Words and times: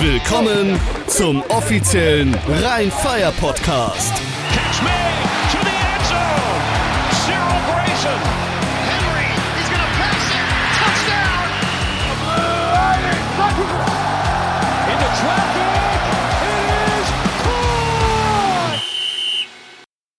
Willkommen 0.00 0.78
zum 1.08 1.42
offiziellen 1.48 2.32
Rhein-Fire-Podcast. 2.46 4.12
Catch 4.52 4.80
me 4.82 4.90
to 5.50 5.58
the 5.58 5.74
end 5.74 6.04
zone. 6.06 6.62
Cyril 7.26 7.58
Grayson. 7.66 8.20
Henry, 8.86 9.26
he's 9.58 9.66
to 9.66 9.74
pass 9.98 10.30
it. 10.30 10.46
Touchdown. 10.78 11.50
Into 14.86 15.08
traffic. 15.18 15.66
It 16.46 16.60
is 17.00 17.08
caught. 17.42 18.78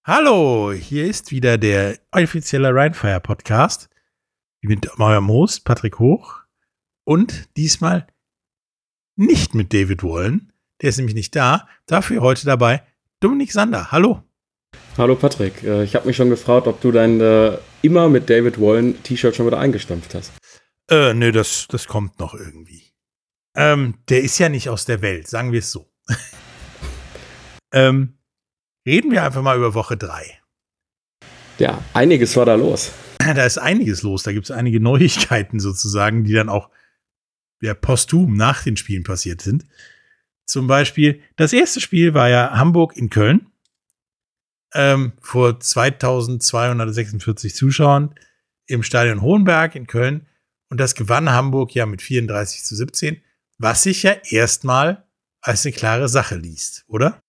Hallo, 0.05 0.73
hier 0.73 1.05
ist 1.05 1.31
wieder 1.31 1.57
der 1.57 1.97
offizielle 2.11 2.75
Rheinfire 2.75 3.21
Podcast 3.21 3.89
mit 4.61 4.99
eurem 4.99 5.29
Host 5.29 5.63
Patrick 5.63 5.99
Hoch 5.99 6.41
und 7.05 7.55
diesmal 7.55 8.07
nicht 9.19 9.53
mit 9.53 9.73
David 9.73 10.01
Wallen, 10.01 10.53
der 10.81 10.89
ist 10.89 10.97
nämlich 10.97 11.13
nicht 11.13 11.35
da, 11.35 11.67
dafür 11.85 12.21
heute 12.21 12.45
dabei 12.45 12.83
Dominik 13.19 13.51
Sander. 13.51 13.91
Hallo. 13.91 14.23
Hallo 14.97 15.15
Patrick, 15.15 15.61
Äh, 15.63 15.83
ich 15.83 15.93
habe 15.95 16.07
mich 16.07 16.15
schon 16.15 16.29
gefragt, 16.29 16.67
ob 16.67 16.79
du 16.79 16.91
dein 16.91 17.19
äh, 17.19 17.57
immer 17.81 18.07
mit 18.07 18.29
David 18.29 18.59
Wallen 18.61 19.01
T-Shirt 19.03 19.35
schon 19.35 19.45
wieder 19.45 19.59
eingestampft 19.59 20.15
hast. 20.15 20.31
Äh, 20.89 21.13
nö, 21.13 21.33
das, 21.33 21.67
das 21.69 21.87
kommt 21.87 22.19
noch 22.19 22.33
irgendwie. 22.33 22.83
Ähm, 23.55 23.95
der 24.07 24.21
ist 24.21 24.37
ja 24.39 24.47
nicht 24.47 24.69
aus 24.69 24.85
der 24.85 25.01
Welt, 25.01 25.27
sagen 25.27 25.51
wir 25.51 25.59
es 25.59 25.71
so. 25.71 25.91
ähm, 27.73 28.17
reden 28.87 29.11
wir 29.11 29.23
einfach 29.23 29.41
mal 29.41 29.57
über 29.57 29.73
Woche 29.73 29.97
drei. 29.97 30.39
Ja, 31.57 31.83
einiges 31.93 32.37
war 32.37 32.45
da 32.45 32.55
los. 32.55 32.93
da 33.19 33.45
ist 33.45 33.57
einiges 33.57 34.01
los. 34.01 34.23
Da 34.23 34.31
gibt 34.31 34.45
es 34.45 34.51
einige 34.51 34.79
Neuigkeiten 34.79 35.59
sozusagen, 35.59 36.23
die 36.23 36.33
dann 36.33 36.47
auch 36.47 36.69
ja, 37.61 37.73
posthum 37.73 38.35
nach 38.35 38.63
den 38.63 38.77
Spielen 38.77 39.03
passiert 39.03 39.41
sind. 39.41 39.65
Zum 40.45 40.67
Beispiel, 40.67 41.21
das 41.35 41.53
erste 41.53 41.79
Spiel 41.79 42.13
war 42.13 42.29
ja 42.29 42.51
Hamburg 42.51 42.97
in 42.97 43.09
Köln. 43.09 43.47
Ähm, 44.73 45.13
vor 45.21 45.59
2246 45.59 47.55
Zuschauern 47.55 48.15
im 48.67 48.83
Stadion 48.83 49.21
Hohenberg 49.21 49.75
in 49.75 49.87
Köln. 49.87 50.27
Und 50.69 50.79
das 50.79 50.95
gewann 50.95 51.31
Hamburg 51.31 51.73
ja 51.73 51.85
mit 51.85 52.01
34 52.01 52.63
zu 52.63 52.75
17, 52.75 53.21
was 53.57 53.83
sich 53.83 54.03
ja 54.03 54.15
erstmal 54.29 55.05
als 55.41 55.65
eine 55.65 55.73
klare 55.73 56.07
Sache 56.09 56.35
liest, 56.35 56.85
oder? 56.87 57.21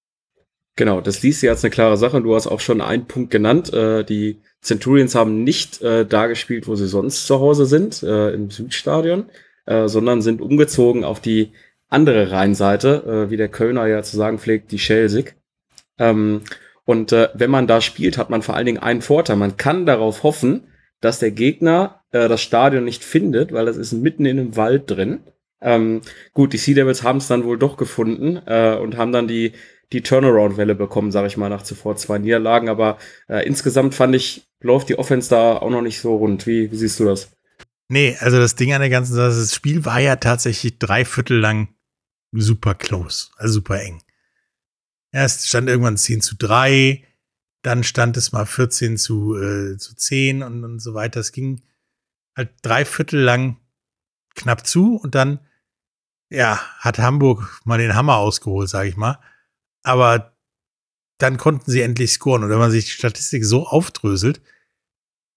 Genau, 0.76 1.00
das 1.00 1.22
liest 1.22 1.42
ja 1.42 1.50
als 1.50 1.64
eine 1.64 1.70
klare 1.70 1.96
Sache. 1.96 2.22
Du 2.22 2.34
hast 2.34 2.46
auch 2.46 2.60
schon 2.60 2.80
einen 2.80 3.06
Punkt 3.06 3.30
genannt. 3.30 3.72
Äh, 3.72 4.04
die 4.04 4.40
Centurions 4.62 5.14
haben 5.14 5.42
nicht 5.42 5.82
äh, 5.82 6.06
da 6.06 6.26
gespielt, 6.26 6.68
wo 6.68 6.74
sie 6.74 6.86
sonst 6.86 7.26
zu 7.26 7.40
Hause 7.40 7.66
sind, 7.66 8.02
äh, 8.02 8.30
im 8.30 8.50
Südstadion, 8.50 9.26
äh, 9.70 9.88
sondern 9.88 10.20
sind 10.20 10.40
umgezogen 10.40 11.04
auf 11.04 11.20
die 11.20 11.52
andere 11.88 12.32
Rheinseite, 12.32 13.26
äh, 13.28 13.30
wie 13.30 13.36
der 13.36 13.48
Kölner 13.48 13.86
ja 13.86 14.02
zu 14.02 14.16
sagen 14.16 14.38
pflegt, 14.38 14.72
die 14.72 14.80
Schelsig. 14.80 15.36
Ähm, 15.96 16.42
und 16.84 17.12
äh, 17.12 17.28
wenn 17.34 17.50
man 17.50 17.68
da 17.68 17.80
spielt, 17.80 18.18
hat 18.18 18.30
man 18.30 18.42
vor 18.42 18.56
allen 18.56 18.66
Dingen 18.66 18.82
einen 18.82 19.00
Vorteil. 19.00 19.36
Man 19.36 19.56
kann 19.56 19.86
darauf 19.86 20.24
hoffen, 20.24 20.64
dass 21.00 21.20
der 21.20 21.30
Gegner 21.30 22.02
äh, 22.10 22.28
das 22.28 22.42
Stadion 22.42 22.84
nicht 22.84 23.04
findet, 23.04 23.52
weil 23.52 23.66
das 23.66 23.76
ist 23.76 23.92
mitten 23.92 24.26
in 24.26 24.40
einem 24.40 24.56
Wald 24.56 24.90
drin. 24.90 25.20
Ähm, 25.60 26.00
gut, 26.32 26.52
die 26.52 26.58
Sea 26.58 26.74
Devils 26.74 27.04
haben 27.04 27.18
es 27.18 27.28
dann 27.28 27.44
wohl 27.44 27.58
doch 27.58 27.76
gefunden 27.76 28.40
äh, 28.46 28.74
und 28.74 28.96
haben 28.96 29.12
dann 29.12 29.28
die, 29.28 29.52
die 29.92 30.02
Turnaround-Welle 30.02 30.74
bekommen, 30.74 31.12
sage 31.12 31.28
ich 31.28 31.36
mal, 31.36 31.48
nach 31.48 31.62
zuvor 31.62 31.94
zwei 31.94 32.18
Niederlagen. 32.18 32.68
Aber 32.68 32.98
äh, 33.28 33.46
insgesamt 33.46 33.94
fand 33.94 34.16
ich, 34.16 34.48
läuft 34.60 34.88
die 34.88 34.98
Offense 34.98 35.30
da 35.30 35.58
auch 35.58 35.70
noch 35.70 35.82
nicht 35.82 36.00
so 36.00 36.16
rund. 36.16 36.46
Wie, 36.48 36.72
wie 36.72 36.76
siehst 36.76 36.98
du 36.98 37.04
das? 37.04 37.30
Nee, 37.92 38.16
also 38.20 38.38
das 38.38 38.54
Ding 38.54 38.72
an 38.72 38.80
der 38.80 38.88
ganzen 38.88 39.14
Sache, 39.14 39.30
das 39.30 39.52
Spiel 39.52 39.84
war 39.84 39.98
ja 39.98 40.14
tatsächlich 40.14 40.78
drei 40.78 41.04
Viertel 41.04 41.40
lang 41.40 41.74
super 42.30 42.76
close, 42.76 43.30
also 43.34 43.54
super 43.54 43.82
eng. 43.82 44.00
Erst 45.12 45.48
stand 45.48 45.68
irgendwann 45.68 45.96
10 45.96 46.20
zu 46.20 46.36
3, 46.36 47.04
dann 47.62 47.82
stand 47.82 48.16
es 48.16 48.30
mal 48.30 48.46
14 48.46 48.96
zu, 48.96 49.36
äh, 49.36 49.76
zu 49.76 49.96
10 49.96 50.44
und, 50.44 50.62
und 50.62 50.78
so 50.78 50.94
weiter. 50.94 51.18
Es 51.18 51.32
ging 51.32 51.62
halt 52.36 52.52
drei 52.62 52.84
Viertel 52.84 53.22
lang 53.22 53.56
knapp 54.36 54.64
zu 54.64 54.94
und 54.94 55.16
dann, 55.16 55.40
ja, 56.30 56.60
hat 56.78 57.00
Hamburg 57.00 57.60
mal 57.64 57.78
den 57.78 57.96
Hammer 57.96 58.18
ausgeholt, 58.18 58.68
sage 58.68 58.88
ich 58.88 58.96
mal. 58.96 59.18
Aber 59.82 60.36
dann 61.18 61.38
konnten 61.38 61.68
sie 61.68 61.82
endlich 61.82 62.12
scoren. 62.12 62.44
Und 62.44 62.50
wenn 62.50 62.58
man 62.58 62.70
sich 62.70 62.84
die 62.84 62.92
Statistik 62.92 63.44
so 63.44 63.66
aufdröselt, 63.66 64.40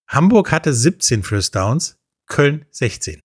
Hamburg 0.08 0.52
hatte 0.52 0.72
17 0.72 1.24
First 1.24 1.56
Downs, 1.56 1.98
Köln 2.28 2.66
16. 2.72 3.20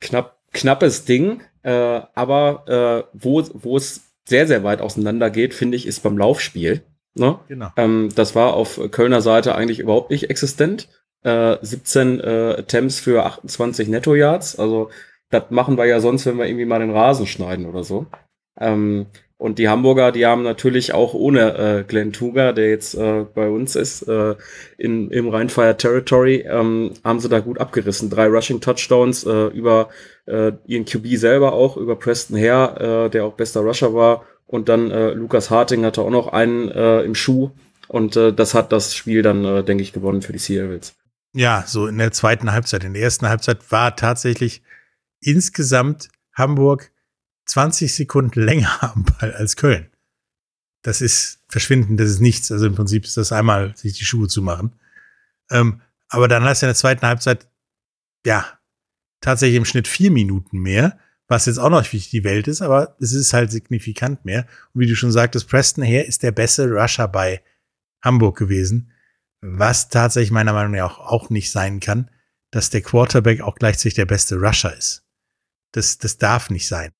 Knapp, 0.00 0.38
knappes 0.52 1.04
Ding, 1.04 1.42
äh, 1.62 1.70
aber 2.14 3.08
äh, 3.08 3.10
wo, 3.12 3.42
wo 3.54 3.76
es 3.76 4.02
sehr, 4.28 4.46
sehr 4.46 4.62
weit 4.62 4.80
auseinander 4.80 5.30
geht, 5.30 5.54
finde 5.54 5.76
ich, 5.76 5.86
ist 5.86 6.00
beim 6.02 6.18
Laufspiel. 6.18 6.82
Ne? 7.14 7.38
Genau. 7.48 7.70
Ähm, 7.76 8.10
das 8.14 8.34
war 8.34 8.54
auf 8.54 8.80
Kölner 8.90 9.22
Seite 9.22 9.54
eigentlich 9.54 9.80
überhaupt 9.80 10.10
nicht 10.10 10.30
existent. 10.30 10.88
Äh, 11.22 11.56
17 11.60 12.20
äh, 12.20 12.54
Attempts 12.58 13.00
für 13.00 13.24
28 13.24 13.88
Netto-Yards. 13.88 14.58
Also 14.58 14.90
das 15.30 15.50
machen 15.50 15.76
wir 15.76 15.86
ja 15.86 16.00
sonst, 16.00 16.26
wenn 16.26 16.38
wir 16.38 16.46
irgendwie 16.46 16.64
mal 16.64 16.78
den 16.78 16.92
Rasen 16.92 17.26
schneiden 17.26 17.66
oder 17.66 17.84
so. 17.84 18.06
Ähm, 18.60 19.06
und 19.38 19.60
die 19.60 19.68
Hamburger, 19.68 20.10
die 20.10 20.26
haben 20.26 20.42
natürlich 20.42 20.92
auch 20.92 21.14
ohne 21.14 21.56
äh, 21.56 21.84
Glenn 21.84 22.12
Tuga, 22.12 22.52
der 22.52 22.70
jetzt 22.70 22.96
äh, 22.96 23.24
bei 23.32 23.48
uns 23.48 23.76
ist, 23.76 24.02
äh, 24.02 24.34
in, 24.76 25.12
im 25.12 25.28
Rheinfire 25.28 25.76
Territory, 25.76 26.44
ähm, 26.48 26.94
haben 27.04 27.20
sie 27.20 27.28
da 27.28 27.38
gut 27.38 27.60
abgerissen. 27.60 28.10
Drei 28.10 28.26
Rushing 28.26 28.60
Touchdowns 28.60 29.24
äh, 29.24 29.46
über 29.46 29.90
äh, 30.26 30.52
ihren 30.66 30.84
QB 30.84 31.16
selber 31.16 31.52
auch, 31.52 31.76
über 31.76 31.94
Preston 31.94 32.36
Hare, 32.36 33.06
äh, 33.06 33.10
der 33.10 33.24
auch 33.24 33.34
bester 33.34 33.60
Rusher 33.60 33.94
war. 33.94 34.24
Und 34.46 34.68
dann 34.68 34.90
äh, 34.90 35.10
Lukas 35.10 35.50
Harting 35.50 35.84
hatte 35.84 36.02
auch 36.02 36.10
noch 36.10 36.32
einen 36.32 36.68
äh, 36.72 37.02
im 37.02 37.14
Schuh. 37.14 37.52
Und 37.86 38.16
äh, 38.16 38.32
das 38.32 38.54
hat 38.54 38.72
das 38.72 38.92
Spiel 38.96 39.22
dann, 39.22 39.44
äh, 39.44 39.62
denke 39.62 39.84
ich, 39.84 39.92
gewonnen 39.92 40.20
für 40.20 40.32
die 40.32 40.40
Sea 40.40 40.64
Devils. 40.64 40.96
Ja, 41.32 41.62
so 41.64 41.86
in 41.86 41.98
der 41.98 42.10
zweiten 42.10 42.50
Halbzeit. 42.50 42.82
In 42.82 42.92
der 42.92 43.02
ersten 43.02 43.28
Halbzeit 43.28 43.70
war 43.70 43.94
tatsächlich 43.94 44.62
insgesamt 45.20 46.08
Hamburg 46.34 46.90
20 47.48 47.92
Sekunden 47.92 48.40
länger 48.40 48.82
am 48.94 49.04
Ball 49.04 49.32
als 49.34 49.56
Köln. 49.56 49.90
Das 50.82 51.00
ist 51.00 51.42
verschwindend, 51.48 51.98
das 51.98 52.08
ist 52.08 52.20
nichts. 52.20 52.52
Also 52.52 52.66
im 52.66 52.74
Prinzip 52.74 53.04
ist 53.04 53.16
das 53.16 53.32
einmal, 53.32 53.76
sich 53.76 53.94
die 53.94 54.04
Schuhe 54.04 54.28
zu 54.28 54.42
machen. 54.42 54.76
Ähm, 55.50 55.82
aber 56.08 56.28
dann 56.28 56.44
hast 56.44 56.62
du 56.62 56.66
in 56.66 56.68
der 56.68 56.76
zweiten 56.76 57.06
Halbzeit, 57.06 57.48
ja, 58.24 58.46
tatsächlich 59.20 59.56
im 59.56 59.64
Schnitt 59.64 59.88
vier 59.88 60.10
Minuten 60.10 60.58
mehr, 60.58 60.98
was 61.26 61.46
jetzt 61.46 61.58
auch 61.58 61.68
noch 61.68 61.92
nicht 61.92 62.12
die 62.12 62.24
Welt 62.24 62.48
ist, 62.48 62.62
aber 62.62 62.96
es 63.00 63.12
ist 63.12 63.32
halt 63.32 63.50
signifikant 63.50 64.24
mehr. 64.24 64.46
Und 64.72 64.80
wie 64.80 64.86
du 64.86 64.94
schon 64.94 65.12
sagtest, 65.12 65.48
Preston 65.48 65.84
Hare 65.84 66.04
ist 66.04 66.22
der 66.22 66.32
beste 66.32 66.70
Rusher 66.70 67.08
bei 67.08 67.42
Hamburg 68.02 68.38
gewesen, 68.38 68.92
was 69.40 69.88
tatsächlich 69.88 70.30
meiner 70.30 70.52
Meinung 70.52 70.72
nach 70.72 70.98
auch, 70.98 71.24
auch 71.24 71.30
nicht 71.30 71.50
sein 71.50 71.80
kann, 71.80 72.10
dass 72.50 72.70
der 72.70 72.82
Quarterback 72.82 73.40
auch 73.40 73.56
gleichzeitig 73.56 73.94
der 73.94 74.06
beste 74.06 74.36
Rusher 74.36 74.74
ist. 74.76 75.04
Das, 75.72 75.98
das 75.98 76.16
darf 76.16 76.48
nicht 76.48 76.66
sein. 76.66 76.92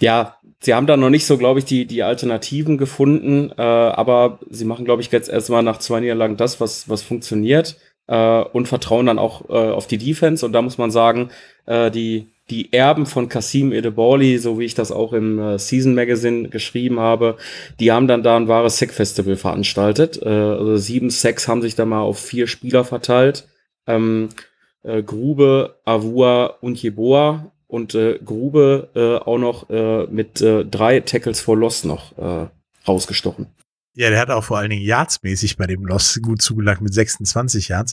Ja, 0.00 0.36
sie 0.60 0.74
haben 0.74 0.86
da 0.86 0.96
noch 0.96 1.10
nicht 1.10 1.26
so, 1.26 1.38
glaube 1.38 1.58
ich, 1.58 1.64
die, 1.64 1.86
die 1.86 2.02
Alternativen 2.02 2.78
gefunden, 2.78 3.52
äh, 3.56 3.62
aber 3.62 4.38
sie 4.50 4.64
machen, 4.64 4.84
glaube 4.84 5.02
ich, 5.02 5.10
jetzt 5.10 5.28
erstmal 5.28 5.62
nach 5.62 5.78
zwei 5.78 6.00
Niederlagen 6.00 6.36
das, 6.36 6.60
was, 6.60 6.88
was 6.88 7.02
funktioniert 7.02 7.76
äh, 8.06 8.40
und 8.40 8.66
vertrauen 8.66 9.06
dann 9.06 9.18
auch 9.18 9.48
äh, 9.48 9.52
auf 9.52 9.86
die 9.86 9.98
Defense. 9.98 10.44
Und 10.44 10.52
da 10.52 10.62
muss 10.62 10.78
man 10.78 10.90
sagen, 10.90 11.30
äh, 11.66 11.90
die, 11.90 12.26
die 12.50 12.72
Erben 12.72 13.06
von 13.06 13.28
Kasim 13.28 13.72
Edebali, 13.72 14.38
so 14.38 14.58
wie 14.58 14.64
ich 14.64 14.74
das 14.74 14.90
auch 14.90 15.12
im 15.12 15.38
äh, 15.38 15.58
Season 15.58 15.94
Magazine 15.94 16.48
geschrieben 16.48 16.98
habe, 16.98 17.36
die 17.78 17.92
haben 17.92 18.08
dann 18.08 18.22
da 18.22 18.36
ein 18.36 18.48
wahres 18.48 18.78
Sack-Festival 18.78 19.36
veranstaltet. 19.36 20.20
Äh, 20.22 20.28
also 20.28 20.76
sieben 20.76 21.10
Sacks 21.10 21.46
haben 21.46 21.62
sich 21.62 21.74
da 21.74 21.84
mal 21.84 22.00
auf 22.00 22.18
vier 22.18 22.46
Spieler 22.46 22.84
verteilt. 22.84 23.46
Ähm, 23.86 24.30
äh, 24.82 25.02
Grube, 25.02 25.76
Avua 25.84 26.56
und 26.60 26.82
Jeboa 26.82 27.52
und 27.68 27.94
äh, 27.94 28.18
Grube 28.18 28.90
äh, 28.94 29.24
auch 29.24 29.38
noch 29.38 29.70
äh, 29.70 30.06
mit 30.06 30.40
äh, 30.40 30.64
drei 30.64 31.00
Tackles 31.00 31.40
for 31.40 31.56
Loss 31.56 31.84
noch 31.84 32.16
äh, 32.18 32.48
rausgestochen. 32.86 33.46
Ja, 33.94 34.10
der 34.10 34.20
hat 34.20 34.30
auch 34.30 34.44
vor 34.44 34.58
allen 34.58 34.70
Dingen 34.70 34.84
yardsmäßig 34.84 35.56
bei 35.56 35.66
dem 35.66 35.84
Loss 35.84 36.18
gut 36.22 36.42
zugelangt 36.42 36.80
mit 36.80 36.94
26 36.94 37.68
Yards. 37.68 37.92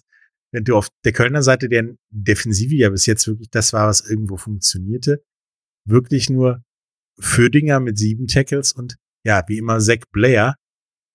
Wenn 0.51 0.63
du 0.63 0.77
auf 0.77 0.89
der 1.03 1.11
Kölner 1.11 1.43
Seite, 1.43 1.67
der 1.67 1.95
Defensive 2.09 2.75
ja 2.75 2.89
bis 2.89 3.05
jetzt 3.05 3.27
wirklich 3.27 3.49
das 3.49 3.73
war, 3.73 3.87
was 3.87 4.01
irgendwo 4.01 4.37
funktionierte, 4.37 5.23
wirklich 5.85 6.29
nur 6.29 6.63
Födinger 7.19 7.79
mit 7.79 7.97
sieben 7.97 8.27
Tackles 8.27 8.71
und 8.71 8.97
ja, 9.25 9.43
wie 9.47 9.57
immer 9.57 9.79
Zach 9.79 10.05
Blair 10.11 10.55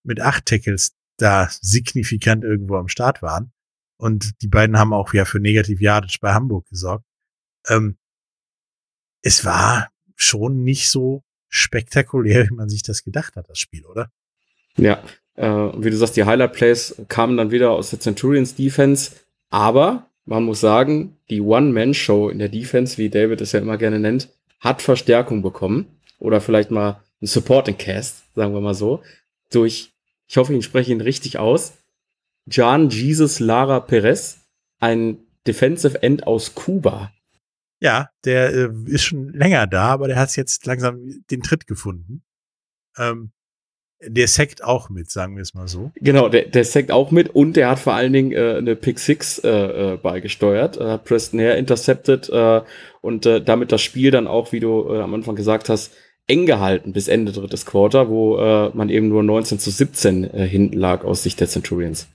mit 0.05 0.20
acht 0.20 0.46
Tackles 0.46 0.93
da 1.17 1.49
signifikant 1.61 2.44
irgendwo 2.44 2.76
am 2.76 2.88
Start 2.88 3.23
waren. 3.23 3.52
Und 3.99 4.43
die 4.43 4.49
beiden 4.49 4.79
haben 4.79 4.93
auch 4.93 5.12
ja 5.14 5.25
für 5.25 5.40
Negativ 5.40 5.81
Yardage 5.81 6.19
bei 6.20 6.32
Hamburg 6.32 6.67
gesorgt. 6.69 7.05
Ähm, 7.69 7.96
es 9.22 9.44
war 9.44 9.88
schon 10.17 10.64
nicht 10.64 10.90
so 10.90 11.22
spektakulär, 11.49 12.49
wie 12.49 12.55
man 12.55 12.69
sich 12.69 12.82
das 12.82 13.05
gedacht 13.05 13.37
hat, 13.37 13.49
das 13.49 13.58
Spiel, 13.58 13.84
oder? 13.87 14.11
Ja, 14.76 15.02
äh, 15.34 15.46
wie 15.46 15.90
du 15.90 15.96
sagst, 15.96 16.17
die 16.17 16.25
Highlight 16.25 16.52
Plays 16.52 16.94
kamen 17.08 17.37
dann 17.37 17.50
wieder 17.50 17.70
aus 17.70 17.90
der 17.90 18.00
Centurions 18.00 18.55
Defense, 18.55 19.12
aber 19.50 20.06
man 20.25 20.44
muss 20.44 20.61
sagen, 20.61 21.17
die 21.28 21.40
One-Man-Show 21.40 22.28
in 22.28 22.38
der 22.38 22.49
Defense, 22.49 22.99
wie 22.99 23.11
David 23.11 23.40
es 23.40 23.52
ja 23.52 23.61
immer 23.61 23.78
gerne 23.78 23.99
nennt, 23.99 24.28
hat 24.61 24.82
Verstärkung 24.82 25.43
bekommen 25.43 25.87
oder 26.19 26.40
vielleicht 26.40 26.70
mal 26.70 27.02
ein 27.20 27.26
Supporting 27.26 27.78
Cast, 27.78 28.23
sagen 28.34 28.55
wir 28.55 28.61
mal 28.61 28.75
so, 28.75 29.02
durch, 29.50 29.93
ich 30.28 30.37
hoffe, 30.37 30.55
ich 30.55 30.64
spreche 30.64 30.93
ihn 30.93 31.00
richtig 31.00 31.38
aus, 31.38 31.73
John 32.46 32.90
Jesus 32.90 33.40
Lara 33.40 33.81
Perez, 33.81 34.38
ein 34.78 35.19
Defensive 35.46 36.02
End 36.02 36.26
aus 36.26 36.55
Kuba. 36.55 37.12
Ja, 37.81 38.11
der 38.25 38.53
äh, 38.53 38.71
ist 38.87 39.05
schon 39.05 39.32
länger 39.32 39.67
da, 39.67 39.88
aber 39.88 40.06
der 40.06 40.17
hat 40.17 40.37
jetzt 40.37 40.67
langsam 40.67 41.25
den 41.31 41.43
Tritt 41.43 41.67
gefunden. 41.67 42.23
Ähm, 42.99 43.32
der 44.03 44.29
sackt 44.29 44.65
auch 44.65 44.88
mit, 44.88 45.11
sagen 45.11 45.37
wir 45.37 45.43
es 45.43 45.55
mal 45.55 45.69
so. 45.69 45.91
Genau, 45.97 46.29
der, 46.29 46.47
der 46.47 46.65
sackt 46.65 46.91
auch 46.91 47.11
mit 47.11 47.31
und 47.31 47.55
der 47.55 47.71
hat 47.71 47.79
vor 47.79 47.94
allen 47.94 48.12
Dingen 48.12 48.32
äh, 48.32 48.56
eine 48.56 48.77
Pick 48.77 48.99
Six 48.99 49.38
äh, 49.41 49.49
äh, 49.49 49.97
beigesteuert, 49.97 50.79
äh, 50.79 50.99
Preston 50.99 51.41
Hare 51.41 51.56
intercepted 51.56 52.29
äh, 52.31 52.62
und 53.03 53.27
äh, 53.27 53.43
damit 53.43 53.73
das 53.73 53.83
Spiel 53.83 54.11
dann 54.11 54.26
auch, 54.26 54.53
wie 54.53 54.61
du 54.61 54.91
am 54.91 55.15
Anfang 55.15 55.37
gesagt 55.37 55.69
hast, 55.69 55.93
eng 56.26 56.47
gehalten 56.47 56.93
bis 56.93 57.09
Ende 57.09 57.33
drittes 57.33 57.67
Quarter, 57.67 58.09
wo 58.09 58.37
man 58.73 58.88
eben 58.88 59.09
nur 59.09 59.25
19 59.25 59.59
zu 59.59 59.71
17 59.71 60.25
äh, 60.25 60.47
hinten 60.47 60.79
lag 60.79 61.03
aus 61.03 61.25
Sicht 61.25 61.41
der 61.41 61.49
Centurions. 61.49 62.06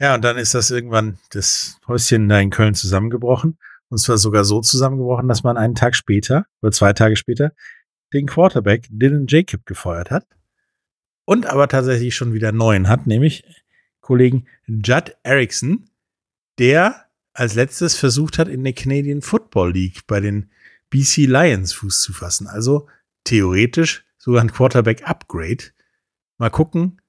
Ja, 0.00 0.14
und 0.14 0.24
dann 0.24 0.38
ist 0.38 0.54
das 0.54 0.70
irgendwann 0.72 1.18
das 1.30 1.78
Häuschen 1.86 2.28
da 2.28 2.40
in 2.40 2.50
Köln 2.50 2.74
zusammengebrochen. 2.74 3.58
Und 3.90 3.98
zwar 3.98 4.18
sogar 4.18 4.44
so 4.44 4.60
zusammengebrochen, 4.60 5.28
dass 5.28 5.42
man 5.42 5.56
einen 5.56 5.74
Tag 5.74 5.94
später 5.94 6.46
oder 6.60 6.72
zwei 6.72 6.92
Tage 6.92 7.16
später 7.16 7.52
den 8.12 8.26
Quarterback 8.26 8.86
Dylan 8.90 9.26
Jacob 9.28 9.66
gefeuert 9.66 10.10
hat. 10.10 10.26
Und 11.24 11.46
aber 11.46 11.68
tatsächlich 11.68 12.14
schon 12.14 12.32
wieder 12.32 12.52
neuen 12.52 12.88
hat, 12.88 13.06
nämlich 13.06 13.44
Kollegen 14.00 14.46
Judd 14.66 15.16
Erickson, 15.22 15.90
der 16.58 17.06
als 17.34 17.54
letztes 17.54 17.96
versucht 17.96 18.38
hat, 18.38 18.48
in 18.48 18.64
der 18.64 18.72
Canadian 18.72 19.22
Football 19.22 19.72
League 19.72 20.06
bei 20.06 20.20
den 20.20 20.50
BC 20.90 21.26
Lions 21.26 21.72
Fuß 21.74 22.00
zu 22.02 22.12
fassen. 22.12 22.46
Also 22.46 22.88
theoretisch 23.24 24.04
sogar 24.16 24.42
ein 24.42 24.52
Quarterback-Upgrade. 24.52 25.64
Mal 26.38 26.50
gucken, 26.50 27.00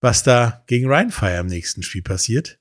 was 0.00 0.22
da 0.22 0.62
gegen 0.66 0.90
Rheinfire 0.90 1.40
im 1.40 1.46
nächsten 1.46 1.82
Spiel 1.82 2.02
passiert, 2.02 2.60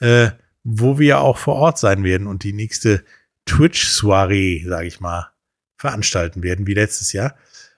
äh, 0.00 0.30
wo 0.72 0.98
wir 0.98 1.20
auch 1.20 1.36
vor 1.36 1.56
Ort 1.56 1.78
sein 1.78 2.04
werden 2.04 2.26
und 2.26 2.44
die 2.44 2.52
nächste 2.52 3.04
Twitch-Soiree, 3.46 4.64
sage 4.68 4.86
ich 4.86 5.00
mal, 5.00 5.30
veranstalten 5.76 6.42
werden, 6.42 6.66
wie 6.66 6.74
letztes 6.74 7.12
Jahr. 7.12 7.34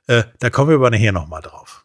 Äh, 0.06 0.24
da 0.40 0.50
kommen 0.50 0.68
wir 0.68 0.76
aber 0.76 0.90
nachher 0.90 1.12
nochmal 1.12 1.40
drauf. 1.40 1.84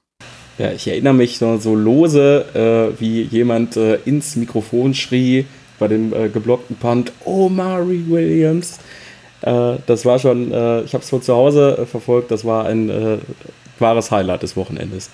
Ja, 0.58 0.72
ich 0.72 0.88
erinnere 0.88 1.14
mich 1.14 1.38
so, 1.38 1.58
so 1.58 1.76
lose, 1.76 2.46
äh, 2.54 3.00
wie 3.00 3.22
jemand 3.22 3.78
äh, 3.78 3.96
ins 4.06 4.36
Mikrofon 4.36 4.94
schrie 4.94 5.46
bei 5.80 5.88
dem 5.88 6.12
äh, 6.14 6.28
geblockten 6.30 6.76
Punt, 6.76 7.12
oh, 7.24 7.48
Mari 7.48 8.04
Williams. 8.10 8.80
Äh, 9.42 9.76
das 9.86 10.04
war 10.04 10.18
schon, 10.20 10.52
äh, 10.52 10.82
ich 10.82 10.94
habe 10.94 11.04
es 11.04 11.10
von 11.10 11.22
zu 11.22 11.34
Hause 11.34 11.86
verfolgt, 11.90 12.32
das 12.32 12.44
war 12.44 12.66
ein 12.66 13.22
wahres 13.80 14.10
Highlight 14.12 14.42
des 14.44 14.58
Wochenendes. 14.58 15.12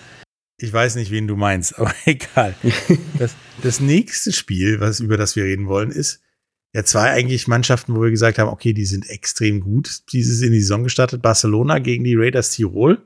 Ich 0.63 0.71
weiß 0.71 0.95
nicht, 0.95 1.11
wen 1.11 1.27
du 1.27 1.35
meinst, 1.35 1.77
aber 1.77 1.93
egal. 2.05 2.55
Das, 3.19 3.35
das 3.61 3.81
nächste 3.81 4.31
Spiel, 4.31 4.79
was, 4.79 5.01
über 5.01 5.17
das 5.17 5.35
wir 5.35 5.43
reden 5.43 5.67
wollen, 5.67 5.91
ist 5.91 6.21
ja 6.71 6.85
zwei 6.85 7.11
eigentlich 7.11 7.49
Mannschaften, 7.49 7.93
wo 7.93 8.01
wir 8.01 8.11
gesagt 8.11 8.39
haben, 8.39 8.47
okay, 8.47 8.71
die 8.71 8.85
sind 8.85 9.09
extrem 9.09 9.59
gut. 9.59 10.03
Dieses 10.13 10.41
in 10.41 10.53
die 10.53 10.61
Saison 10.61 10.83
gestartet. 10.83 11.21
Barcelona 11.21 11.79
gegen 11.79 12.05
die 12.05 12.15
Raiders 12.15 12.51
Tirol 12.51 13.05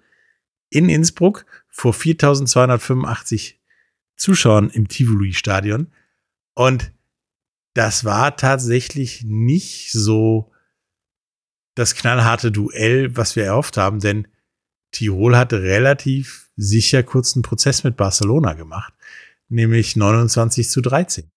in 0.69 0.88
Innsbruck 0.88 1.48
vor 1.68 1.94
4285 1.94 3.60
Zuschauern 4.15 4.69
im 4.69 4.88
Tivoli-Stadion. 4.88 5.88
Und 6.53 6.92
das 7.74 8.06
war 8.06 8.38
tatsächlich 8.38 9.24
nicht 9.24 9.92
so 9.94 10.51
das 11.74 11.95
knallharte 11.95 12.51
Duell, 12.51 13.18
was 13.18 13.36
wir 13.36 13.45
erhofft 13.45 13.77
haben, 13.77 14.00
denn 14.00 14.27
Tirol 14.98 15.38
hatte 15.38 15.62
relativ 15.62 16.50
sicher 16.56 17.04
kurzen 17.04 17.44
Prozess 17.44 17.84
mit 17.84 17.98
Barcelona 17.98 18.54
gemacht, 18.54 18.94
nämlich 19.48 19.96
29 19.96 20.70
zu 20.70 20.82
13. 20.82 21.30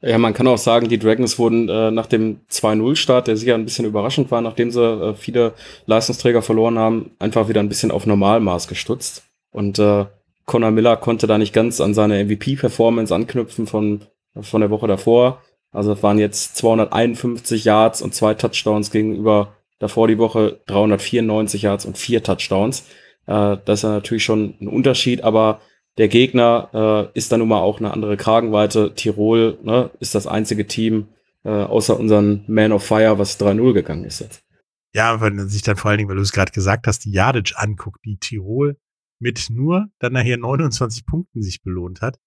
Ja, 0.00 0.16
man 0.16 0.32
kann 0.32 0.46
auch 0.46 0.56
sagen, 0.56 0.88
die 0.88 0.98
Dragons 0.98 1.38
wurden 1.38 1.68
äh, 1.68 1.90
nach 1.90 2.06
dem 2.06 2.40
2-0-Start, 2.50 3.28
der 3.28 3.36
sicher 3.36 3.54
ein 3.54 3.66
bisschen 3.66 3.84
überraschend 3.84 4.30
war, 4.30 4.40
nachdem 4.40 4.70
sie 4.70 4.82
äh, 4.82 5.14
viele 5.14 5.52
Leistungsträger 5.84 6.40
verloren 6.40 6.78
haben, 6.78 7.10
einfach 7.18 7.48
wieder 7.48 7.60
ein 7.60 7.68
bisschen 7.68 7.90
auf 7.90 8.06
Normalmaß 8.06 8.66
gestutzt. 8.66 9.24
Und 9.50 9.78
äh, 9.78 10.06
Conor 10.46 10.70
Miller 10.70 10.96
konnte 10.96 11.26
da 11.26 11.36
nicht 11.36 11.52
ganz 11.52 11.82
an 11.82 11.92
seine 11.92 12.24
MVP-Performance 12.24 13.14
anknüpfen 13.14 13.66
von, 13.66 14.06
von 14.40 14.62
der 14.62 14.70
Woche 14.70 14.86
davor. 14.86 15.42
Also 15.70 15.92
es 15.92 16.02
waren 16.02 16.18
jetzt 16.18 16.56
251 16.56 17.64
Yards 17.64 18.00
und 18.00 18.14
zwei 18.14 18.32
Touchdowns 18.32 18.90
gegenüber 18.90 19.54
davor 19.80 20.06
die 20.06 20.18
Woche 20.18 20.60
394 20.66 21.62
Yards 21.62 21.84
und 21.84 21.98
vier 21.98 22.22
Touchdowns. 22.22 22.86
Äh, 23.26 23.56
das 23.64 23.80
ist 23.80 23.82
ja 23.82 23.90
natürlich 23.90 24.22
schon 24.22 24.54
ein 24.60 24.68
Unterschied, 24.68 25.24
aber 25.24 25.60
der 25.98 26.06
Gegner 26.06 27.10
äh, 27.12 27.18
ist 27.18 27.32
dann 27.32 27.40
nun 27.40 27.48
mal 27.48 27.58
auch 27.58 27.80
eine 27.80 27.92
andere 27.92 28.16
Kragenweite. 28.16 28.94
Tirol 28.94 29.58
ne, 29.62 29.90
ist 29.98 30.14
das 30.14 30.28
einzige 30.28 30.68
Team 30.68 31.08
äh, 31.42 31.50
außer 31.50 31.98
unseren 31.98 32.44
Man 32.46 32.72
of 32.72 32.84
Fire, 32.84 33.18
was 33.18 33.40
3-0 33.40 33.72
gegangen 33.72 34.04
ist 34.04 34.20
jetzt. 34.20 34.44
Ja, 34.92 35.20
wenn 35.20 35.36
man 35.36 35.48
sich 35.48 35.62
dann 35.62 35.76
vor 35.76 35.90
allen 35.90 35.98
Dingen, 35.98 36.08
weil 36.08 36.16
du 36.16 36.22
es 36.22 36.32
gerade 36.32 36.52
gesagt 36.52 36.86
hast, 36.86 37.04
die 37.04 37.12
Jadic 37.12 37.52
anguckt, 37.56 38.00
die 38.04 38.18
Tirol 38.18 38.76
mit 39.18 39.48
nur 39.50 39.88
dann 39.98 40.12
nachher 40.12 40.36
29 40.36 41.06
Punkten 41.06 41.42
sich 41.42 41.62
belohnt 41.62 42.00
hat. 42.00 42.18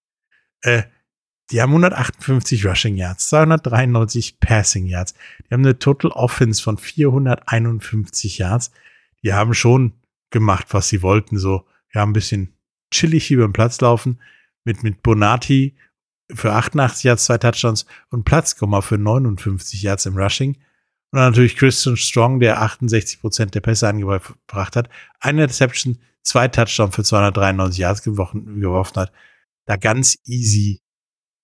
Äh, 0.62 0.84
die 1.54 1.62
haben 1.62 1.70
158 1.70 2.66
Rushing 2.66 2.98
Yards, 2.98 3.30
293 3.30 4.40
Passing 4.40 4.88
Yards. 4.88 5.14
Die 5.48 5.54
haben 5.54 5.62
eine 5.62 5.78
Total 5.78 6.10
Offense 6.10 6.64
von 6.64 6.80
451 6.80 8.40
Yards. 8.40 8.72
Die 9.22 9.34
haben 9.34 9.54
schon 9.54 9.94
gemacht, 10.32 10.66
was 10.72 10.90
sie 10.90 11.04
wollten. 11.04 11.38
So, 11.38 11.68
ja, 11.94 12.02
ein 12.02 12.12
bisschen 12.12 12.58
chillig 12.90 13.30
über 13.30 13.48
den 13.48 13.54
Platz 13.54 13.80
laufen 13.82 14.20
mit, 14.64 14.82
mit 14.82 15.04
Bonati 15.04 15.76
für 16.34 16.54
88 16.54 17.04
Yards, 17.04 17.26
zwei 17.26 17.38
Touchdowns 17.38 17.86
und 18.10 18.26
Platzkomma 18.26 18.82
für 18.82 18.98
59 18.98 19.84
Yards 19.84 20.08
im 20.08 20.18
Rushing. 20.18 20.56
Und 21.12 21.20
dann 21.20 21.30
natürlich 21.30 21.56
Christian 21.56 21.98
Strong, 21.98 22.40
der 22.40 22.64
68 22.64 23.22
Prozent 23.22 23.54
der 23.54 23.62
Pässe 23.62 23.88
angebracht 23.88 24.76
hat. 24.76 24.90
Eine 25.20 25.44
Interception, 25.44 26.00
zwei 26.24 26.48
Touchdowns 26.48 26.96
für 26.96 27.04
293 27.04 27.78
Yards 27.78 28.02
geworfen, 28.02 28.60
geworfen 28.60 28.96
hat. 28.96 29.12
Da 29.66 29.76
ganz 29.76 30.18
easy 30.26 30.82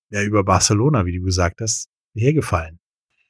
ja, 0.09 0.23
über 0.23 0.43
Barcelona, 0.43 1.05
wie 1.05 1.17
du 1.17 1.23
gesagt 1.23 1.61
hast, 1.61 1.89
hergefallen. 2.15 2.79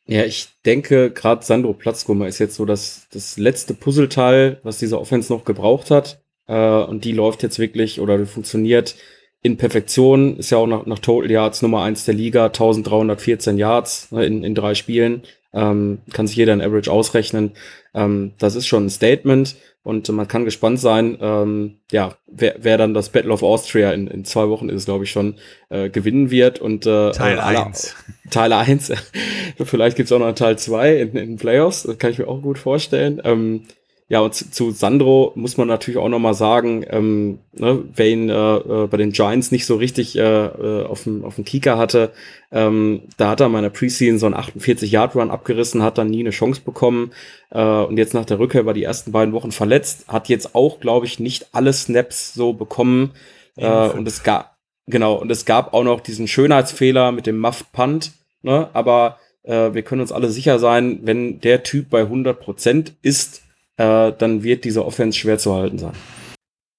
Ja, 0.05 0.25
ich 0.25 0.47
denke, 0.65 1.11
gerade 1.11 1.45
Sandro 1.45 1.73
Platzkummer 1.73 2.27
ist 2.27 2.39
jetzt 2.39 2.55
so 2.55 2.65
das, 2.65 3.07
das 3.11 3.37
letzte 3.37 3.75
Puzzleteil, 3.75 4.59
was 4.63 4.79
diese 4.79 4.99
Offense 4.99 5.31
noch 5.31 5.45
gebraucht 5.45 5.91
hat. 5.91 6.21
Äh, 6.47 6.57
und 6.57 7.05
die 7.05 7.11
läuft 7.11 7.43
jetzt 7.43 7.59
wirklich 7.59 7.99
oder 7.99 8.25
funktioniert 8.25 8.95
in 9.43 9.57
Perfektion. 9.57 10.37
Ist 10.37 10.49
ja 10.49 10.57
auch 10.57 10.67
nach, 10.67 10.85
nach 10.87 10.99
Total 10.99 11.29
Yards 11.29 11.61
Nummer 11.61 11.83
eins 11.83 12.05
der 12.05 12.15
Liga, 12.15 12.45
1314 12.47 13.57
Yards 13.57 14.11
ne, 14.11 14.25
in, 14.25 14.43
in 14.43 14.55
drei 14.55 14.73
Spielen. 14.73 15.21
Ähm, 15.53 15.99
kann 16.11 16.25
sich 16.25 16.37
jeder 16.37 16.53
ein 16.53 16.61
Average 16.61 16.91
ausrechnen. 16.91 17.51
Ähm, 17.93 18.33
das 18.39 18.55
ist 18.55 18.65
schon 18.65 18.87
ein 18.87 18.89
Statement 18.89 19.55
und 19.81 20.09
man 20.09 20.27
kann 20.27 20.45
gespannt 20.45 20.79
sein, 20.79 21.17
ähm, 21.21 21.79
ja, 21.91 22.15
wer, 22.27 22.55
wer 22.59 22.77
dann 22.77 22.93
das 22.93 23.09
Battle 23.09 23.31
of 23.31 23.43
Austria 23.43 23.91
in, 23.91 24.07
in 24.07 24.25
zwei 24.25 24.49
Wochen 24.49 24.67
ist, 24.69 24.85
glaube 24.85 25.05
ich, 25.05 25.11
schon 25.11 25.35
äh, 25.69 25.89
gewinnen 25.89 26.31
wird. 26.31 26.59
Und 26.59 26.85
äh, 26.85 27.11
Teil 27.11 27.39
1. 27.39 27.95
Teil 28.29 28.51
1. 28.51 28.91
Vielleicht 29.63 29.95
gibt's 29.95 30.11
auch 30.11 30.19
noch 30.19 30.33
Teil 30.33 30.57
2 30.57 30.97
in, 30.97 31.11
in 31.13 31.35
Playoffs, 31.37 31.83
das 31.83 31.97
kann 31.97 32.11
ich 32.11 32.19
mir 32.19 32.27
auch 32.27 32.41
gut 32.41 32.57
vorstellen. 32.57 33.21
Ähm, 33.23 33.63
ja, 34.11 34.21
und 34.21 34.33
zu, 34.33 34.49
zu 34.49 34.71
Sandro 34.71 35.33
muss 35.35 35.57
man 35.57 35.67
natürlich 35.67 35.99
auch 35.99 36.09
noch 36.09 36.17
mal 36.17 36.33
sagen, 36.33 36.83
ähm, 36.89 37.37
ne, 37.53 37.83
wer 37.93 38.09
ihn 38.09 38.29
äh, 38.29 38.55
äh, 38.55 38.87
bei 38.87 38.97
den 38.97 39.11
Giants 39.11 39.51
nicht 39.51 39.67
so 39.67 39.75
richtig 39.75 40.17
äh, 40.17 40.21
äh, 40.21 40.85
auf 40.85 41.03
dem 41.03 41.23
auf 41.23 41.35
dem 41.35 41.45
Kieker 41.45 41.77
hatte, 41.77 42.11
ähm, 42.51 43.03
da 43.17 43.29
hat 43.29 43.39
er 43.39 43.49
mal 43.49 43.59
in 43.59 43.65
der 43.65 43.69
Preseason 43.69 44.17
so 44.17 44.25
einen 44.25 44.33
48-Yard-Run 44.33 45.29
abgerissen, 45.29 45.83
hat 45.83 45.99
dann 45.99 46.09
nie 46.09 46.21
eine 46.21 46.31
Chance 46.31 46.61
bekommen 46.65 47.11
äh, 47.51 47.61
und 47.61 47.97
jetzt 47.97 48.15
nach 48.15 48.25
der 48.25 48.39
Rückkehr 48.39 48.65
war 48.65 48.73
die 48.73 48.83
ersten 48.83 49.11
beiden 49.11 49.31
Wochen 49.31 49.51
verletzt, 49.51 50.05
hat 50.07 50.27
jetzt 50.27 50.55
auch, 50.55 50.79
glaube 50.79 51.05
ich, 51.05 51.19
nicht 51.19 51.49
alle 51.51 51.71
Snaps 51.71 52.33
so 52.33 52.53
bekommen 52.53 53.11
äh, 53.57 53.89
und 53.89 54.07
es 54.07 54.23
gab 54.23 54.57
genau 54.87 55.13
und 55.13 55.29
es 55.29 55.45
gab 55.45 55.71
auch 55.75 55.83
noch 55.83 55.99
diesen 55.99 56.27
Schönheitsfehler 56.27 57.11
mit 57.11 57.27
dem 57.27 57.37
Muffed 57.37 57.71
Punt, 57.73 58.13
ne, 58.41 58.69
aber 58.73 59.19
äh, 59.43 59.71
wir 59.73 59.83
können 59.83 60.01
uns 60.01 60.11
alle 60.11 60.31
sicher 60.31 60.57
sein, 60.57 61.01
wenn 61.03 61.41
der 61.41 61.61
Typ 61.61 61.91
bei 61.91 62.01
100 62.01 62.39
Prozent 62.39 62.95
ist, 63.03 63.43
äh, 63.79 64.11
dann 64.17 64.43
wird 64.43 64.65
diese 64.65 64.85
Offense 64.85 65.17
schwer 65.17 65.39
zu 65.39 65.55
halten 65.55 65.79
sein. 65.79 65.93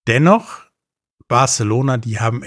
Dennoch, 0.06 0.60
Barcelona, 1.28 1.96
die 1.96 2.20
haben 2.20 2.44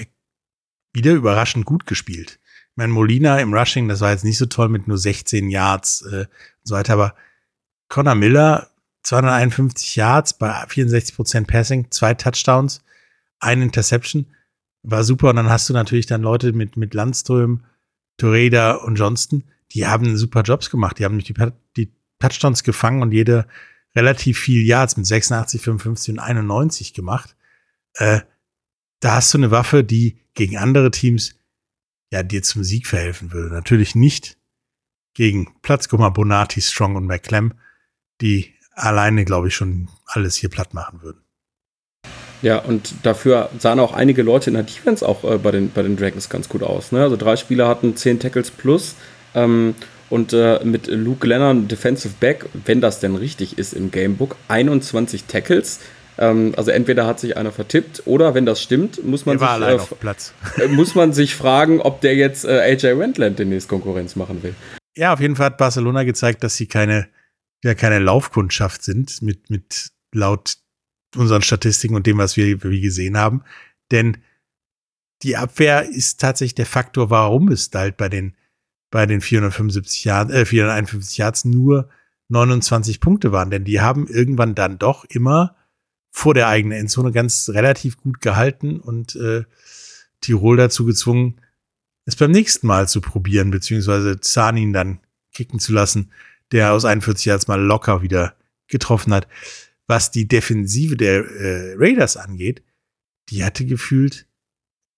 wieder 0.93 1.13
überraschend 1.13 1.65
gut 1.65 1.87
gespielt. 1.87 2.39
Ich 2.43 2.77
meine, 2.77 2.93
Molina 2.93 3.39
im 3.39 3.53
Rushing, 3.53 3.87
das 3.87 4.01
war 4.01 4.11
jetzt 4.11 4.23
nicht 4.23 4.37
so 4.37 4.45
toll 4.45 4.69
mit 4.69 4.87
nur 4.87 4.97
16 4.97 5.49
Yards 5.49 6.03
äh, 6.03 6.19
und 6.19 6.27
so 6.63 6.75
weiter, 6.75 6.93
aber 6.93 7.15
Connor 7.89 8.15
Miller, 8.15 8.69
251 9.03 9.95
Yards 9.95 10.37
bei 10.37 10.49
64% 10.49 11.47
Passing, 11.47 11.89
zwei 11.89 12.13
Touchdowns, 12.13 12.83
ein 13.39 13.61
Interception, 13.61 14.27
war 14.83 15.03
super. 15.03 15.29
Und 15.31 15.37
dann 15.37 15.49
hast 15.49 15.67
du 15.67 15.73
natürlich 15.73 16.05
dann 16.05 16.21
Leute 16.21 16.53
mit, 16.53 16.77
mit 16.77 16.93
Landström, 16.93 17.65
Toreda 18.17 18.75
und 18.75 18.95
Johnston, 18.95 19.43
die 19.71 19.87
haben 19.87 20.15
super 20.15 20.43
Jobs 20.43 20.69
gemacht. 20.69 20.99
Die 20.99 21.05
haben 21.05 21.17
die, 21.19 21.33
die 21.75 21.91
Touchdowns 22.19 22.63
gefangen 22.63 23.01
und 23.01 23.11
jede 23.11 23.47
relativ 23.95 24.39
viel 24.39 24.65
Yards 24.65 24.97
mit 24.97 25.05
86, 25.05 25.61
55 25.61 26.13
und 26.13 26.19
91 26.19 26.93
gemacht. 26.93 27.35
Äh, 27.95 28.21
da 28.99 29.15
hast 29.15 29.33
du 29.33 29.37
eine 29.37 29.51
Waffe, 29.51 29.83
die 29.83 30.19
gegen 30.33 30.57
andere 30.57 30.91
Teams 30.91 31.35
ja 32.11 32.23
dir 32.23 32.43
zum 32.43 32.63
Sieg 32.63 32.87
verhelfen 32.87 33.31
würde. 33.31 33.53
Natürlich 33.53 33.95
nicht 33.95 34.37
gegen 35.13 35.53
Platzkummer, 35.61 36.11
Bonati, 36.11 36.61
Strong 36.61 36.95
und 36.95 37.05
McClem, 37.05 37.53
die 38.21 38.53
alleine, 38.73 39.25
glaube 39.25 39.49
ich, 39.49 39.55
schon 39.55 39.89
alles 40.05 40.35
hier 40.35 40.49
platt 40.49 40.73
machen 40.73 41.01
würden. 41.01 41.23
Ja, 42.41 42.57
und 42.59 42.93
dafür 43.03 43.49
sahen 43.57 43.79
auch 43.79 43.93
einige 43.93 44.21
Leute 44.21 44.49
in 44.49 44.55
der 44.55 44.63
Defense 44.63 45.07
auch 45.07 45.23
äh, 45.23 45.37
bei, 45.37 45.51
den, 45.51 45.71
bei 45.71 45.81
den 45.81 45.95
Dragons 45.95 46.29
ganz 46.29 46.49
gut 46.49 46.61
aus. 46.61 46.91
Ne? 46.91 47.01
Also 47.01 47.15
drei 47.15 47.37
Spieler 47.37 47.67
hatten 47.67 47.95
zehn 47.95 48.19
Tackles 48.19 48.51
plus. 48.51 48.95
Ähm, 49.33 49.75
und 50.13 50.31
äh, 50.31 50.63
mit 50.63 50.85
Luke 50.85 51.25
Lennon, 51.25 51.67
Defensive 51.67 52.13
Back, 52.19 52.45
wenn 52.65 52.81
das 52.81 52.99
denn 52.99 53.15
richtig 53.15 53.57
ist 53.57 53.73
im 53.73 53.89
Gamebook, 53.89 54.35
21 54.47 55.23
Tackles. 55.23 55.79
Ähm, 56.19 56.53
also 56.55 56.69
entweder 56.69 57.07
hat 57.07 57.19
sich 57.19 57.35
einer 57.35 57.51
vertippt 57.51 58.03
oder 58.05 58.35
wenn 58.35 58.45
das 58.45 58.61
stimmt, 58.61 59.03
muss 59.03 59.25
man, 59.25 59.39
sich, 59.39 59.47
äh. 59.49 60.63
Äh, 60.63 60.67
muss 60.67 60.93
man 60.93 61.13
sich 61.13 61.33
fragen, 61.33 61.81
ob 61.81 62.01
der 62.01 62.15
jetzt 62.15 62.45
äh, 62.45 62.59
AJ 62.59 62.99
Wendland 62.99 63.39
demnächst 63.39 63.67
Konkurrenz 63.67 64.15
machen 64.15 64.43
will. 64.43 64.53
Ja, 64.95 65.13
auf 65.13 65.19
jeden 65.19 65.35
Fall 65.35 65.47
hat 65.47 65.57
Barcelona 65.57 66.03
gezeigt, 66.03 66.43
dass 66.43 66.57
sie 66.57 66.67
keine, 66.67 67.07
ja, 67.63 67.73
keine 67.73 67.97
Laufkundschaft 67.97 68.83
sind, 68.83 69.19
mit, 69.23 69.49
mit 69.49 69.93
laut 70.13 70.57
unseren 71.15 71.41
Statistiken 71.41 71.95
und 71.95 72.05
dem, 72.05 72.19
was 72.19 72.37
wir, 72.37 72.61
wir 72.63 72.81
gesehen 72.81 73.17
haben. 73.17 73.41
Denn 73.89 74.17
die 75.23 75.37
Abwehr 75.37 75.89
ist 75.89 76.21
tatsächlich 76.21 76.53
der 76.53 76.67
Faktor, 76.67 77.09
warum 77.09 77.47
es 77.47 77.71
halt 77.73 77.97
bei 77.97 78.09
den, 78.09 78.35
bei 78.93 79.05
den 79.05 79.21
475 79.21 80.03
Yards, 80.05 80.31
äh, 80.31 80.45
451 80.45 81.17
Yards 81.17 81.45
nur 81.45 81.89
29 82.29 82.99
Punkte 82.99 83.31
waren. 83.31 83.49
Denn 83.49 83.63
die 83.63 83.81
haben 83.81 84.07
irgendwann 84.07 84.55
dann 84.55 84.77
doch 84.77 85.03
immer 85.05 85.55
vor 86.11 86.33
der 86.33 86.47
eigenen 86.47 86.77
Endzone 86.77 87.11
ganz 87.11 87.49
relativ 87.49 87.97
gut 87.97 88.21
gehalten 88.21 88.79
und 88.79 89.15
äh, 89.15 89.43
Tirol 90.21 90.57
dazu 90.57 90.85
gezwungen, 90.85 91.41
es 92.05 92.15
beim 92.15 92.31
nächsten 92.31 92.67
Mal 92.67 92.87
zu 92.87 93.01
probieren, 93.01 93.49
beziehungsweise 93.49 94.19
Zanin 94.19 94.73
dann 94.73 94.99
kicken 95.33 95.59
zu 95.59 95.73
lassen, 95.73 96.11
der 96.51 96.73
aus 96.73 96.85
41 96.85 97.25
Yards 97.25 97.47
mal 97.47 97.59
locker 97.59 98.01
wieder 98.01 98.35
getroffen 98.67 99.13
hat 99.13 99.27
was 99.87 100.11
die 100.11 100.27
Defensive 100.27 100.97
der 100.97 101.25
äh, 101.25 101.75
Raiders 101.77 102.17
angeht, 102.17 102.63
die 103.29 103.43
hatte 103.43 103.65
gefühlt 103.65 104.27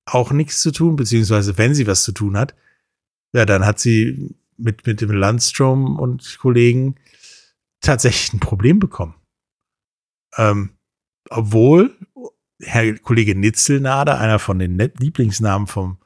auch 0.06 0.32
nichts 0.32 0.60
zu 0.62 0.72
tun, 0.72 0.96
beziehungsweise 0.96 1.58
wenn 1.58 1.74
sie 1.74 1.88
was 1.88 2.04
zu 2.04 2.12
tun 2.12 2.38
hat, 2.38 2.56
ja, 3.36 3.46
dann 3.46 3.66
hat 3.66 3.80
sie 3.80 4.34
mit, 4.58 4.88
mit 4.88 5.02
dem 5.02 5.12
Landstrom 5.12 6.00
und 6.00 6.38
Kollegen 6.40 6.96
tatsächlich 7.82 8.34
ein 8.34 8.40
Problem 8.40 8.80
bekommen. 8.80 9.16
Ähm, 10.38 10.78
obwohl 11.30 11.98
Herr 12.62 12.98
Kollege 13.00 13.36
Nitzelnader, 13.36 14.20
einer 14.20 14.40
von 14.40 14.58
den 14.58 14.78
Lieblingsnamen 14.78 15.68
vom, 15.68 15.98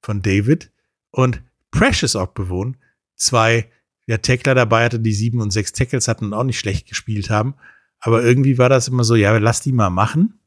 von 0.00 0.22
David, 0.22 0.70
und 1.10 1.42
Precious 1.72 2.14
auch 2.14 2.28
bewohnt, 2.28 2.78
zwei 3.16 3.68
ja, 4.06 4.18
Tackler 4.18 4.54
dabei 4.54 4.84
hatte, 4.84 5.00
die 5.00 5.12
sieben 5.12 5.40
und 5.40 5.50
sechs 5.50 5.72
Tackles 5.72 6.06
hatten 6.06 6.26
und 6.26 6.34
auch 6.34 6.44
nicht 6.44 6.60
schlecht 6.60 6.86
gespielt 6.86 7.30
haben. 7.30 7.54
Aber 7.98 8.22
irgendwie 8.22 8.58
war 8.58 8.68
das 8.68 8.86
immer 8.86 9.02
so, 9.02 9.16
ja, 9.16 9.36
lass 9.38 9.60
die 9.60 9.72
mal 9.72 9.90
machen. 9.90 10.38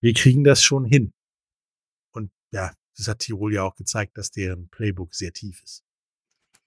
Wir 0.00 0.14
kriegen 0.14 0.42
das 0.42 0.64
schon 0.64 0.84
hin. 0.84 1.12
Und 2.12 2.30
ja, 2.50 2.72
das 2.96 3.08
hat 3.08 3.20
Tirol 3.20 3.52
ja 3.52 3.62
auch 3.62 3.76
gezeigt, 3.76 4.16
dass 4.18 4.30
deren 4.30 4.68
Playbook 4.68 5.14
sehr 5.14 5.32
tief 5.32 5.62
ist. 5.62 5.84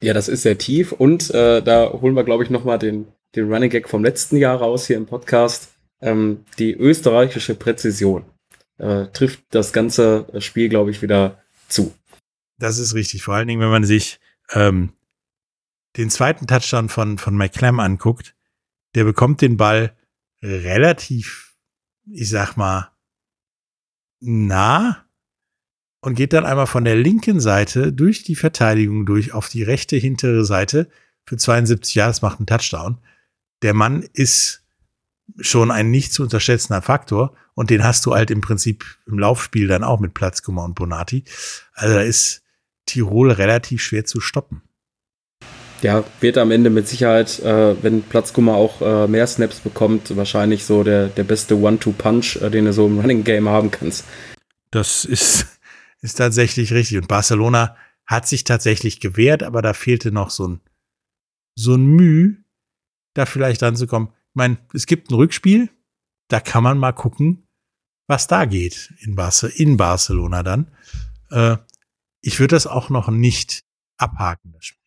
Ja, 0.02 0.14
das 0.14 0.28
ist 0.28 0.44
sehr 0.44 0.58
tief. 0.58 0.92
Und 0.92 1.32
äh, 1.32 1.62
da 1.62 1.92
holen 1.92 2.16
wir, 2.16 2.24
glaube 2.24 2.44
ich, 2.44 2.50
nochmal 2.50 2.78
den, 2.78 3.08
den 3.36 3.52
Running 3.52 3.70
Gag 3.70 3.90
vom 3.90 4.04
letzten 4.04 4.38
Jahr 4.38 4.58
raus 4.58 4.88
hier 4.88 4.98
im 4.98 5.06
Podcast. 5.06 5.70
Ähm, 6.02 6.46
die 6.60 6.74
österreichische 6.74 7.56
Präzision 7.56 8.26
äh, 8.78 9.08
trifft 9.08 9.44
das 9.50 9.74
ganze 9.74 10.28
Spiel, 10.40 10.70
glaube 10.70 10.92
ich, 10.92 11.02
wieder 11.02 11.42
zu. 11.68 11.96
Das 12.60 12.78
ist 12.78 12.94
richtig. 12.94 13.24
Vor 13.24 13.34
allen 13.34 13.48
Dingen, 13.48 13.62
wenn 13.62 13.70
man 13.70 13.86
sich 13.86 14.20
ähm, 14.54 14.94
den 15.96 16.10
zweiten 16.12 16.46
Touchdown 16.46 16.90
von, 16.90 17.18
von 17.18 17.36
McClem 17.36 17.80
anguckt, 17.80 18.36
der 18.94 19.04
bekommt 19.04 19.42
den 19.42 19.58
Ball 19.58 19.96
relativ, 20.44 21.56
ich 22.06 22.30
sag 22.30 22.56
mal, 22.56 22.92
nah 24.20 25.07
und 26.08 26.16
geht 26.16 26.32
dann 26.32 26.46
einmal 26.46 26.68
von 26.68 26.86
der 26.86 26.96
linken 26.96 27.42
Seite 27.42 27.92
durch 27.92 28.24
die 28.24 28.36
Verteidigung 28.36 29.06
durch 29.06 29.34
auf 29.34 29.50
die 29.50 29.62
rechte 29.62 29.98
hintere 29.98 30.46
Seite 30.46 30.88
für 31.26 31.36
72 31.36 31.96
Jahre. 31.96 32.12
Das 32.12 32.22
macht 32.22 32.40
einen 32.40 32.48
Touchdown. 32.48 33.00
Der 33.62 33.74
Mann 33.74 34.06
ist 34.14 34.64
schon 35.42 35.70
ein 35.70 35.92
nicht 35.92 36.14
zu 36.14 36.24
unterschätzender 36.24 36.82
Faktor 36.82 37.36
und 37.56 37.70
den 37.72 37.84
hast 37.84 38.06
du 38.06 38.16
halt 38.16 38.32
im 38.32 38.40
Prinzip 38.40 38.86
im 39.06 39.20
Laufspiel 39.20 39.68
dann 39.68 39.84
auch 39.84 40.00
mit 40.00 40.14
Platzkummer 40.14 40.64
und 40.64 40.76
Bonati. 40.76 41.26
Also 41.74 41.96
da 41.96 42.02
ist 42.02 42.42
Tirol 42.86 43.30
relativ 43.30 43.82
schwer 43.82 44.06
zu 44.06 44.22
stoppen 44.22 44.62
ja, 45.82 46.04
wird 46.22 46.40
am 46.40 46.50
Ende 46.50 46.72
mit 46.72 46.88
Sicherheit, 46.88 47.40
äh, 47.40 47.76
wenn 47.84 48.02
Platzkummer 48.02 48.56
auch 48.56 48.82
äh, 48.82 49.08
mehr 49.08 49.28
Snaps 49.28 49.60
bekommt, 49.60 50.18
wahrscheinlich 50.18 50.66
so 50.66 50.84
der, 50.84 51.08
der 51.08 51.24
beste 51.24 51.56
One-Two-Punch, 51.56 52.38
äh, 52.42 52.50
den 52.50 52.66
du 52.66 52.74
so 52.74 52.88
im 52.88 53.00
Running 53.00 53.24
Game 53.24 53.48
haben 53.48 53.70
kannst. 53.70 54.04
Das 54.72 55.06
ist, 55.06 55.57
ist 56.02 56.16
tatsächlich 56.16 56.74
richtig. 56.74 56.98
Und 56.98 57.08
Barcelona 57.08 57.76
hat 58.06 58.28
sich 58.28 58.44
tatsächlich 58.44 59.00
gewehrt, 59.00 59.44
aber 59.44 59.62
da 59.62 59.74
fehlte 59.74 60.12
noch 60.12 60.30
so 60.30 60.48
ein, 60.48 60.62
so 61.56 61.76
ein 61.76 61.86
Mühe, 61.86 62.38
da 63.14 63.26
vielleicht 63.26 63.64
ranzukommen. 63.64 64.10
Ich 64.10 64.36
meine, 64.36 64.58
es 64.74 64.86
gibt 64.86 65.10
ein 65.10 65.16
Rückspiel, 65.16 65.70
da 66.30 66.40
kann 66.40 66.64
man 66.64 66.78
mal 66.78 66.94
gucken, 66.94 67.48
was 68.08 68.28
da 68.28 68.46
geht 68.46 68.94
in, 69.00 69.16
Barce 69.16 69.44
in 69.44 69.78
Barcelona 69.78 70.44
dann. 70.44 70.72
Äh, 71.32 71.58
ich 72.22 72.40
würde 72.40 72.56
das 72.56 72.68
auch 72.68 72.90
noch 72.90 73.10
nicht 73.10 73.64
abhaken, 73.98 74.54
das 74.54 74.66
Spiel. 74.66 74.78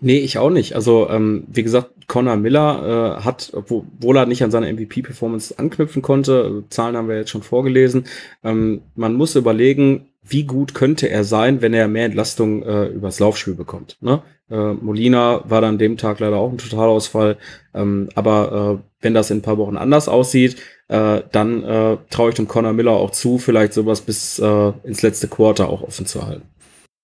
Nee, 0.00 0.18
ich 0.18 0.38
auch 0.38 0.50
nicht. 0.50 0.74
Also, 0.74 1.08
ähm, 1.10 1.44
wie 1.48 1.62
gesagt, 1.62 2.06
Connor 2.06 2.36
Miller 2.36 3.18
äh, 3.18 3.24
hat, 3.24 3.50
obwohl 3.52 4.16
er 4.16 4.26
nicht 4.26 4.42
an 4.42 4.50
seine 4.50 4.72
MVP-Performance 4.72 5.58
anknüpfen 5.58 6.00
konnte, 6.00 6.64
Zahlen 6.70 6.96
haben 6.96 7.08
wir 7.08 7.16
jetzt 7.16 7.30
schon 7.30 7.42
vorgelesen, 7.42 8.04
ähm, 8.42 8.82
man 8.94 9.14
muss 9.14 9.36
überlegen, 9.36 10.08
wie 10.28 10.44
gut 10.44 10.74
könnte 10.74 11.08
er 11.08 11.24
sein, 11.24 11.62
wenn 11.62 11.74
er 11.74 11.88
mehr 11.88 12.06
Entlastung 12.06 12.62
äh, 12.62 12.86
übers 12.86 13.18
Laufspiel 13.18 13.54
bekommt. 13.54 13.96
Ne? 14.00 14.22
Äh, 14.50 14.74
Molina 14.74 15.42
war 15.48 15.60
dann 15.60 15.78
dem 15.78 15.96
Tag 15.96 16.20
leider 16.20 16.36
auch 16.36 16.50
ein 16.50 16.58
Totalausfall, 16.58 17.38
ähm, 17.74 18.08
aber 18.14 18.80
äh, 18.80 18.88
wenn 19.00 19.14
das 19.14 19.30
in 19.30 19.38
ein 19.38 19.42
paar 19.42 19.58
Wochen 19.58 19.76
anders 19.76 20.08
aussieht, 20.08 20.56
äh, 20.88 21.22
dann 21.32 21.62
äh, 21.64 21.96
traue 22.10 22.30
ich 22.30 22.36
dem 22.36 22.48
Connor 22.48 22.72
Miller 22.72 22.92
auch 22.92 23.10
zu, 23.10 23.38
vielleicht 23.38 23.72
sowas 23.72 24.00
bis 24.00 24.38
äh, 24.38 24.72
ins 24.84 25.02
letzte 25.02 25.28
Quarter 25.28 25.68
auch 25.68 25.82
offen 25.82 26.06
zu 26.06 26.26
halten. 26.26 26.48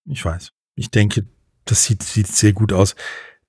Ich 0.07 0.25
weiß. 0.25 0.52
Ich 0.75 0.91
denke, 0.91 1.26
das 1.64 1.85
sieht, 1.85 2.02
sieht 2.02 2.29
sehr 2.29 2.52
gut 2.52 2.73
aus. 2.73 2.95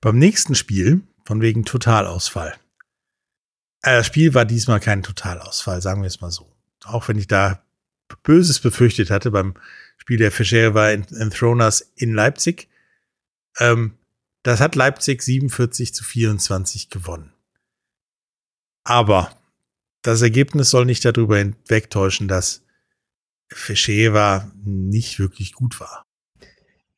Beim 0.01 0.17
nächsten 0.17 0.55
Spiel, 0.55 1.01
von 1.25 1.41
wegen 1.41 1.65
Totalausfall. 1.65 2.53
Äh, 3.81 3.97
das 3.97 4.05
Spiel 4.05 4.33
war 4.33 4.45
diesmal 4.45 4.79
kein 4.79 5.03
Totalausfall, 5.03 5.81
sagen 5.81 6.01
wir 6.01 6.07
es 6.07 6.21
mal 6.21 6.31
so. 6.31 6.51
Auch 6.83 7.07
wenn 7.07 7.17
ich 7.17 7.27
da 7.27 7.62
Böses 8.21 8.59
befürchtet 8.59 9.09
hatte 9.09 9.31
beim 9.31 9.55
Spiel 9.97 10.17
der 10.17 10.31
Fischer 10.31 10.73
war 10.73 10.91
in, 10.91 11.05
Throners 11.31 11.81
in 11.95 12.13
Leipzig. 12.13 12.69
Ähm, 13.59 13.97
das 14.43 14.59
hat 14.59 14.75
Leipzig 14.75 15.21
47 15.21 15.93
zu 15.93 16.03
24 16.03 16.89
gewonnen. 16.89 17.33
Aber 18.83 19.35
das 20.01 20.21
Ergebnis 20.21 20.69
soll 20.69 20.85
nicht 20.85 21.05
darüber 21.05 21.37
hinwegtäuschen, 21.37 22.27
dass 22.27 22.65
Fischer 23.47 24.13
war 24.13 24.51
nicht 24.63 25.19
wirklich 25.19 25.53
gut 25.53 25.79
war 25.79 26.05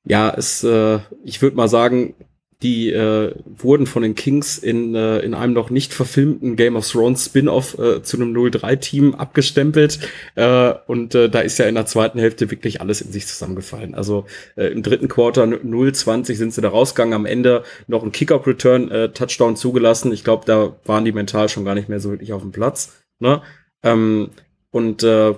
ja, 0.05 0.29
es, 0.29 0.63
äh, 0.63 0.99
ich 1.23 1.41
würde 1.41 1.57
mal 1.57 1.67
sagen, 1.67 2.13
die 2.61 2.91
äh, 2.91 3.35
wurden 3.45 3.85
von 3.85 4.01
den 4.01 4.15
Kings 4.15 4.57
in, 4.57 4.95
äh, 4.95 5.19
in 5.19 5.33
einem 5.33 5.53
noch 5.53 5.69
nicht 5.69 5.93
verfilmten 5.93 6.55
Game 6.55 6.75
of 6.75 6.89
Thrones 6.89 7.25
Spin-off 7.25 7.77
äh, 7.77 8.01
zu 8.01 8.17
einem 8.17 8.33
0-3-Team 8.33 9.15
abgestempelt. 9.15 9.99
Äh, 10.35 10.73
und 10.87 11.15
äh, 11.15 11.29
da 11.29 11.41
ist 11.41 11.57
ja 11.59 11.65
in 11.65 11.75
der 11.75 11.85
zweiten 11.85 12.17
Hälfte 12.19 12.49
wirklich 12.49 12.81
alles 12.81 13.01
in 13.01 13.11
sich 13.11 13.27
zusammengefallen. 13.27 13.93
Also 13.93 14.25
äh, 14.55 14.67
im 14.67 14.83
dritten 14.83 15.07
Quarter 15.07 15.43
0-20 15.43 16.35
sind 16.35 16.53
sie 16.53 16.61
da 16.61 16.69
rausgegangen, 16.69 17.13
am 17.13 17.25
Ende 17.25 17.63
noch 17.87 18.03
ein 18.03 18.11
Kick-Up-Return, 18.11 18.89
äh, 18.89 19.09
Touchdown 19.09 19.55
zugelassen. 19.55 20.11
Ich 20.13 20.23
glaube, 20.23 20.45
da 20.45 20.75
waren 20.85 21.05
die 21.05 21.11
mental 21.11 21.49
schon 21.49 21.65
gar 21.65 21.75
nicht 21.75 21.89
mehr 21.89 21.99
so 21.99 22.09
wirklich 22.09 22.33
auf 22.33 22.41
dem 22.41 22.51
Platz. 22.51 22.93
Ne? 23.19 23.41
Ähm, 23.83 24.29
und 24.71 25.03
äh, 25.03 25.35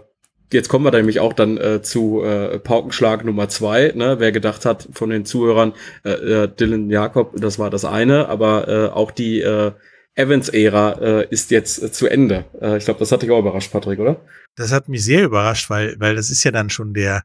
jetzt 0.52 0.70
kommen 0.70 0.86
wir 0.86 0.92
da 0.92 0.98
nämlich 0.98 1.20
auch 1.20 1.34
dann 1.34 1.58
äh, 1.58 1.82
zu 1.82 2.24
äh, 2.24 2.60
Paukenschlag 2.60 3.26
Nummer 3.26 3.50
zwei. 3.50 3.92
Ne? 3.96 4.20
Wer 4.20 4.32
gedacht 4.32 4.66
hat 4.66 4.88
von 4.94 5.10
den 5.10 5.26
Zuhörern, 5.26 5.74
äh, 6.04 6.12
äh, 6.12 6.48
Dylan 6.48 6.90
Jakob, 6.90 7.36
das 7.40 7.60
war 7.60 7.70
das 7.70 7.86
eine, 7.86 8.30
aber 8.30 8.68
äh, 8.68 8.88
auch 8.90 9.12
die 9.12 9.42
äh, 9.42 9.72
Evans-Ära 10.16 10.92
äh, 11.00 11.28
ist 11.30 11.52
jetzt 11.52 11.82
äh, 11.82 11.92
zu 11.92 12.08
Ende. 12.08 12.46
Äh, 12.60 12.78
ich 12.78 12.86
glaube, 12.86 13.00
das 13.00 13.12
hat 13.12 13.22
dich 13.22 13.32
auch 13.32 13.40
überrascht, 13.40 13.72
Patrick, 13.72 14.00
oder? 14.00 14.22
Das 14.56 14.72
hat 14.72 14.90
mich 14.90 15.04
sehr 15.04 15.24
überrascht, 15.24 15.70
weil, 15.70 15.96
weil 16.00 16.16
das 16.16 16.32
ist 16.32 16.44
ja 16.44 16.52
dann 16.52 16.70
schon 16.70 16.94
der 16.94 17.24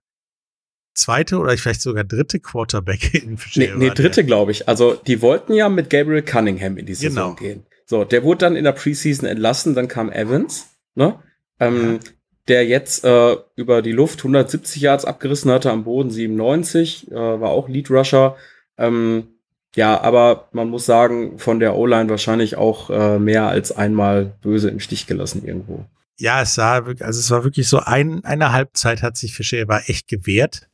zweite 0.95 1.39
oder 1.39 1.57
vielleicht 1.57 1.81
sogar 1.81 2.05
dritte 2.05 2.39
Quarterback 2.39 3.15
in 3.15 3.39
Nee, 3.55 3.73
nee 3.77 3.91
dritte, 3.91 4.25
glaube 4.25 4.53
ich. 4.53 4.69
Also 4.69 4.95
die 4.95 5.23
wollten 5.23 5.55
ja 5.55 5.69
mit 5.69 5.89
Gabriel 5.89 6.23
Cunningham 6.23 6.77
in 6.77 6.87
die 6.87 6.95
Saison 6.95 7.35
genau. 7.35 7.35
gehen. 7.35 7.67
So, 7.87 8.05
der 8.05 8.23
wurde 8.23 8.39
dann 8.39 8.57
in 8.57 8.65
der 8.65 8.73
Preseason 8.73 9.29
entlassen, 9.29 9.75
dann 9.75 9.89
kam 9.89 10.13
Evans, 10.13 10.67
ne? 10.95 11.19
Ähm, 11.61 11.95
ja. 11.95 12.11
Der 12.49 12.67
jetzt 12.67 13.05
äh, 13.05 13.37
über 13.55 13.83
die 13.83 13.93
Luft 13.93 14.21
170 14.21 14.83
Yards 14.83 15.05
abgerissen 15.05 15.51
hatte, 15.51 15.71
am 15.71 15.85
Boden 15.85 16.11
97, 16.11 17.11
äh, 17.11 17.15
war 17.15 17.51
auch 17.51 17.69
Lead 17.69 17.91
Rusher. 17.91 18.37
Ähm, 18.77 19.29
ja, 19.75 20.01
aber 20.01 20.49
man 20.53 20.69
muss 20.69 20.85
sagen, 20.85 21.39
von 21.39 21.61
der 21.61 21.77
O-Line 21.77 22.11
wahrscheinlich 22.11 22.57
auch 22.57 22.91
äh, 22.91 23.19
mehr 23.19 23.47
als 23.47 23.73
einmal 23.73 24.35
böse 24.43 24.69
im 24.69 24.81
Stich 24.81 25.07
gelassen 25.07 25.45
irgendwo. 25.45 25.87
Ja, 26.19 26.43
es 26.43 26.55
sah 26.55 26.75
also 26.75 27.01
es 27.01 27.31
war 27.31 27.43
wirklich 27.45 27.69
so 27.69 27.79
ein, 27.79 28.25
eine 28.25 28.53
Halbzeit 28.53 29.03
hat 29.03 29.17
sich 29.17 29.35
Fischer 29.35 29.67
war 29.69 29.89
echt 29.89 30.09
gewehrt 30.09 30.69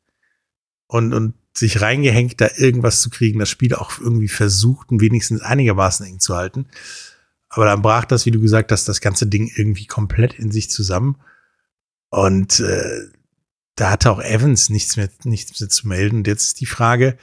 und, 0.89 1.15
und 1.15 1.35
sich 1.55 1.81
reingehängt, 1.81 2.41
da 2.41 2.49
irgendwas 2.57 3.01
zu 3.01 3.11
kriegen, 3.11 3.39
das 3.39 3.49
Spiel 3.49 3.75
auch 3.75 3.99
irgendwie 4.01 4.29
versucht, 4.29 4.89
wenigstens 4.91 5.41
einigermaßen 5.41 6.07
eng 6.07 6.19
zu 6.21 6.37
halten. 6.37 6.67
Aber 7.49 7.65
dann 7.65 7.83
brach 7.83 8.05
das, 8.05 8.27
wie 8.27 8.31
du 8.31 8.41
gesagt 8.41 8.73
hast, 8.73 8.89
das 8.89 9.01
ganze 9.01 9.27
Ding 9.27 9.51
irgendwie 9.55 9.87
komplett 9.87 10.35
in 10.35 10.51
sich 10.51 10.71
zusammen. 10.71 11.17
Und 12.11 12.61
äh, 12.61 13.09
da 13.77 13.91
hatte 13.91 14.11
auch 14.11 14.21
Evans 14.21 14.71
nichts 14.71 14.97
mehr, 14.97 15.09
nichts 15.25 15.61
mehr 15.61 15.69
zu 15.69 15.87
melden. 15.87 16.19
Und 16.19 16.27
jetzt 16.27 16.47
ist 16.47 16.61
die 16.61 16.67
Frage, 16.67 17.17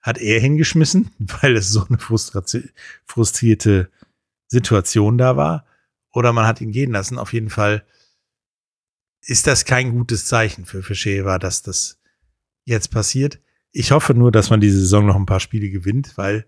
hat 0.00 0.18
er 0.18 0.40
hingeschmissen, 0.40 1.10
weil 1.18 1.56
es 1.56 1.68
so 1.68 1.86
eine 1.86 1.98
frustrierte 1.98 3.90
Situation 4.48 5.18
da 5.18 5.36
war? 5.36 5.66
Oder 6.12 6.32
man 6.32 6.46
hat 6.46 6.60
ihn 6.60 6.72
gehen 6.72 6.92
lassen? 6.92 7.18
Auf 7.18 7.32
jeden 7.32 7.50
Fall 7.50 7.84
ist 9.20 9.46
das 9.46 9.64
kein 9.64 9.92
gutes 9.92 10.26
Zeichen 10.26 10.64
für 10.64 10.82
Fischeva, 10.82 11.38
dass 11.38 11.62
das 11.62 12.00
jetzt 12.64 12.90
passiert. 12.90 13.40
Ich 13.72 13.90
hoffe 13.92 14.14
nur, 14.14 14.32
dass 14.32 14.50
man 14.50 14.60
diese 14.60 14.80
Saison 14.80 15.06
noch 15.06 15.16
ein 15.16 15.26
paar 15.26 15.40
Spiele 15.40 15.68
gewinnt, 15.70 16.16
weil 16.16 16.46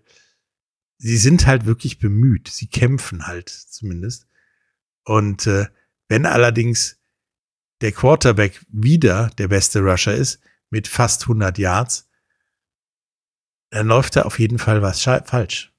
sie 0.97 1.17
sind 1.17 1.45
halt 1.45 1.65
wirklich 1.65 1.99
bemüht. 1.99 2.47
Sie 2.47 2.67
kämpfen 2.67 3.27
halt 3.27 3.49
zumindest. 3.49 4.27
Und 5.03 5.47
äh, 5.47 5.67
wenn 6.07 6.25
allerdings 6.25 7.00
der 7.81 7.91
Quarterback 7.91 8.61
wieder 8.71 9.31
der 9.37 9.47
beste 9.47 9.79
Rusher 9.79 10.13
ist, 10.13 10.39
mit 10.69 10.87
fast 10.87 11.23
100 11.23 11.57
Yards, 11.57 12.07
dann 13.71 13.87
läuft 13.87 14.15
da 14.15 14.23
auf 14.23 14.39
jeden 14.39 14.59
Fall 14.59 14.81
was 14.81 15.01
falsch. 15.01 15.71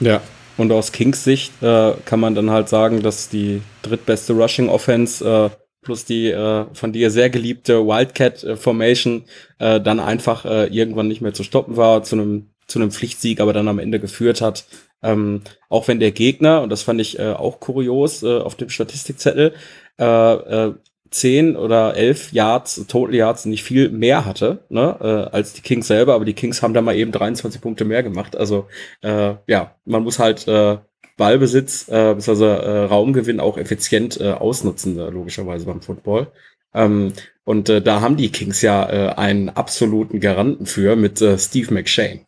Ja, 0.00 0.20
und 0.56 0.72
aus 0.72 0.92
Kings 0.92 1.24
Sicht 1.24 1.62
äh, 1.62 1.94
kann 2.04 2.20
man 2.20 2.34
dann 2.34 2.50
halt 2.50 2.68
sagen, 2.68 3.02
dass 3.02 3.28
die 3.28 3.62
drittbeste 3.82 4.32
Rushing 4.32 4.68
Offense 4.68 5.24
äh, 5.24 5.50
plus 5.82 6.04
die 6.04 6.30
äh, 6.30 6.66
von 6.72 6.92
dir 6.92 7.10
sehr 7.10 7.30
geliebte 7.30 7.86
Wildcat 7.86 8.42
äh, 8.44 8.56
Formation 8.56 9.24
äh, 9.58 9.80
dann 9.80 10.00
einfach 10.00 10.44
äh, 10.44 10.66
irgendwann 10.66 11.08
nicht 11.08 11.20
mehr 11.20 11.34
zu 11.34 11.44
stoppen 11.44 11.76
war, 11.76 12.02
zu 12.02 12.16
einem 12.16 12.50
zu 12.66 12.78
einem 12.78 12.90
Pflichtsieg, 12.90 13.40
aber 13.40 13.54
dann 13.54 13.66
am 13.66 13.78
Ende 13.78 13.98
geführt 13.98 14.42
hat. 14.42 14.66
Ähm, 15.02 15.40
auch 15.70 15.88
wenn 15.88 16.00
der 16.00 16.10
Gegner, 16.10 16.60
und 16.60 16.68
das 16.68 16.82
fand 16.82 17.00
ich 17.00 17.18
auch 17.18 17.60
kurios 17.60 18.22
auf 18.22 18.56
dem 18.56 18.68
Statistikzettel, 18.68 19.54
äh, 19.98 20.04
äh, 20.04 20.74
10 21.10 21.56
oder 21.56 21.96
11 21.96 22.32
Yards, 22.32 22.86
Total 22.86 23.14
Yards 23.14 23.44
nicht 23.44 23.62
viel 23.62 23.90
mehr 23.90 24.24
hatte, 24.24 24.64
ne, 24.68 24.96
äh, 25.00 25.34
als 25.34 25.52
die 25.52 25.62
Kings 25.62 25.86
selber, 25.86 26.14
aber 26.14 26.24
die 26.24 26.34
Kings 26.34 26.62
haben 26.62 26.74
da 26.74 26.82
mal 26.82 26.96
eben 26.96 27.12
23 27.12 27.60
Punkte 27.60 27.84
mehr 27.84 28.02
gemacht. 28.02 28.36
Also 28.36 28.66
äh, 29.02 29.34
ja, 29.46 29.74
man 29.84 30.02
muss 30.02 30.18
halt 30.18 30.46
äh, 30.48 30.78
Ballbesitz, 31.16 31.88
äh, 31.88 32.14
also 32.14 32.44
äh, 32.44 32.84
Raumgewinn 32.84 33.40
auch 33.40 33.58
effizient 33.58 34.20
äh, 34.20 34.30
ausnutzen, 34.30 34.98
äh, 34.98 35.10
logischerweise 35.10 35.66
beim 35.66 35.82
Football. 35.82 36.28
Ähm, 36.74 37.12
und 37.44 37.68
äh, 37.68 37.82
da 37.82 38.00
haben 38.00 38.16
die 38.16 38.30
Kings 38.30 38.62
ja 38.62 38.88
äh, 38.88 39.14
einen 39.14 39.48
absoluten 39.48 40.20
Garanten 40.20 40.66
für 40.66 40.96
mit 40.96 41.20
äh, 41.20 41.38
Steve 41.38 41.72
McShane. 41.72 42.20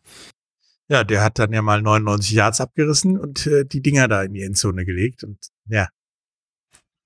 Ja, 0.89 1.05
der 1.05 1.23
hat 1.23 1.39
dann 1.39 1.53
ja 1.53 1.61
mal 1.61 1.81
99 1.81 2.31
Yards 2.31 2.59
abgerissen 2.59 3.17
und 3.17 3.47
äh, 3.47 3.63
die 3.65 3.81
Dinger 3.81 4.09
da 4.09 4.23
in 4.23 4.33
die 4.33 4.41
Endzone 4.41 4.83
gelegt 4.83 5.23
und 5.23 5.37
ja, 5.69 5.87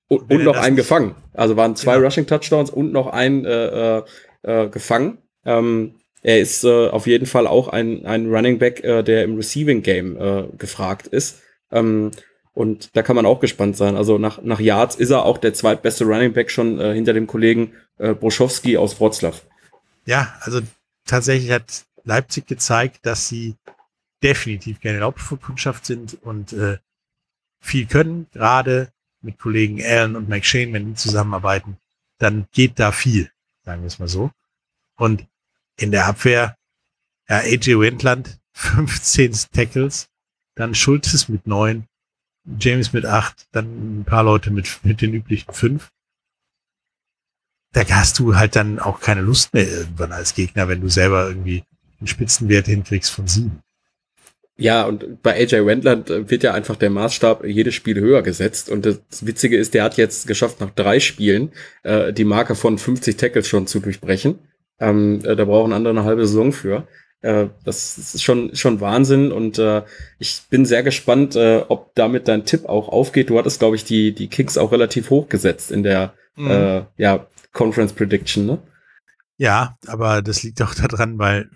und, 0.08 0.32
und 0.32 0.44
noch 0.44 0.58
einen 0.58 0.76
gefangen. 0.76 1.16
Also 1.34 1.58
waren 1.58 1.76
zwei 1.76 1.96
genau. 1.96 2.06
Rushing 2.06 2.28
Touchdowns 2.28 2.70
und 2.70 2.92
noch 2.92 3.08
einen 3.08 3.46
äh, 3.46 3.98
äh, 3.98 4.04
äh, 4.44 4.70
gefangen. 4.70 5.18
Ähm, 5.46 5.96
er 6.22 6.40
ist 6.40 6.64
äh, 6.64 6.88
auf 6.90 7.08
jeden 7.08 7.26
Fall 7.26 7.48
auch 7.48 7.68
ein, 7.68 8.06
ein 8.06 8.34
Running 8.34 8.58
Back, 8.58 8.84
äh, 8.84 9.04
der 9.04 9.24
im 9.24 9.36
Receiving 9.36 9.84
Game 9.84 10.18
äh, 10.18 10.48
gefragt 10.58 11.08
ist. 11.08 11.42
Ähm, 11.72 12.12
und 12.54 12.96
da 12.96 13.04
kann 13.04 13.16
man 13.16 13.26
auch 13.26 13.42
gespannt 13.42 13.76
sein. 13.76 13.96
Also 13.96 14.18
nach, 14.18 14.42
nach 14.42 14.60
Yards 14.60 14.96
ist 14.96 15.12
er 15.12 15.26
auch 15.26 15.38
der 15.38 15.54
zweitbeste 15.54 16.06
Running 16.06 16.34
Back 16.34 16.50
schon 16.50 16.80
äh, 16.80 16.94
hinter 16.94 17.14
dem 17.14 17.28
Kollegen 17.28 17.74
äh, 17.98 18.14
Broschowski 18.14 18.78
aus 18.78 19.00
Wroclaw. 19.00 19.36
Ja, 20.06 20.34
also 20.42 20.62
tatsächlich 21.06 21.52
hat 21.52 21.86
Leipzig 22.06 22.48
gezeigt, 22.48 23.06
dass 23.06 23.28
sie 23.28 23.56
definitiv 24.24 24.80
keine 24.80 25.00
Laubkundschaft 25.00 25.86
sind 25.86 26.18
und 26.22 26.54
äh, 26.54 26.78
viel 27.60 27.86
können, 27.88 28.28
gerade 28.32 28.90
mit 29.26 29.40
Kollegen 29.40 29.84
Allen 29.84 30.16
und 30.16 30.30
McShane, 30.30 30.72
wenn 30.74 30.88
die 30.88 30.94
zusammenarbeiten, 30.96 31.78
dann 32.20 32.48
geht 32.52 32.80
da 32.80 32.92
viel, 32.92 33.32
sagen 33.64 33.82
wir 33.82 33.88
es 33.88 34.00
mal 34.00 34.08
so. 34.08 34.32
Und 34.96 35.28
in 35.78 35.92
der 35.92 36.06
Abwehr, 36.06 36.58
ja, 37.28 37.40
AJ 37.40 37.80
Wendland, 37.80 38.40
15 38.54 39.34
Tackles, 39.52 40.08
dann 40.56 40.74
Schultes 40.74 41.28
mit 41.28 41.48
neun, 41.48 41.88
James 42.60 42.94
mit 42.94 43.06
acht, 43.06 43.48
dann 43.52 44.02
ein 44.02 44.06
paar 44.06 44.24
Leute 44.24 44.52
mit, 44.52 44.80
mit 44.84 45.02
den 45.02 45.14
üblichen 45.14 45.54
fünf. 45.54 45.92
Da 47.74 47.84
hast 47.90 48.20
du 48.20 48.36
halt 48.36 48.56
dann 48.56 48.80
auch 48.80 49.02
keine 49.02 49.22
Lust 49.22 49.54
mehr 49.54 49.68
irgendwann 49.68 50.14
als 50.14 50.34
Gegner, 50.34 50.68
wenn 50.70 50.80
du 50.80 50.90
selber 50.90 51.28
irgendwie 51.28 51.66
einen 52.00 52.08
Spitzenwert 52.08 52.68
hinkriegst 52.68 53.12
von 53.12 53.28
sieben. 53.28 53.62
Ja, 54.58 54.86
und 54.86 55.22
bei 55.22 55.36
AJ 55.36 55.66
Wendland 55.66 56.10
äh, 56.10 56.30
wird 56.30 56.44
ja 56.44 56.54
einfach 56.54 56.78
der 56.78 56.90
Maßstab 56.90 57.44
jedes 57.46 57.76
Spiel 57.76 58.00
höher 58.00 58.22
gesetzt. 58.22 58.70
Und 58.70 58.86
das 58.86 59.00
Witzige 59.22 59.58
ist, 59.58 59.74
der 59.74 59.84
hat 59.84 59.98
jetzt 59.98 60.28
geschafft, 60.28 60.62
nach 60.62 60.72
drei 60.72 61.00
Spielen 61.00 61.52
äh, 61.84 62.14
die 62.14 62.24
Marke 62.24 62.56
von 62.56 62.78
50 62.78 63.18
Tackles 63.18 63.48
schon 63.48 63.68
zu 63.68 63.82
durchbrechen. 63.82 64.40
Ähm, 64.80 65.22
äh, 65.26 65.36
da 65.36 65.44
brauchen 65.46 65.74
andere 65.74 65.92
eine 65.92 66.06
halbe 66.06 66.26
Saison 66.26 66.54
für. 66.54 66.88
Äh, 67.22 67.48
das 67.66 67.98
ist 67.98 68.24
schon, 68.24 68.56
schon 68.56 68.80
Wahnsinn. 68.80 69.34
Und 69.34 69.60
äh, 69.60 69.84
ich 70.20 70.44
bin 70.50 70.66
sehr 70.66 70.84
gespannt, 70.84 71.36
äh, 71.36 71.64
ob 71.68 71.94
damit 71.96 72.30
dein 72.30 72.46
Tipp 72.46 72.66
auch 72.66 72.88
aufgeht. 72.88 73.30
Du 73.30 73.38
hattest, 73.38 73.60
glaube 73.60 73.76
ich, 73.76 73.84
die, 73.84 74.14
die 74.14 74.28
Kicks 74.28 74.58
auch 74.58 74.72
relativ 74.72 75.10
hoch 75.10 75.28
gesetzt 75.28 75.70
in 75.70 75.84
der 75.84 76.14
mhm. 76.38 76.52
äh, 76.52 76.82
ja, 76.96 77.28
Conference 77.52 77.92
Prediction, 77.92 78.46
ne? 78.46 78.60
Ja, 79.38 79.78
aber 79.88 80.22
das 80.22 80.44
liegt 80.44 80.62
auch 80.62 80.74
daran, 80.76 81.18
weil 81.18 81.50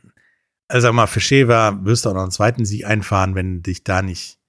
also 0.69 0.87
sag 0.87 0.93
mal, 0.93 1.07
für 1.07 1.19
Sheva 1.19 1.83
wirst 1.83 2.05
du 2.05 2.09
auch 2.09 2.13
noch 2.13 2.21
einen 2.21 2.31
zweiten 2.31 2.63
Sieg 2.63 2.85
einfahren, 2.85 3.35
wenn 3.35 3.63
dich 3.63 3.83
da 3.83 4.01
nicht, 4.01 4.39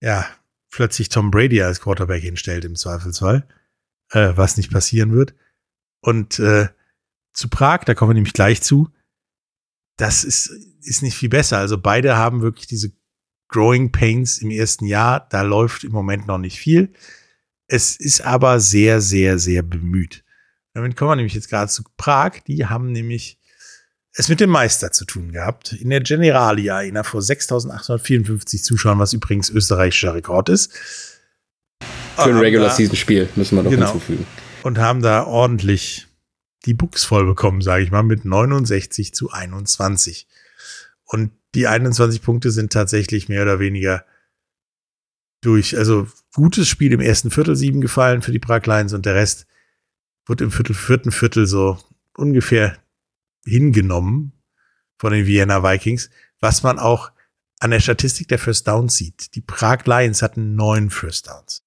ja, 0.00 0.26
plötzlich 0.70 1.08
Tom 1.08 1.30
Brady 1.30 1.62
als 1.62 1.80
Quarterback 1.80 2.22
hinstellt 2.22 2.64
im 2.64 2.74
Zweifelsfall, 2.74 3.46
äh, 4.10 4.32
was 4.34 4.56
nicht 4.56 4.72
passieren 4.72 5.12
wird. 5.12 5.34
Und 6.00 6.40
äh, 6.40 6.68
zu 7.32 7.48
Prag, 7.48 7.84
da 7.84 7.94
kommen 7.94 8.10
wir 8.10 8.14
nämlich 8.14 8.34
gleich 8.34 8.62
zu, 8.62 8.90
das 9.96 10.24
ist, 10.24 10.48
ist 10.82 11.02
nicht 11.02 11.16
viel 11.16 11.28
besser. 11.28 11.58
Also 11.58 11.78
beide 11.78 12.16
haben 12.16 12.42
wirklich 12.42 12.66
diese 12.66 12.92
Growing 13.48 13.92
Pains 13.92 14.38
im 14.38 14.50
ersten 14.50 14.86
Jahr. 14.86 15.28
Da 15.28 15.42
läuft 15.42 15.84
im 15.84 15.92
Moment 15.92 16.26
noch 16.26 16.38
nicht 16.38 16.58
viel. 16.58 16.92
Es 17.68 17.96
ist 17.96 18.22
aber 18.22 18.58
sehr, 18.58 19.00
sehr, 19.00 19.38
sehr 19.38 19.62
bemüht. 19.62 20.24
Damit 20.74 20.96
kommen 20.96 21.12
wir 21.12 21.16
nämlich 21.16 21.34
jetzt 21.34 21.50
gerade 21.50 21.70
zu 21.70 21.84
Prag. 21.96 22.40
Die 22.46 22.66
haben 22.66 22.90
nämlich 22.90 23.38
es 24.14 24.28
mit 24.28 24.40
dem 24.40 24.50
Meister 24.50 24.92
zu 24.92 25.04
tun 25.04 25.32
gehabt. 25.32 25.72
In 25.72 25.90
der 25.90 26.00
Generali 26.00 26.70
Arena 26.70 27.02
vor 27.02 27.20
6.854 27.20 28.62
Zuschauern, 28.62 28.98
was 28.98 29.12
übrigens 29.12 29.50
österreichischer 29.50 30.14
Rekord 30.14 30.48
ist. 30.48 30.72
Für 32.16 32.24
ein 32.24 32.38
Regular 32.38 32.70
Season 32.70 32.96
Spiel 32.96 33.28
müssen 33.36 33.56
wir 33.56 33.62
noch 33.62 33.70
genau. 33.70 33.92
hinzufügen. 33.92 34.26
Und 34.62 34.78
haben 34.78 35.02
da 35.02 35.24
ordentlich 35.24 36.06
die 36.66 36.74
Buchs 36.74 37.04
voll 37.04 37.26
bekommen, 37.26 37.62
sage 37.62 37.82
ich 37.82 37.90
mal, 37.90 38.02
mit 38.02 38.24
69 38.24 39.14
zu 39.14 39.30
21. 39.30 40.28
Und 41.04 41.32
die 41.54 41.66
21 41.66 42.22
Punkte 42.22 42.50
sind 42.50 42.72
tatsächlich 42.72 43.28
mehr 43.28 43.42
oder 43.42 43.58
weniger 43.58 44.04
durch, 45.40 45.76
also 45.76 46.06
gutes 46.34 46.68
Spiel 46.68 46.92
im 46.92 47.00
ersten 47.00 47.30
Viertel 47.30 47.56
sieben 47.56 47.80
gefallen 47.80 48.22
für 48.22 48.30
die 48.30 48.38
Prag 48.38 48.64
Lions 48.66 48.92
und 48.92 49.06
der 49.06 49.14
Rest 49.14 49.46
wird 50.26 50.40
im 50.40 50.50
Viertel, 50.52 50.74
vierten 50.74 51.10
Viertel 51.10 51.46
so 51.46 51.78
ungefähr 52.16 52.78
hingenommen 53.44 54.32
von 54.98 55.12
den 55.12 55.26
Vienna 55.26 55.62
Vikings, 55.62 56.10
was 56.40 56.62
man 56.62 56.78
auch 56.78 57.10
an 57.60 57.70
der 57.70 57.80
Statistik 57.80 58.28
der 58.28 58.38
First 58.38 58.66
Downs 58.66 58.96
sieht. 58.96 59.34
Die 59.34 59.40
Prag 59.40 59.86
Lions 59.86 60.22
hatten 60.22 60.54
neun 60.56 60.90
First 60.90 61.28
Downs. 61.28 61.62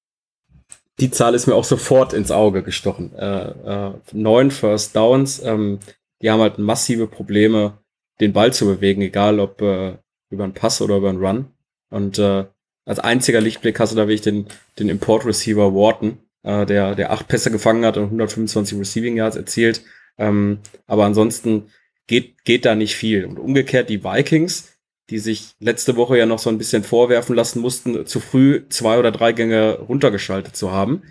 Die 0.99 1.11
Zahl 1.11 1.35
ist 1.35 1.47
mir 1.47 1.55
auch 1.55 1.63
sofort 1.63 2.13
ins 2.13 2.31
Auge 2.31 2.63
gestochen. 2.63 3.13
Äh, 3.15 3.49
äh, 3.49 3.93
neun 4.13 4.51
First 4.51 4.95
Downs. 4.95 5.41
Ähm, 5.43 5.79
die 6.21 6.29
haben 6.29 6.41
halt 6.41 6.57
massive 6.57 7.07
Probleme, 7.07 7.77
den 8.19 8.33
Ball 8.33 8.53
zu 8.53 8.65
bewegen, 8.65 9.01
egal 9.01 9.39
ob 9.39 9.61
äh, 9.61 9.97
über 10.29 10.43
einen 10.45 10.53
Pass 10.53 10.81
oder 10.81 10.97
über 10.97 11.09
einen 11.09 11.23
Run. 11.23 11.45
Und 11.89 12.19
äh, 12.19 12.45
als 12.85 12.99
einziger 12.99 13.41
Lichtblick 13.41 13.79
hast 13.79 13.91
du 13.91 13.95
da 13.95 14.03
wirklich 14.03 14.21
den, 14.21 14.47
den 14.79 14.89
Import 14.89 15.25
Receiver 15.25 15.73
Wharton, 15.73 16.17
äh, 16.43 16.65
der, 16.65 16.95
der 16.95 17.11
acht 17.11 17.27
Pässe 17.27 17.51
gefangen 17.51 17.85
hat 17.85 17.97
und 17.97 18.05
125 18.05 18.79
Receiving 18.79 19.17
Yards 19.17 19.35
erzielt. 19.35 19.81
Ähm, 20.17 20.59
aber 20.87 21.05
ansonsten 21.05 21.71
geht, 22.07 22.43
geht 22.43 22.65
da 22.65 22.75
nicht 22.75 22.95
viel. 22.95 23.25
Und 23.25 23.39
umgekehrt 23.39 23.89
die 23.89 24.03
Vikings, 24.03 24.75
die 25.09 25.19
sich 25.19 25.55
letzte 25.59 25.95
Woche 25.95 26.17
ja 26.17 26.25
noch 26.25 26.39
so 26.39 26.49
ein 26.49 26.57
bisschen 26.57 26.83
vorwerfen 26.83 27.35
lassen 27.35 27.61
mussten, 27.61 28.05
zu 28.05 28.19
früh 28.19 28.63
zwei 28.69 28.97
oder 28.97 29.11
drei 29.11 29.33
Gänge 29.33 29.79
runtergeschaltet 29.79 30.55
zu 30.55 30.71
haben. 30.71 31.03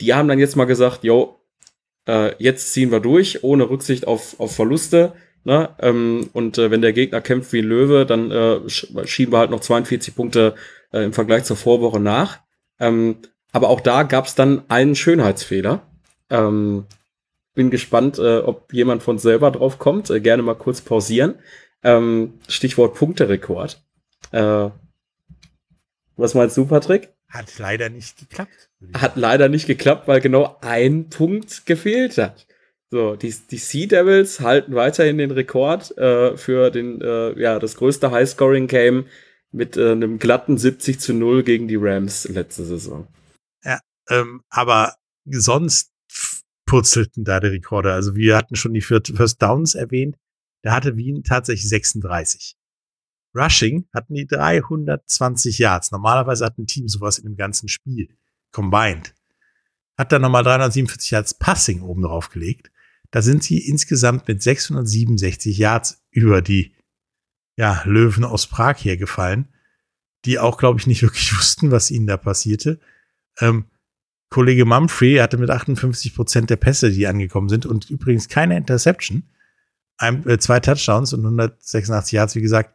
Die 0.00 0.14
haben 0.14 0.28
dann 0.28 0.38
jetzt 0.38 0.56
mal 0.56 0.66
gesagt, 0.66 1.04
jo, 1.04 1.40
äh, 2.06 2.34
jetzt 2.38 2.72
ziehen 2.72 2.90
wir 2.90 3.00
durch, 3.00 3.42
ohne 3.42 3.68
Rücksicht 3.68 4.06
auf, 4.06 4.38
auf 4.38 4.54
Verluste. 4.54 5.12
Ne? 5.44 5.70
Ähm, 5.80 6.30
und 6.32 6.58
äh, 6.58 6.70
wenn 6.70 6.82
der 6.82 6.92
Gegner 6.92 7.20
kämpft 7.20 7.52
wie 7.52 7.60
ein 7.60 7.64
Löwe, 7.64 8.06
dann 8.06 8.30
äh, 8.30 8.68
schieben 8.68 9.32
wir 9.32 9.38
halt 9.38 9.50
noch 9.50 9.60
42 9.60 10.14
Punkte 10.14 10.54
äh, 10.92 11.04
im 11.04 11.12
Vergleich 11.12 11.44
zur 11.44 11.56
Vorwoche 11.56 12.00
nach. 12.00 12.40
Ähm, 12.78 13.16
aber 13.52 13.68
auch 13.68 13.80
da 13.80 14.04
gab 14.04 14.26
es 14.26 14.34
dann 14.34 14.62
einen 14.68 14.94
Schönheitsfehler. 14.94 15.82
Ähm, 16.28 16.86
bin 17.54 17.70
gespannt, 17.70 18.18
äh, 18.18 18.38
ob 18.38 18.72
jemand 18.72 19.02
von 19.02 19.18
selber 19.18 19.50
drauf 19.50 19.78
kommt. 19.78 20.10
Äh, 20.10 20.20
gerne 20.20 20.42
mal 20.42 20.54
kurz 20.54 20.80
pausieren. 20.80 21.36
Ähm, 21.82 22.40
Stichwort 22.48 22.94
Punkterekord. 22.94 23.82
Äh, 24.32 24.70
was 26.16 26.34
meinst 26.34 26.56
du, 26.56 26.66
Patrick? 26.66 27.12
Hat 27.28 27.58
leider 27.58 27.88
nicht 27.88 28.18
geklappt. 28.18 28.70
Hat 28.94 29.16
leider 29.16 29.48
nicht 29.48 29.66
geklappt, 29.66 30.08
weil 30.08 30.20
genau 30.20 30.58
ein 30.60 31.08
Punkt 31.08 31.64
gefehlt 31.64 32.18
hat. 32.18 32.46
So, 32.90 33.14
die, 33.14 33.32
die 33.50 33.58
Sea 33.58 33.86
Devils 33.86 34.40
halten 34.40 34.74
weiterhin 34.74 35.18
den 35.18 35.30
Rekord 35.30 35.96
äh, 35.96 36.36
für 36.36 36.70
den, 36.70 37.00
äh, 37.00 37.40
ja, 37.40 37.60
das 37.60 37.76
größte 37.76 38.10
High-Scoring-Game 38.10 39.06
mit 39.52 39.76
äh, 39.76 39.92
einem 39.92 40.18
glatten 40.18 40.58
70 40.58 40.98
zu 40.98 41.14
0 41.14 41.44
gegen 41.44 41.68
die 41.68 41.76
Rams 41.76 42.28
letzte 42.28 42.64
Saison. 42.64 43.06
Ja, 43.64 43.78
ähm, 44.08 44.42
aber 44.48 44.96
sonst 45.24 45.92
purzelten 46.70 47.24
da 47.24 47.40
die 47.40 47.48
Rekorde. 47.48 47.92
Also 47.92 48.14
wir 48.14 48.36
hatten 48.36 48.54
schon 48.54 48.72
die 48.72 48.80
First 48.80 49.42
Downs 49.42 49.74
erwähnt. 49.74 50.16
Da 50.62 50.72
hatte 50.72 50.96
Wien 50.96 51.24
tatsächlich 51.24 51.68
36. 51.68 52.56
Rushing 53.34 53.88
hatten 53.92 54.14
die 54.14 54.28
320 54.28 55.58
Yards. 55.58 55.90
Normalerweise 55.90 56.44
hat 56.44 56.58
ein 56.58 56.68
Team 56.68 56.86
sowas 56.86 57.18
in 57.18 57.24
dem 57.24 57.34
ganzen 57.34 57.68
Spiel 57.68 58.16
combined. 58.52 59.16
Hat 59.98 60.12
dann 60.12 60.22
nochmal 60.22 60.44
347 60.44 61.10
Yards 61.10 61.34
Passing 61.34 61.82
oben 61.82 62.02
drauf 62.02 62.28
gelegt. 62.28 62.70
Da 63.10 63.20
sind 63.20 63.42
sie 63.42 63.58
insgesamt 63.58 64.28
mit 64.28 64.40
667 64.40 65.58
Yards 65.58 66.04
über 66.12 66.40
die 66.40 66.76
ja, 67.56 67.82
Löwen 67.84 68.22
aus 68.22 68.46
Prag 68.46 68.76
hergefallen, 68.76 69.48
die 70.24 70.38
auch, 70.38 70.56
glaube 70.56 70.78
ich, 70.78 70.86
nicht 70.86 71.02
wirklich 71.02 71.32
wussten, 71.36 71.72
was 71.72 71.90
ihnen 71.90 72.06
da 72.06 72.16
passierte. 72.16 72.78
Ähm, 73.40 73.64
Kollege 74.30 74.64
Mumphrey 74.64 75.16
hatte 75.16 75.36
mit 75.36 75.50
58 75.50 76.14
Prozent 76.14 76.50
der 76.50 76.56
Pässe, 76.56 76.90
die 76.90 77.06
angekommen 77.06 77.48
sind, 77.48 77.66
und 77.66 77.90
übrigens 77.90 78.28
keine 78.28 78.56
Interception, 78.56 79.24
ein, 79.98 80.26
äh, 80.28 80.38
zwei 80.38 80.60
Touchdowns 80.60 81.12
und 81.12 81.20
186 81.20 82.12
Yards, 82.12 82.34
wie 82.36 82.40
gesagt, 82.40 82.74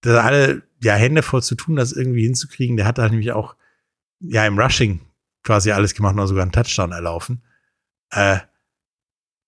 da 0.00 0.22
alle 0.22 0.62
ja 0.82 0.94
Hände 0.94 1.22
voll 1.22 1.42
zu 1.42 1.54
tun, 1.54 1.76
das 1.76 1.92
irgendwie 1.92 2.24
hinzukriegen. 2.24 2.76
Der 2.76 2.86
hat 2.86 2.98
halt 2.98 3.10
nämlich 3.10 3.32
auch 3.32 3.54
ja 4.20 4.46
im 4.46 4.58
Rushing 4.58 5.00
quasi 5.42 5.72
alles 5.72 5.94
gemacht 5.94 6.16
und 6.16 6.26
sogar 6.26 6.42
einen 6.42 6.52
Touchdown 6.52 6.92
erlaufen. 6.92 7.42
Äh, 8.10 8.38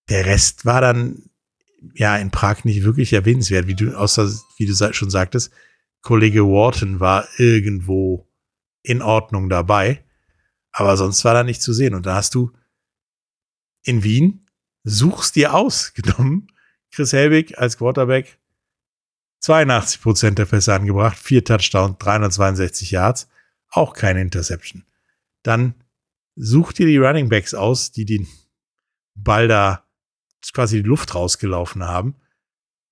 der 0.09 0.27
Rest 0.27 0.67
war 0.67 0.81
dann 0.81 1.31
ja 1.95 2.17
in 2.17 2.31
Prag 2.31 2.65
nicht 2.65 2.85
wirklich 2.85 3.13
erwähnenswert, 3.13 3.67
wie 3.67 3.75
du 3.75 3.97
außer 3.97 4.31
wie 4.59 4.67
du 4.67 4.93
schon 4.93 5.11
sagtest, 5.11 5.53
Kollege 6.03 6.45
Wharton 6.45 7.01
war 7.01 7.27
irgendwo 7.39 8.29
in 8.83 9.03
Ordnung 9.03 9.49
dabei, 9.49 10.05
aber 10.73 10.97
sonst 10.97 11.25
war 11.25 11.35
da 11.35 11.45
nicht 11.45 11.63
zu 11.63 11.73
sehen 11.73 11.95
und 11.95 12.07
da 12.07 12.17
hast 12.17 12.35
du 12.35 12.53
in 13.85 14.03
Wien 14.03 14.47
suchst 14.85 15.37
dir 15.37 15.55
aus 15.55 15.95
genommen 15.95 16.49
Chris 16.91 17.13
Helbig 17.13 17.59
als 17.59 17.79
Quarterback 17.79 18.39
82 19.41 20.01
Prozent 20.01 20.39
der 20.39 20.45
Pässe 20.45 20.73
angebracht, 20.73 21.19
vier 21.19 21.45
Touchdowns, 21.45 21.99
362 21.99 22.93
Yards, 22.93 23.29
auch 23.71 23.93
keine 23.93 24.21
Interception. 24.21 24.85
Dann 25.43 25.75
such 26.37 26.73
dir 26.73 26.87
die 26.87 26.99
Running 26.99 27.29
Backs 27.29 27.53
aus, 27.53 27.91
die 27.91 28.05
den 28.05 28.29
Ball 29.15 29.49
da 29.49 29.85
quasi 30.53 30.83
die 30.83 30.89
Luft 30.89 31.15
rausgelaufen 31.15 31.85
haben. 31.85 32.15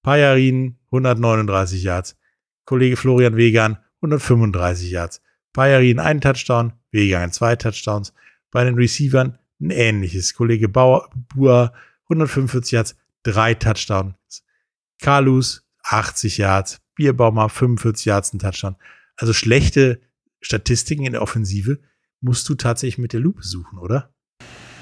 Pajarin 0.02 0.78
139 0.86 1.82
Yards, 1.84 2.16
Kollege 2.64 2.96
Florian 2.96 3.36
Wegan 3.36 3.78
135 3.96 4.90
Yards, 4.90 5.22
Pajarin 5.52 6.00
ein 6.00 6.20
Touchdown, 6.20 6.72
Wegan 6.92 7.32
zwei 7.32 7.56
Touchdowns. 7.56 8.12
Bei 8.50 8.64
den 8.64 8.74
Receivern 8.74 9.38
ein 9.60 9.70
ähnliches. 9.70 10.34
Kollege 10.34 10.68
Bauer, 10.68 11.08
Buhr 11.34 11.72
145 12.04 12.72
Yards, 12.72 12.96
drei 13.22 13.54
Touchdowns. 13.54 14.14
Carlus 15.00 15.64
80 15.84 16.38
Yards, 16.38 16.80
Bierbaumer 16.94 17.48
45 17.48 18.04
Yards, 18.06 18.32
ein 18.32 18.38
Touchdown. 18.38 18.76
Also 19.16 19.32
schlechte 19.32 20.00
Statistiken 20.40 21.04
in 21.04 21.12
der 21.12 21.22
Offensive 21.22 21.78
musst 22.20 22.48
du 22.48 22.54
tatsächlich 22.54 22.98
mit 22.98 23.12
der 23.12 23.20
Lupe 23.20 23.42
suchen, 23.42 23.78
oder? 23.78 24.12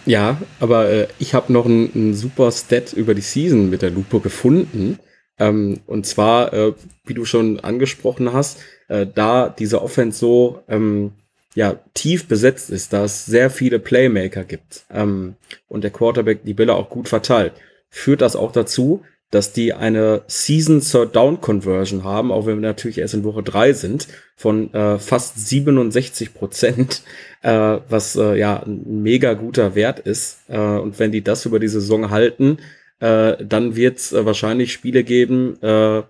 Ja, 0.07 0.41
aber 0.61 0.89
äh, 0.89 1.09
ich 1.19 1.35
habe 1.35 1.53
noch 1.53 1.67
einen 1.67 2.15
super 2.15 2.51
Stat 2.51 2.93
über 2.93 3.15
die 3.15 3.21
Season 3.21 3.69
mit 3.69 3.83
der 3.83 3.91
Lupe 3.91 4.21
gefunden. 4.21 4.99
Ähm, 5.39 5.81
und 5.87 6.07
zwar, 6.07 6.53
äh, 6.53 6.75
wie 7.05 7.15
du 7.15 7.25
schon 7.25 7.61
angesprochen 7.61 8.33
hast, 8.33 8.59
äh, 8.89 9.07
da 9.07 9.49
diese 9.49 9.83
Offense 9.83 10.19
so 10.19 10.65
ähm, 10.69 11.13
ja, 11.59 11.81
tief 11.93 12.29
besetzt 12.29 12.71
ist, 12.71 12.93
da 12.93 13.03
es 13.03 13.27
sehr 13.27 13.51
viele 13.51 13.81
Playmaker 13.81 14.45
gibt 14.45 14.85
ähm, 14.95 15.35
und 15.67 15.83
der 15.83 15.91
Quarterback 15.91 16.45
die 16.45 16.55
Bälle 16.55 16.75
auch 16.75 16.89
gut 16.89 17.09
verteilt, 17.09 17.53
führt 17.91 18.21
das 18.21 18.37
auch 18.37 18.53
dazu, 18.53 19.03
dass 19.33 19.53
die 19.53 19.75
eine 19.75 20.23
Season 20.29 20.81
Third 20.81 21.17
Down 21.17 21.41
Conversion 21.41 22.05
haben, 22.05 22.31
auch 22.31 22.47
wenn 22.47 22.61
wir 22.61 22.69
natürlich 22.69 22.99
erst 22.99 23.15
in 23.15 23.25
Woche 23.25 23.43
drei 23.43 23.73
sind, 23.73 24.07
von 24.37 24.73
äh, 24.73 25.01
fast 25.01 25.49
67 25.49 26.33
Prozent, 26.33 27.03
äh, 27.43 27.79
was 27.89 28.15
äh, 28.15 28.39
ja 28.39 28.63
ein 28.63 29.03
mega 29.03 29.35
guter 29.35 29.75
Wert 29.75 29.99
ist. 29.99 30.39
Äh, 30.47 30.61
und 30.61 31.01
wenn 31.01 31.11
die 31.11 31.25
das 31.25 31.45
über 31.45 31.59
die 31.59 31.67
Saison 31.67 32.11
halten, 32.11 32.59
äh, 33.01 33.35
dann 33.45 33.75
wird 33.75 33.99
es 33.99 34.13
äh, 34.13 34.25
wahrscheinlich 34.25 34.73
Spiele 34.73 35.03
geben, 35.03 35.61
äh, 35.61 36.03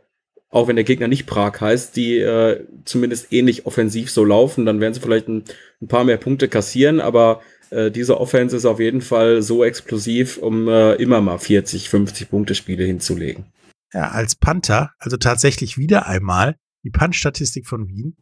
auch 0.51 0.69
wenn 0.69 0.77
der 0.77 0.85
Gegner 0.85 1.09
nicht 1.09 1.27
Prag 1.27 1.61
heißt, 1.61 1.97
die 1.97 2.19
äh, 2.19 2.65
zumindest 2.85 3.33
ähnlich 3.33 3.67
offensiv 3.67 4.11
so 4.11 4.25
laufen, 4.25 4.65
dann 4.65 4.81
werden 4.81 4.95
sie 4.95 5.01
vielleicht 5.01 5.29
ein, 5.29 5.45
ein 5.83 5.89
paar 5.89 6.05
mehr 6.05 6.17
Punkte 6.17 6.49
kassieren, 6.49 7.01
aber 7.01 7.43
äh, 7.71 7.91
diese 7.91 8.19
Offense 8.19 8.57
ist 8.57 8.65
auf 8.65 8.81
jeden 8.81 9.03
Fall 9.03 9.43
so 9.43 9.63
explosiv, 9.65 10.39
um 10.39 10.69
äh, 10.69 10.95
immer 10.95 11.21
mal 11.21 11.39
40, 11.39 11.89
50 11.91 12.31
Punkte 12.31 12.55
Spiele 12.55 12.85
hinzulegen. 12.85 13.45
Ja, 13.93 14.09
als 14.09 14.35
Panther, 14.35 14.93
also 14.99 15.17
tatsächlich 15.17 15.79
wieder 15.79 16.07
einmal 16.07 16.57
die 16.85 16.91
Punt-Statistik 16.91 17.67
von 17.67 17.89
Wien 17.89 18.17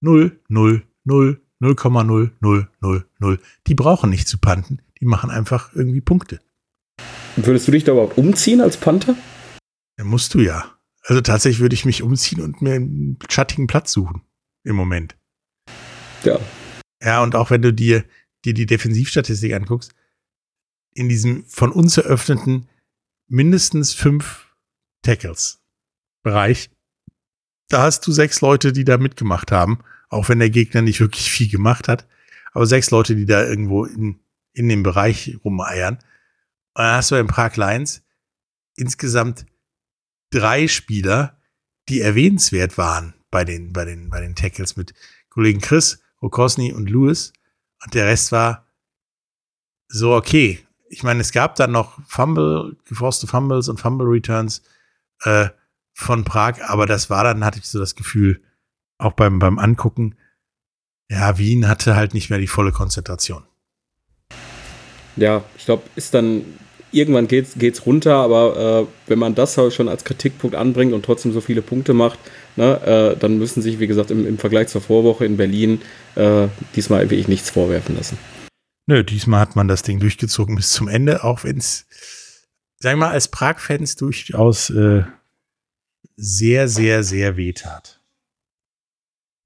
0, 0.00 0.38
0, 0.48 0.82
0, 1.04 1.40
0,0000. 1.60 3.38
Die 3.66 3.74
brauchen 3.74 4.10
nicht 4.10 4.28
zu 4.28 4.38
panten, 4.38 4.80
die 5.00 5.06
machen 5.06 5.30
einfach 5.30 5.74
irgendwie 5.74 6.02
Punkte. 6.02 6.40
Würdest 7.36 7.66
du 7.66 7.72
dich 7.72 7.84
da 7.84 7.92
überhaupt 7.92 8.18
umziehen 8.18 8.60
als 8.60 8.76
Panther? 8.76 9.16
Ja, 9.98 10.04
musst 10.04 10.34
du 10.34 10.40
ja. 10.40 10.75
Also 11.08 11.20
tatsächlich 11.20 11.60
würde 11.60 11.74
ich 11.74 11.84
mich 11.84 12.02
umziehen 12.02 12.40
und 12.40 12.62
mir 12.62 12.74
einen 12.74 13.18
schattigen 13.30 13.68
Platz 13.68 13.92
suchen. 13.92 14.22
Im 14.64 14.74
Moment. 14.74 15.16
Ja. 16.24 16.40
Ja, 17.00 17.22
und 17.22 17.36
auch 17.36 17.50
wenn 17.50 17.62
du 17.62 17.72
dir 17.72 18.04
dir 18.44 18.54
die 18.54 18.66
Defensivstatistik 18.66 19.52
anguckst, 19.52 19.94
in 20.94 21.08
diesem 21.08 21.44
von 21.46 21.72
uns 21.72 21.96
eröffneten 21.96 22.68
mindestens 23.28 23.92
fünf 23.92 24.46
Tackles 25.02 25.60
Bereich, 26.22 26.70
da 27.68 27.82
hast 27.82 28.06
du 28.06 28.12
sechs 28.12 28.40
Leute, 28.40 28.72
die 28.72 28.84
da 28.84 28.98
mitgemacht 28.98 29.52
haben, 29.52 29.80
auch 30.08 30.28
wenn 30.28 30.38
der 30.38 30.50
Gegner 30.50 30.82
nicht 30.82 31.00
wirklich 31.00 31.30
viel 31.30 31.48
gemacht 31.48 31.88
hat, 31.88 32.06
aber 32.52 32.66
sechs 32.66 32.90
Leute, 32.90 33.14
die 33.14 33.26
da 33.26 33.44
irgendwo 33.44 33.84
in, 33.84 34.20
in 34.52 34.68
dem 34.68 34.82
Bereich 34.82 35.38
rumeiern. 35.44 35.96
Und 36.74 36.82
dann 36.82 36.96
hast 36.96 37.10
du 37.10 37.16
in 37.16 37.26
Prag 37.26 37.56
Lions 37.56 38.02
insgesamt 38.76 39.46
drei 40.36 40.68
Spieler, 40.68 41.40
die 41.88 42.00
erwähnenswert 42.00 42.76
waren 42.76 43.14
bei 43.30 43.44
den, 43.44 43.72
bei 43.72 43.84
den, 43.84 44.10
bei 44.10 44.20
den 44.20 44.34
Tackles 44.34 44.76
mit 44.76 44.92
Kollegen 45.30 45.60
Chris, 45.60 46.02
Okosny 46.20 46.72
und 46.72 46.90
Lewis. 46.90 47.32
Und 47.84 47.94
der 47.94 48.06
Rest 48.06 48.32
war 48.32 48.66
so 49.88 50.14
okay. 50.14 50.66
Ich 50.88 51.02
meine, 51.02 51.20
es 51.20 51.32
gab 51.32 51.56
dann 51.56 51.72
noch 51.72 51.98
Fumble, 52.06 52.76
geforste 52.84 53.26
Fumbles 53.26 53.68
und 53.68 53.80
Fumble 53.80 54.06
Returns 54.06 54.62
äh, 55.22 55.48
von 55.94 56.24
Prag, 56.24 56.60
aber 56.62 56.86
das 56.86 57.08
war 57.08 57.24
dann, 57.24 57.44
hatte 57.44 57.58
ich 57.58 57.66
so 57.66 57.78
das 57.78 57.94
Gefühl, 57.94 58.42
auch 58.98 59.12
beim, 59.12 59.38
beim 59.38 59.58
Angucken, 59.58 60.14
ja, 61.08 61.38
Wien 61.38 61.68
hatte 61.68 61.96
halt 61.96 62.14
nicht 62.14 62.30
mehr 62.30 62.38
die 62.38 62.46
volle 62.46 62.72
Konzentration. 62.72 63.44
Ja, 65.16 65.44
ich 65.56 65.64
glaube, 65.64 65.84
ist 65.94 66.12
dann 66.14 66.44
irgendwann 66.96 67.28
geht's, 67.28 67.54
geht's 67.56 67.86
runter, 67.86 68.14
aber 68.14 68.86
äh, 68.88 69.08
wenn 69.08 69.18
man 69.18 69.34
das 69.34 69.58
halt 69.58 69.74
schon 69.74 69.88
als 69.88 70.04
Kritikpunkt 70.04 70.56
anbringt 70.56 70.92
und 70.92 71.04
trotzdem 71.04 71.32
so 71.32 71.40
viele 71.40 71.62
Punkte 71.62 71.92
macht, 71.94 72.18
ne, 72.56 72.80
äh, 73.14 73.18
dann 73.18 73.38
müssen 73.38 73.62
sich, 73.62 73.78
wie 73.78 73.86
gesagt, 73.86 74.10
im, 74.10 74.26
im 74.26 74.38
Vergleich 74.38 74.68
zur 74.68 74.80
Vorwoche 74.80 75.24
in 75.24 75.36
Berlin 75.36 75.82
äh, 76.14 76.48
diesmal 76.74 77.02
wirklich 77.02 77.28
nichts 77.28 77.50
vorwerfen 77.50 77.96
lassen. 77.96 78.18
Nö, 78.86 79.04
diesmal 79.04 79.40
hat 79.40 79.56
man 79.56 79.68
das 79.68 79.82
Ding 79.82 80.00
durchgezogen 80.00 80.56
bis 80.56 80.70
zum 80.70 80.88
Ende, 80.88 81.24
auch 81.24 81.44
wenn 81.44 81.58
es, 81.58 81.86
sagen 82.78 82.98
wir 82.98 83.06
mal, 83.06 83.12
als 83.12 83.28
Prag-Fans 83.28 83.96
durchaus 83.96 84.70
äh, 84.70 85.02
sehr, 86.16 86.68
sehr, 86.68 87.02
sehr 87.02 87.36
wehtat. 87.36 88.00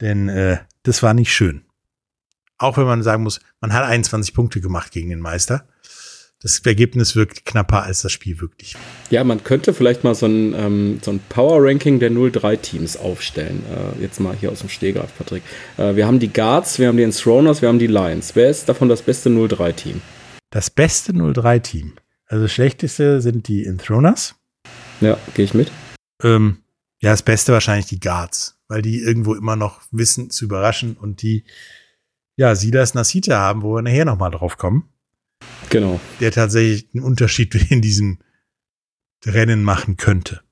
Denn 0.00 0.28
äh, 0.28 0.58
das 0.82 1.02
war 1.02 1.14
nicht 1.14 1.32
schön. 1.32 1.64
Auch 2.58 2.76
wenn 2.76 2.84
man 2.84 3.02
sagen 3.02 3.22
muss, 3.22 3.40
man 3.60 3.72
hat 3.72 3.84
21 3.84 4.34
Punkte 4.34 4.60
gemacht 4.60 4.92
gegen 4.92 5.08
den 5.08 5.20
Meister. 5.20 5.66
Das 6.42 6.58
Ergebnis 6.60 7.16
wirkt 7.16 7.44
knapper 7.44 7.82
als 7.82 8.00
das 8.00 8.12
Spiel 8.12 8.40
wirklich. 8.40 8.74
Ja, 9.10 9.24
man 9.24 9.44
könnte 9.44 9.74
vielleicht 9.74 10.04
mal 10.04 10.14
so 10.14 10.24
ein, 10.24 10.54
ähm, 10.54 10.98
so 11.02 11.10
ein 11.10 11.20
Power-Ranking 11.28 12.00
der 12.00 12.10
0-3-Teams 12.10 12.96
aufstellen. 12.96 13.62
Äh, 13.68 14.02
jetzt 14.02 14.20
mal 14.20 14.34
hier 14.34 14.50
aus 14.50 14.60
dem 14.60 14.70
Stehgreif, 14.70 15.10
Patrick. 15.18 15.42
Äh, 15.76 15.96
wir 15.96 16.06
haben 16.06 16.18
die 16.18 16.32
Guards, 16.32 16.78
wir 16.78 16.88
haben 16.88 16.96
die 16.96 17.02
Enthroners, 17.02 17.60
wir 17.60 17.68
haben 17.68 17.78
die 17.78 17.88
Lions. 17.88 18.34
Wer 18.34 18.48
ist 18.48 18.70
davon 18.70 18.88
das 18.88 19.02
beste 19.02 19.28
0-3-Team? 19.28 20.00
Das 20.48 20.70
beste 20.70 21.12
0-3-Team. 21.12 21.92
Also 22.24 22.44
das 22.44 22.52
schlechteste 22.52 23.20
sind 23.20 23.46
die 23.46 23.66
Enthroners. 23.66 24.34
Ja, 25.02 25.18
gehe 25.34 25.44
ich 25.44 25.52
mit. 25.52 25.70
Ähm, 26.22 26.58
ja, 27.02 27.10
das 27.10 27.22
Beste 27.22 27.52
wahrscheinlich 27.52 27.86
die 27.86 28.00
Guards, 28.00 28.58
weil 28.68 28.80
die 28.80 29.00
irgendwo 29.00 29.34
immer 29.34 29.56
noch 29.56 29.82
wissen 29.90 30.30
zu 30.30 30.46
überraschen 30.46 30.96
und 30.96 31.20
die, 31.20 31.44
ja, 32.36 32.54
Silas 32.54 32.94
Nasita 32.94 33.38
haben, 33.38 33.62
wo 33.62 33.74
wir 33.74 33.82
nachher 33.82 34.06
nochmal 34.06 34.30
drauf 34.30 34.56
kommen. 34.56 34.88
Genau. 35.70 36.00
Der 36.20 36.32
tatsächlich 36.32 36.88
einen 36.94 37.04
Unterschied 37.04 37.54
in 37.70 37.80
diesem 37.80 38.18
Rennen 39.24 39.62
machen 39.62 39.96
könnte. 39.96 40.42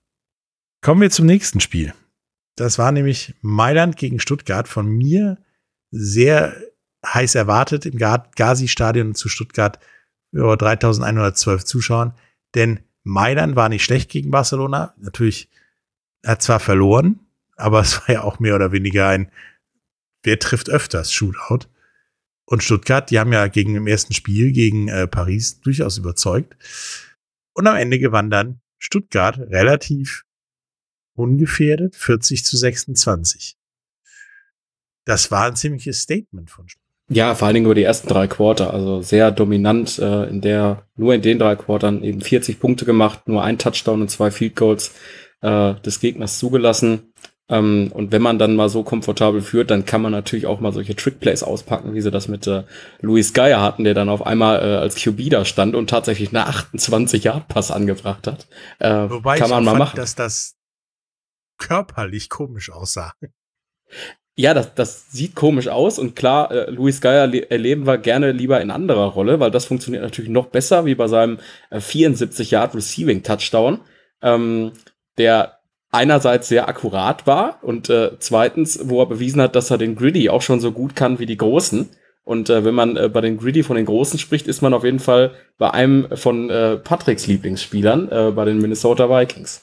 Kommen 0.80 1.00
wir 1.00 1.10
zum 1.10 1.26
nächsten 1.26 1.60
Spiel. 1.60 1.92
Das 2.56 2.78
war 2.78 2.92
nämlich 2.92 3.34
Mailand 3.40 3.96
gegen 3.96 4.20
Stuttgart 4.20 4.68
von 4.68 4.88
mir 4.88 5.38
sehr 5.90 6.56
heiß 7.06 7.34
erwartet 7.34 7.86
im 7.86 7.98
Gazi-Stadion 7.98 9.14
zu 9.14 9.28
Stuttgart 9.28 9.78
über 10.32 10.56
3112 10.56 11.64
Zuschauern. 11.64 12.14
Denn 12.54 12.80
Mailand 13.04 13.56
war 13.56 13.68
nicht 13.68 13.84
schlecht 13.84 14.10
gegen 14.10 14.30
Barcelona. 14.30 14.94
Natürlich 14.98 15.48
hat 16.24 16.42
zwar 16.42 16.60
verloren, 16.60 17.20
aber 17.56 17.80
es 17.82 18.00
war 18.00 18.10
ja 18.10 18.22
auch 18.22 18.38
mehr 18.38 18.54
oder 18.54 18.72
weniger 18.72 19.08
ein 19.08 19.30
Wer 20.24 20.38
trifft 20.40 20.68
öfters 20.68 21.12
Shootout. 21.12 21.68
Und 22.50 22.62
Stuttgart, 22.62 23.10
die 23.10 23.18
haben 23.18 23.30
ja 23.30 23.46
gegen 23.48 23.74
im 23.74 23.86
ersten 23.86 24.14
Spiel 24.14 24.52
gegen 24.52 24.88
äh, 24.88 25.06
Paris 25.06 25.60
durchaus 25.60 25.98
überzeugt. 25.98 26.56
Und 27.52 27.66
am 27.66 27.76
Ende 27.76 27.98
gewann 27.98 28.30
dann 28.30 28.60
Stuttgart 28.78 29.38
relativ 29.38 30.24
ungefährdet 31.14 31.94
40 31.94 32.46
zu 32.46 32.56
26. 32.56 33.58
Das 35.04 35.30
war 35.30 35.44
ein 35.48 35.56
ziemliches 35.56 36.00
Statement 36.00 36.50
von 36.50 36.66
Stuttgart. 36.66 36.88
Ja, 37.10 37.34
vor 37.34 37.46
allen 37.46 37.54
Dingen 37.54 37.66
über 37.66 37.74
die 37.74 37.82
ersten 37.82 38.08
drei 38.08 38.26
Quarter, 38.26 38.72
also 38.72 39.02
sehr 39.02 39.30
dominant, 39.30 39.98
äh, 39.98 40.24
in 40.30 40.40
der 40.40 40.86
nur 40.96 41.14
in 41.14 41.20
den 41.20 41.38
drei 41.38 41.54
Quartern 41.54 42.02
eben 42.02 42.22
40 42.22 42.60
Punkte 42.60 42.86
gemacht, 42.86 43.28
nur 43.28 43.44
ein 43.44 43.58
Touchdown 43.58 44.00
und 44.00 44.10
zwei 44.10 44.30
Field 44.30 44.56
Goals 44.56 44.94
äh, 45.42 45.74
des 45.74 46.00
Gegners 46.00 46.38
zugelassen. 46.38 47.12
Ähm, 47.50 47.90
und 47.94 48.12
wenn 48.12 48.22
man 48.22 48.38
dann 48.38 48.56
mal 48.56 48.68
so 48.68 48.82
komfortabel 48.82 49.40
führt, 49.40 49.70
dann 49.70 49.84
kann 49.84 50.02
man 50.02 50.12
natürlich 50.12 50.46
auch 50.46 50.60
mal 50.60 50.72
solche 50.72 50.94
Trickplays 50.94 51.42
auspacken, 51.42 51.94
wie 51.94 52.00
sie 52.00 52.10
das 52.10 52.28
mit 52.28 52.46
äh, 52.46 52.64
Luis 53.00 53.32
Geier 53.32 53.62
hatten, 53.62 53.84
der 53.84 53.94
dann 53.94 54.08
auf 54.08 54.26
einmal 54.26 54.60
äh, 54.60 54.76
als 54.76 54.96
QB 54.96 55.30
da 55.30 55.44
stand 55.44 55.74
und 55.74 55.88
tatsächlich 55.88 56.28
eine 56.30 56.46
28-Yard-Pass 56.48 57.70
angebracht 57.70 58.26
hat. 58.26 58.46
Äh, 58.78 59.10
Wobei 59.10 59.38
kann 59.38 59.50
man 59.50 59.64
mal 59.64 59.70
fand, 59.72 59.78
machen. 59.78 59.96
dass 59.96 60.14
das 60.14 60.56
körperlich 61.58 62.28
komisch 62.28 62.70
aussah. 62.70 63.14
Ja, 64.36 64.54
das, 64.54 64.74
das 64.74 65.10
sieht 65.10 65.34
komisch 65.34 65.66
aus 65.66 65.98
und 65.98 66.14
klar, 66.14 66.52
äh, 66.52 66.70
Luis 66.70 67.00
Geier 67.00 67.32
erleben 67.50 67.86
wir 67.86 67.98
gerne 67.98 68.30
lieber 68.30 68.60
in 68.60 68.70
anderer 68.70 69.06
Rolle, 69.06 69.40
weil 69.40 69.50
das 69.50 69.64
funktioniert 69.64 70.04
natürlich 70.04 70.30
noch 70.30 70.46
besser, 70.46 70.84
wie 70.84 70.94
bei 70.94 71.08
seinem 71.08 71.38
äh, 71.70 71.80
74 71.80 72.52
Yard 72.52 72.76
Receiving 72.76 73.24
Touchdown, 73.24 73.80
ähm, 74.22 74.72
der 75.16 75.57
einerseits 75.90 76.48
sehr 76.48 76.68
akkurat 76.68 77.26
war 77.26 77.62
und 77.62 77.88
äh, 77.88 78.12
zweitens, 78.18 78.80
wo 78.84 79.00
er 79.00 79.06
bewiesen 79.06 79.40
hat, 79.40 79.56
dass 79.56 79.70
er 79.70 79.78
den 79.78 79.96
Griddy 79.96 80.28
auch 80.28 80.42
schon 80.42 80.60
so 80.60 80.72
gut 80.72 80.94
kann 80.94 81.18
wie 81.18 81.26
die 81.26 81.36
Großen. 81.36 81.88
Und 82.24 82.50
äh, 82.50 82.62
wenn 82.62 82.74
man 82.74 82.96
äh, 82.96 83.08
bei 83.08 83.22
den 83.22 83.38
Griddy 83.38 83.62
von 83.62 83.76
den 83.76 83.86
Großen 83.86 84.18
spricht, 84.18 84.48
ist 84.48 84.60
man 84.60 84.74
auf 84.74 84.84
jeden 84.84 85.00
Fall 85.00 85.34
bei 85.56 85.70
einem 85.70 86.14
von 86.14 86.50
äh, 86.50 86.76
Patricks 86.76 87.26
Lieblingsspielern, 87.26 88.08
äh, 88.10 88.32
bei 88.32 88.44
den 88.44 88.58
Minnesota 88.58 89.08
Vikings. 89.08 89.62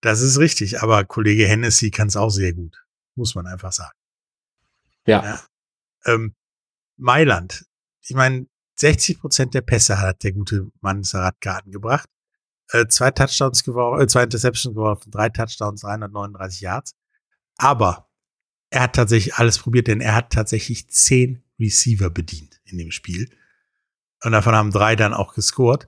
Das 0.00 0.20
ist 0.20 0.38
richtig, 0.40 0.82
aber 0.82 1.04
Kollege 1.04 1.46
Hennessy 1.46 1.90
kann 1.90 2.08
es 2.08 2.16
auch 2.16 2.30
sehr 2.30 2.54
gut, 2.54 2.76
muss 3.14 3.36
man 3.36 3.46
einfach 3.46 3.70
sagen. 3.70 3.96
Ja. 5.06 5.22
ja. 5.22 5.40
Ähm, 6.12 6.34
Mailand. 6.96 7.64
Ich 8.00 8.16
meine, 8.16 8.46
60 8.74 9.20
Prozent 9.20 9.54
der 9.54 9.60
Pässe 9.60 10.00
hat 10.00 10.24
der 10.24 10.32
gute 10.32 10.72
Mann 10.80 11.04
Sarat 11.04 11.40
Garten 11.40 11.70
gebracht. 11.70 12.08
Äh, 12.72 12.88
zwei 12.88 13.10
Touchdowns 13.10 13.64
geworfen, 13.64 14.02
äh, 14.02 14.06
zwei 14.06 14.24
Interceptions 14.24 14.74
geworfen, 14.74 15.10
drei 15.10 15.28
Touchdowns, 15.28 15.82
339 15.82 16.62
Yards. 16.62 16.94
Aber 17.58 18.08
er 18.70 18.82
hat 18.82 18.94
tatsächlich 18.94 19.34
alles 19.34 19.58
probiert, 19.58 19.88
denn 19.88 20.00
er 20.00 20.14
hat 20.14 20.32
tatsächlich 20.32 20.88
zehn 20.88 21.42
Receiver 21.60 22.08
bedient 22.08 22.60
in 22.64 22.78
dem 22.78 22.90
Spiel. 22.90 23.28
Und 24.24 24.32
davon 24.32 24.54
haben 24.54 24.70
drei 24.70 24.96
dann 24.96 25.12
auch 25.12 25.34
gescored. 25.34 25.86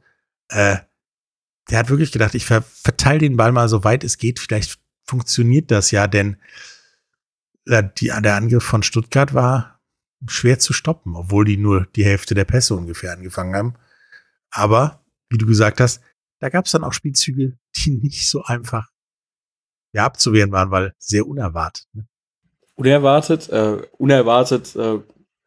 Äh, 0.49 0.77
der 1.71 1.79
hat 1.79 1.89
wirklich 1.89 2.13
gedacht, 2.13 2.35
ich 2.35 2.45
ver 2.45 2.61
verteile 2.61 3.19
den 3.19 3.39
Ball 3.39 3.53
mal 3.53 3.71
so 3.71 3.85
weit 3.85 4.05
es 4.05 4.19
geht. 4.19 4.39
Vielleicht 4.39 4.79
funktioniert 5.05 5.71
das 5.71 5.91
ja, 5.91 6.07
denn 6.07 6.37
die, 7.67 8.13
der 8.23 8.35
Angriff 8.37 8.65
von 8.65 8.83
Stuttgart 8.83 9.33
war 9.33 9.81
schwer 10.27 10.59
zu 10.59 10.75
stoppen, 10.75 11.17
obwohl 11.17 11.47
die 11.47 11.57
nur 11.57 11.87
die 11.97 12.05
Hälfte 12.05 12.35
der 12.35 12.45
Pässe 12.45 12.75
ungefähr 12.75 13.13
angefangen 13.13 13.55
haben. 13.55 13.75
Aber, 14.51 15.03
wie 15.31 15.39
du 15.39 15.47
gesagt 15.47 15.81
hast, 15.81 16.03
da 16.45 16.51
gab 16.51 16.67
es 16.67 16.73
dann 16.73 16.85
auch 16.85 16.93
Spielzüge, 16.93 17.57
die 17.75 17.91
nicht 18.03 18.29
so 18.29 18.43
einfach 18.43 18.91
ja, 19.95 20.05
abzuwehren 20.05 20.53
waren, 20.53 20.71
weil 20.71 20.93
sehr 20.99 21.27
unerwartet. 21.27 21.87
Ne? 21.95 22.07
Unerwartet, 22.75 23.49
äh, 23.49 23.79
unerwartet 23.97 24.77
äh, 24.77 24.99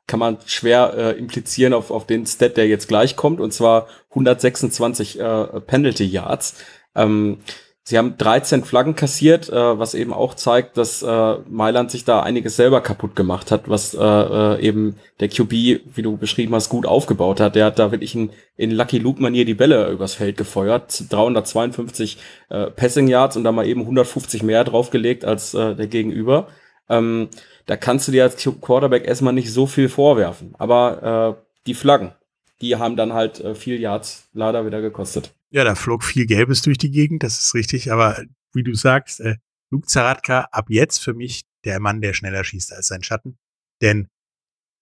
kann 0.08 0.20
man 0.20 0.40
schwer 0.48 0.94
äh, 0.98 1.20
implizieren 1.20 1.74
auf, 1.74 1.92
auf 1.92 2.08
den 2.08 2.26
Stat, 2.26 2.58
der 2.58 2.68
jetzt 2.68 2.88
gleich 2.88 3.16
kommt, 3.16 3.40
und 3.40 3.54
zwar 3.54 3.88
126 4.10 5.20
äh, 5.20 5.62
Penalty 5.62 6.06
Yards. 6.06 6.56
Ähm, 6.96 7.42
Sie 7.90 7.98
haben 7.98 8.18
13 8.18 8.66
Flaggen 8.66 8.98
kassiert, 8.98 9.48
äh, 9.48 9.80
was 9.80 9.94
eben 9.94 10.12
auch 10.12 10.34
zeigt, 10.34 10.76
dass 10.76 11.02
äh, 11.02 11.36
Mailand 11.50 11.90
sich 11.90 12.04
da 12.04 12.22
einiges 12.22 12.58
selber 12.58 12.82
kaputt 12.82 13.16
gemacht 13.16 13.50
hat, 13.50 13.70
was 13.70 13.94
äh, 13.94 14.04
äh 14.04 14.60
eben 14.60 14.98
der 15.22 15.30
QB, 15.30 15.52
wie 15.96 16.02
du 16.02 16.18
beschrieben 16.18 16.54
hast, 16.54 16.68
gut 16.68 16.86
aufgebaut 16.86 17.40
hat. 17.40 17.56
Der 17.56 17.64
hat 17.64 17.80
da 17.80 17.94
wirklich 17.94 18.14
in, 18.14 18.32
in 18.58 18.72
Lucky 18.72 18.98
Luke 18.98 19.22
Manier 19.22 19.46
die 19.46 19.54
Bälle 19.54 19.90
übers 19.90 20.16
Feld 20.16 20.36
gefeuert, 20.36 21.02
352 21.10 22.18
äh, 22.50 22.66
Passing 22.72 23.08
Yards 23.08 23.38
und 23.38 23.46
da 23.46 23.54
mal 23.54 23.66
eben 23.66 23.84
150 23.84 24.44
mehr 24.44 24.66
draufgelegt 24.66 25.24
als 25.24 25.54
äh, 25.54 25.74
der 25.74 25.88
Gegenüber. 25.88 26.50
Ähm, 26.90 27.30
da 27.68 27.78
kannst 27.78 28.10
du 28.10 28.12
dir 28.12 28.24
als 28.24 28.36
Quarterback 28.60 29.08
erstmal 29.08 29.32
nicht 29.32 29.54
so 29.54 29.66
viel 29.66 29.88
vorwerfen. 29.88 30.56
Aber 30.58 31.38
äh, 31.38 31.42
die 31.68 31.74
Flaggen, 31.74 32.12
die 32.60 32.76
haben 32.76 32.98
dann 32.98 33.14
halt 33.14 33.40
äh, 33.40 33.56
viel 33.56 33.80
Yards 33.80 34.28
leider 34.34 34.66
wieder 34.66 34.82
gekostet. 34.82 35.32
Ja, 35.50 35.64
da 35.64 35.76
flog 35.76 36.04
viel 36.04 36.26
Gelbes 36.26 36.62
durch 36.62 36.78
die 36.78 36.92
Gegend, 36.92 37.24
das 37.24 37.40
ist 37.40 37.54
richtig. 37.54 37.92
Aber 37.92 38.24
wie 38.54 38.64
du 38.64 38.74
sagst, 38.74 39.20
äh, 39.22 39.36
Luke 39.70 39.88
Zaratka 39.88 40.48
ab 40.52 40.70
jetzt 40.70 41.00
für 41.00 41.14
mich 41.14 41.46
der 41.64 41.80
Mann, 41.80 42.02
der 42.02 42.14
schneller 42.14 42.44
schießt 42.44 42.74
als 42.74 42.88
sein 42.88 43.04
Schatten. 43.04 43.38
Denn 43.82 44.08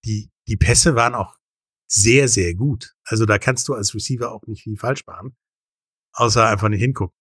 die, 0.04 0.30
die 0.46 0.56
Pässe 0.56 0.94
waren 0.94 1.14
auch 1.14 1.36
sehr, 1.88 2.28
sehr 2.28 2.54
gut. 2.54 2.94
Also 3.04 3.26
da 3.26 3.38
kannst 3.38 3.68
du 3.68 3.74
als 3.74 3.94
Receiver 3.94 4.32
auch 4.32 4.46
nicht 4.46 4.62
viel 4.62 4.76
falsch 4.76 5.06
machen. 5.06 5.36
Außer 6.12 6.46
einfach 6.46 6.68
nicht 6.68 6.80
hingucken. 6.80 7.16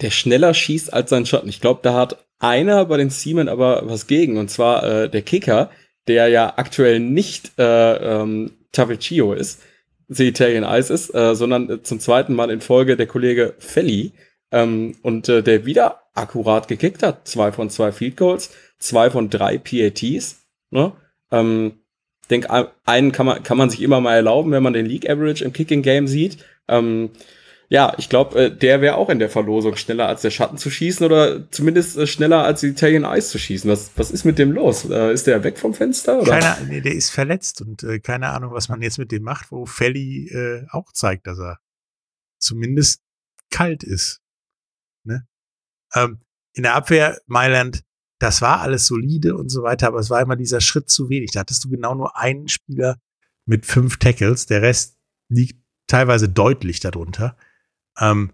Der 0.00 0.10
schneller 0.10 0.52
schießt 0.52 0.92
als 0.92 1.10
sein 1.10 1.24
Schatten. 1.24 1.48
Ich 1.48 1.60
glaube, 1.60 1.80
da 1.82 1.94
hat 1.94 2.26
einer 2.38 2.84
bei 2.84 2.98
den 2.98 3.10
Seamen 3.10 3.48
aber 3.48 3.88
was 3.88 4.06
gegen. 4.06 4.36
Und 4.36 4.50
zwar 4.50 4.82
äh, 4.84 5.10
der 5.10 5.22
Kicker, 5.22 5.70
der 6.06 6.28
ja 6.28 6.58
aktuell 6.58 7.00
nicht 7.00 7.58
äh, 7.58 8.22
ähm, 8.22 8.52
Taviccio 8.72 9.32
ist 9.32 9.62
The 10.08 10.28
Italian 10.28 10.64
Ice 10.64 10.92
ist, 10.92 11.14
äh, 11.14 11.34
sondern 11.34 11.68
äh, 11.70 11.82
zum 11.82 12.00
zweiten 12.00 12.34
Mal 12.34 12.50
in 12.50 12.60
Folge 12.60 12.96
der 12.96 13.06
Kollege 13.06 13.54
Felli 13.58 14.12
ähm, 14.52 14.94
und 15.02 15.28
äh, 15.28 15.42
der 15.42 15.66
wieder 15.66 16.02
akkurat 16.14 16.68
gekickt 16.68 17.02
hat. 17.02 17.26
Zwei 17.26 17.52
von 17.52 17.70
zwei 17.70 17.92
Field 17.92 18.16
Goals, 18.16 18.50
zwei 18.78 19.10
von 19.10 19.30
drei 19.30 19.58
PATs. 19.58 20.46
Ne? 20.70 20.92
Ähm, 21.32 21.80
denk, 22.30 22.46
einen 22.84 23.12
kann 23.12 23.26
man, 23.26 23.42
kann 23.42 23.58
man 23.58 23.70
sich 23.70 23.82
immer 23.82 24.00
mal 24.00 24.14
erlauben, 24.14 24.52
wenn 24.52 24.62
man 24.62 24.72
den 24.72 24.86
League 24.86 25.08
Average 25.08 25.44
im 25.44 25.52
Kicking 25.52 25.82
Game 25.82 26.06
sieht. 26.06 26.38
Ähm, 26.68 27.10
ja, 27.68 27.94
ich 27.98 28.08
glaube, 28.08 28.38
äh, 28.38 28.56
der 28.56 28.80
wäre 28.80 28.96
auch 28.96 29.10
in 29.10 29.18
der 29.18 29.28
Verlosung 29.28 29.76
schneller 29.76 30.06
als 30.06 30.22
der 30.22 30.30
Schatten 30.30 30.56
zu 30.56 30.70
schießen 30.70 31.04
oder 31.04 31.50
zumindest 31.50 31.96
äh, 31.96 32.06
schneller 32.06 32.44
als 32.44 32.60
die 32.60 32.68
Italian 32.68 33.04
Ice 33.04 33.30
zu 33.30 33.38
schießen. 33.38 33.68
Was, 33.68 33.90
was 33.96 34.10
ist 34.10 34.24
mit 34.24 34.38
dem 34.38 34.52
los? 34.52 34.88
Äh, 34.88 35.12
ist 35.12 35.26
der 35.26 35.42
weg 35.42 35.58
vom 35.58 35.74
Fenster? 35.74 36.20
Oder? 36.20 36.38
Keine, 36.38 36.68
nee, 36.68 36.80
der 36.80 36.94
ist 36.94 37.10
verletzt 37.10 37.60
und 37.62 37.82
äh, 37.82 37.98
keine 37.98 38.28
Ahnung, 38.28 38.52
was 38.52 38.68
man 38.68 38.82
jetzt 38.82 38.98
mit 38.98 39.10
dem 39.10 39.24
macht, 39.24 39.50
wo 39.50 39.66
Felly 39.66 40.28
äh, 40.28 40.66
auch 40.70 40.92
zeigt, 40.92 41.26
dass 41.26 41.38
er 41.38 41.58
zumindest 42.38 43.02
kalt 43.50 43.82
ist. 43.82 44.20
Ne? 45.04 45.26
Ähm, 45.94 46.20
in 46.54 46.62
der 46.62 46.74
Abwehr 46.74 47.20
Mailand, 47.26 47.82
das 48.20 48.42
war 48.42 48.60
alles 48.60 48.86
solide 48.86 49.36
und 49.36 49.48
so 49.48 49.62
weiter, 49.62 49.88
aber 49.88 49.98
es 49.98 50.10
war 50.10 50.22
immer 50.22 50.36
dieser 50.36 50.60
Schritt 50.60 50.88
zu 50.88 51.08
wenig. 51.08 51.32
Da 51.32 51.40
hattest 51.40 51.64
du 51.64 51.68
genau 51.68 51.94
nur 51.94 52.16
einen 52.16 52.48
Spieler 52.48 53.00
mit 53.44 53.66
fünf 53.66 53.96
Tackles, 53.98 54.46
der 54.46 54.62
Rest 54.62 54.96
liegt 55.28 55.60
teilweise 55.86 56.28
deutlich 56.28 56.80
darunter. 56.80 57.36
Ähm, 57.98 58.32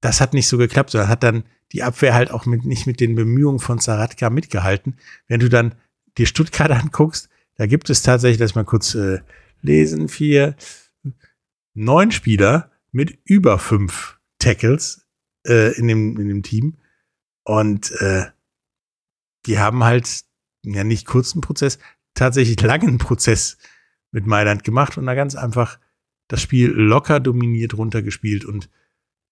das 0.00 0.20
hat 0.20 0.34
nicht 0.34 0.48
so 0.48 0.58
geklappt, 0.58 0.90
sondern 0.90 1.08
hat 1.08 1.22
dann 1.22 1.44
die 1.72 1.82
Abwehr 1.82 2.14
halt 2.14 2.30
auch 2.30 2.46
mit, 2.46 2.64
nicht 2.64 2.86
mit 2.86 3.00
den 3.00 3.14
Bemühungen 3.14 3.58
von 3.58 3.78
Zaratka 3.78 4.30
mitgehalten. 4.30 4.96
Wenn 5.28 5.40
du 5.40 5.48
dann 5.48 5.74
dir 6.18 6.26
Stuttgart 6.26 6.70
anguckst, 6.82 7.28
da 7.56 7.66
gibt 7.66 7.90
es 7.90 8.02
tatsächlich, 8.02 8.40
lass 8.40 8.54
mal 8.54 8.64
kurz 8.64 8.94
äh, 8.94 9.20
lesen, 9.60 10.08
vier, 10.08 10.56
neun 11.74 12.10
Spieler 12.10 12.70
mit 12.90 13.18
über 13.24 13.58
fünf 13.58 14.18
Tackles 14.38 15.06
äh, 15.46 15.72
in, 15.78 15.88
dem, 15.88 16.18
in 16.18 16.28
dem 16.28 16.42
Team. 16.42 16.78
Und 17.44 17.92
äh, 18.00 18.26
die 19.46 19.58
haben 19.58 19.84
halt 19.84 20.24
ja 20.64 20.84
nicht 20.84 21.06
kurzen 21.06 21.40
Prozess, 21.40 21.78
tatsächlich 22.14 22.60
langen 22.60 22.98
Prozess 22.98 23.56
mit 24.10 24.26
Mailand 24.26 24.64
gemacht 24.64 24.98
und 24.98 25.06
da 25.06 25.14
ganz 25.14 25.34
einfach 25.34 25.78
das 26.28 26.40
Spiel 26.40 26.68
locker 26.68 27.20
dominiert 27.20 27.76
runtergespielt 27.76 28.44
und 28.44 28.68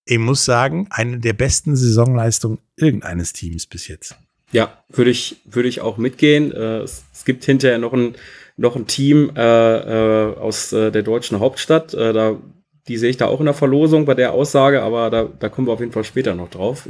ich 0.05 0.19
muss 0.19 0.45
sagen, 0.45 0.89
eine 0.91 1.19
der 1.19 1.35
besten 1.35 1.77
Saisonleistungen 1.77 2.59
irgendeines 2.77 3.33
Teams 3.33 3.67
bis 3.67 3.87
jetzt. 3.89 4.17
Ja, 4.53 4.83
würde 4.89 5.11
ich, 5.11 5.37
würde 5.45 5.69
ich 5.69 5.81
auch 5.81 5.97
mitgehen. 5.97 6.53
Äh, 6.53 6.81
es, 6.81 7.05
gibt 7.25 7.45
hinterher 7.45 7.79
noch 7.79 7.93
ein, 7.93 8.17
noch 8.57 8.77
ein 8.77 8.87
Team 8.87 9.31
äh, 9.37 9.41
äh, 9.41 10.37
aus 10.37 10.71
der 10.71 10.91
deutschen 11.03 11.39
Hauptstadt. 11.39 11.95
Da, 11.95 12.39
die 12.89 12.97
sehe 12.97 13.11
ich 13.11 13.19
da 13.19 13.27
auch 13.27 13.41
in 13.41 13.47
der 13.47 13.55
Verlosung 13.55 14.05
bei 14.05 14.15
der 14.15 14.33
Aussage, 14.33 14.83
aber 14.83 15.11
da, 15.11 15.25
da 15.25 15.49
kommen 15.49 15.69
wir 15.69 15.73
auf 15.73 15.81
jeden 15.81 15.93
Fall 15.93 16.05
später 16.05 16.35
noch 16.35 16.51
drauf. 16.51 16.89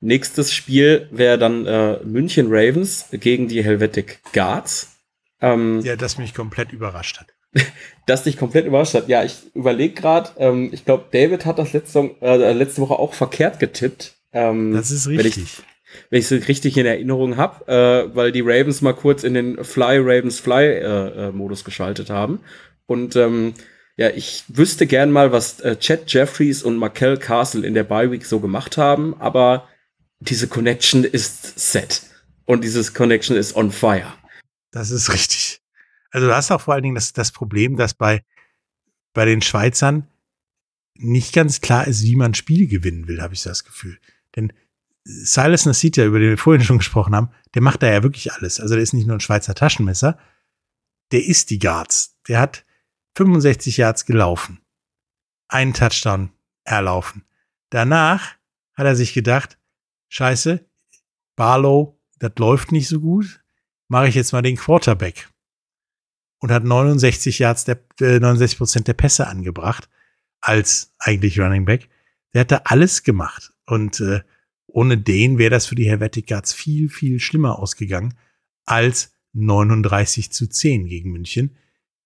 Nächstes 0.00 0.52
Spiel 0.52 1.08
wäre 1.10 1.38
dann 1.38 1.64
München 2.04 2.46
Ravens 2.50 3.06
gegen 3.10 3.48
die 3.48 3.64
Helvetic 3.64 4.20
Guards. 4.32 4.94
Ähm, 5.40 5.80
ja, 5.80 5.96
das 5.96 6.18
mich 6.18 6.34
komplett 6.34 6.72
überrascht 6.72 7.18
hat. 7.18 7.34
das 8.06 8.24
dich 8.24 8.36
komplett 8.36 8.66
überrascht 8.66 8.94
hat. 8.94 9.08
Ja, 9.08 9.24
ich 9.24 9.36
überlege 9.54 9.94
gerade, 9.94 10.30
ähm, 10.38 10.70
ich 10.72 10.84
glaube, 10.84 11.04
David 11.10 11.46
hat 11.46 11.58
das 11.58 11.72
letzte, 11.72 12.10
äh, 12.20 12.52
letzte 12.52 12.82
Woche 12.82 12.98
auch 12.98 13.14
verkehrt 13.14 13.58
getippt. 13.58 14.14
Ähm, 14.32 14.72
das 14.72 14.90
ist 14.90 15.08
richtig. 15.08 15.62
Wenn 16.10 16.18
ich 16.18 16.30
es 16.30 16.48
richtig 16.48 16.76
in 16.76 16.86
Erinnerung 16.86 17.36
habe, 17.36 17.68
äh, 17.68 18.16
weil 18.16 18.32
die 18.32 18.40
Ravens 18.40 18.82
mal 18.82 18.94
kurz 18.94 19.22
in 19.22 19.34
den 19.34 19.62
Fly 19.62 19.98
Ravens 19.98 20.40
Fly 20.40 20.64
äh, 20.64 21.28
äh, 21.28 21.32
Modus 21.32 21.64
geschaltet 21.64 22.10
haben. 22.10 22.40
Und 22.86 23.14
ähm, 23.14 23.54
ja, 23.96 24.10
ich 24.10 24.42
wüsste 24.48 24.86
gern 24.86 25.12
mal, 25.12 25.30
was 25.30 25.60
äh, 25.60 25.76
Chad 25.76 26.12
Jeffries 26.12 26.64
und 26.64 26.76
Markel 26.76 27.16
Castle 27.16 27.64
in 27.64 27.74
der 27.74 27.84
Bye 27.84 28.10
Week 28.10 28.26
so 28.26 28.40
gemacht 28.40 28.76
haben, 28.76 29.14
aber 29.20 29.68
diese 30.18 30.48
Connection 30.48 31.04
ist 31.04 31.58
set. 31.58 32.02
Und 32.44 32.64
dieses 32.64 32.92
Connection 32.92 33.36
ist 33.36 33.54
on 33.54 33.70
fire. 33.70 34.12
Das 34.72 34.90
ist 34.90 35.12
richtig. 35.12 35.33
Also 36.14 36.28
du 36.28 36.36
hast 36.36 36.52
auch 36.52 36.60
vor 36.60 36.74
allen 36.74 36.84
Dingen 36.84 36.94
das, 36.94 37.12
das 37.12 37.32
Problem, 37.32 37.76
dass 37.76 37.92
bei, 37.92 38.24
bei 39.14 39.24
den 39.24 39.42
Schweizern 39.42 40.06
nicht 40.94 41.34
ganz 41.34 41.60
klar 41.60 41.88
ist, 41.88 42.04
wie 42.04 42.14
man 42.14 42.34
Spiel 42.34 42.68
gewinnen 42.68 43.08
will, 43.08 43.20
habe 43.20 43.34
ich 43.34 43.40
so 43.40 43.50
das 43.50 43.64
Gefühl. 43.64 43.98
Denn 44.36 44.52
Silas 45.02 45.66
Nasita, 45.66 46.04
über 46.04 46.20
den 46.20 46.30
wir 46.30 46.38
vorhin 46.38 46.64
schon 46.64 46.78
gesprochen 46.78 47.16
haben, 47.16 47.30
der 47.54 47.62
macht 47.62 47.82
da 47.82 47.90
ja 47.90 48.04
wirklich 48.04 48.32
alles. 48.32 48.60
Also 48.60 48.74
der 48.74 48.84
ist 48.84 48.92
nicht 48.92 49.08
nur 49.08 49.16
ein 49.16 49.20
Schweizer 49.20 49.56
Taschenmesser, 49.56 50.16
der 51.10 51.24
ist 51.24 51.50
die 51.50 51.58
Guards. 51.58 52.16
Der 52.28 52.38
hat 52.38 52.64
65 53.16 53.76
Yards 53.76 54.06
gelaufen. 54.06 54.60
Einen 55.48 55.74
Touchdown 55.74 56.30
erlaufen. 56.62 57.24
Danach 57.70 58.36
hat 58.74 58.86
er 58.86 58.94
sich 58.94 59.14
gedacht, 59.14 59.58
scheiße, 60.10 60.64
Barlow, 61.34 62.00
das 62.20 62.32
läuft 62.38 62.70
nicht 62.70 62.86
so 62.86 63.00
gut 63.00 63.44
mache 63.88 64.08
ich 64.08 64.14
jetzt 64.14 64.32
mal 64.32 64.42
den 64.42 64.56
Quarterback. 64.56 65.28
Und 66.44 66.52
hat 66.52 66.62
69 66.62 67.38
Yards, 67.38 67.64
der, 67.64 67.78
äh, 68.02 68.18
69 68.18 68.58
Prozent 68.58 68.86
der 68.86 68.92
Pässe 68.92 69.28
angebracht 69.28 69.88
als 70.42 70.94
eigentlich 70.98 71.40
Running 71.40 71.64
Back. 71.64 71.88
Der 72.34 72.42
hat 72.42 72.50
da 72.50 72.60
alles 72.64 73.02
gemacht. 73.02 73.54
Und 73.64 73.98
äh, 74.00 74.20
ohne 74.66 74.98
den 74.98 75.38
wäre 75.38 75.48
das 75.48 75.64
für 75.64 75.74
die 75.74 75.88
Helvetic 75.88 76.26
Guards 76.26 76.52
viel, 76.52 76.90
viel 76.90 77.18
schlimmer 77.18 77.58
ausgegangen 77.58 78.12
als 78.66 79.14
39 79.32 80.32
zu 80.32 80.46
10 80.46 80.86
gegen 80.86 81.12
München, 81.12 81.56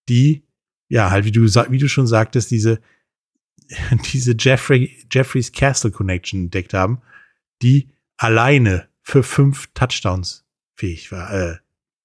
die, 0.09 0.47
ja, 0.89 1.11
halt, 1.11 1.25
wie 1.25 1.33
du, 1.33 1.43
wie 1.43 1.79
du 1.79 1.89
schon 1.89 2.07
sagtest, 2.07 2.53
diese, 2.53 2.81
diese 4.13 4.37
Jeffrey, 4.39 5.05
Jeffreys 5.11 5.51
Castle 5.51 5.91
Connection 5.91 6.43
entdeckt 6.45 6.75
haben, 6.75 7.03
die 7.61 7.91
alleine 8.17 8.89
für 9.03 9.25
fünf 9.25 9.67
Touchdowns 9.75 10.47
fähig 10.77 11.11
war, 11.11 11.33
äh, 11.33 11.57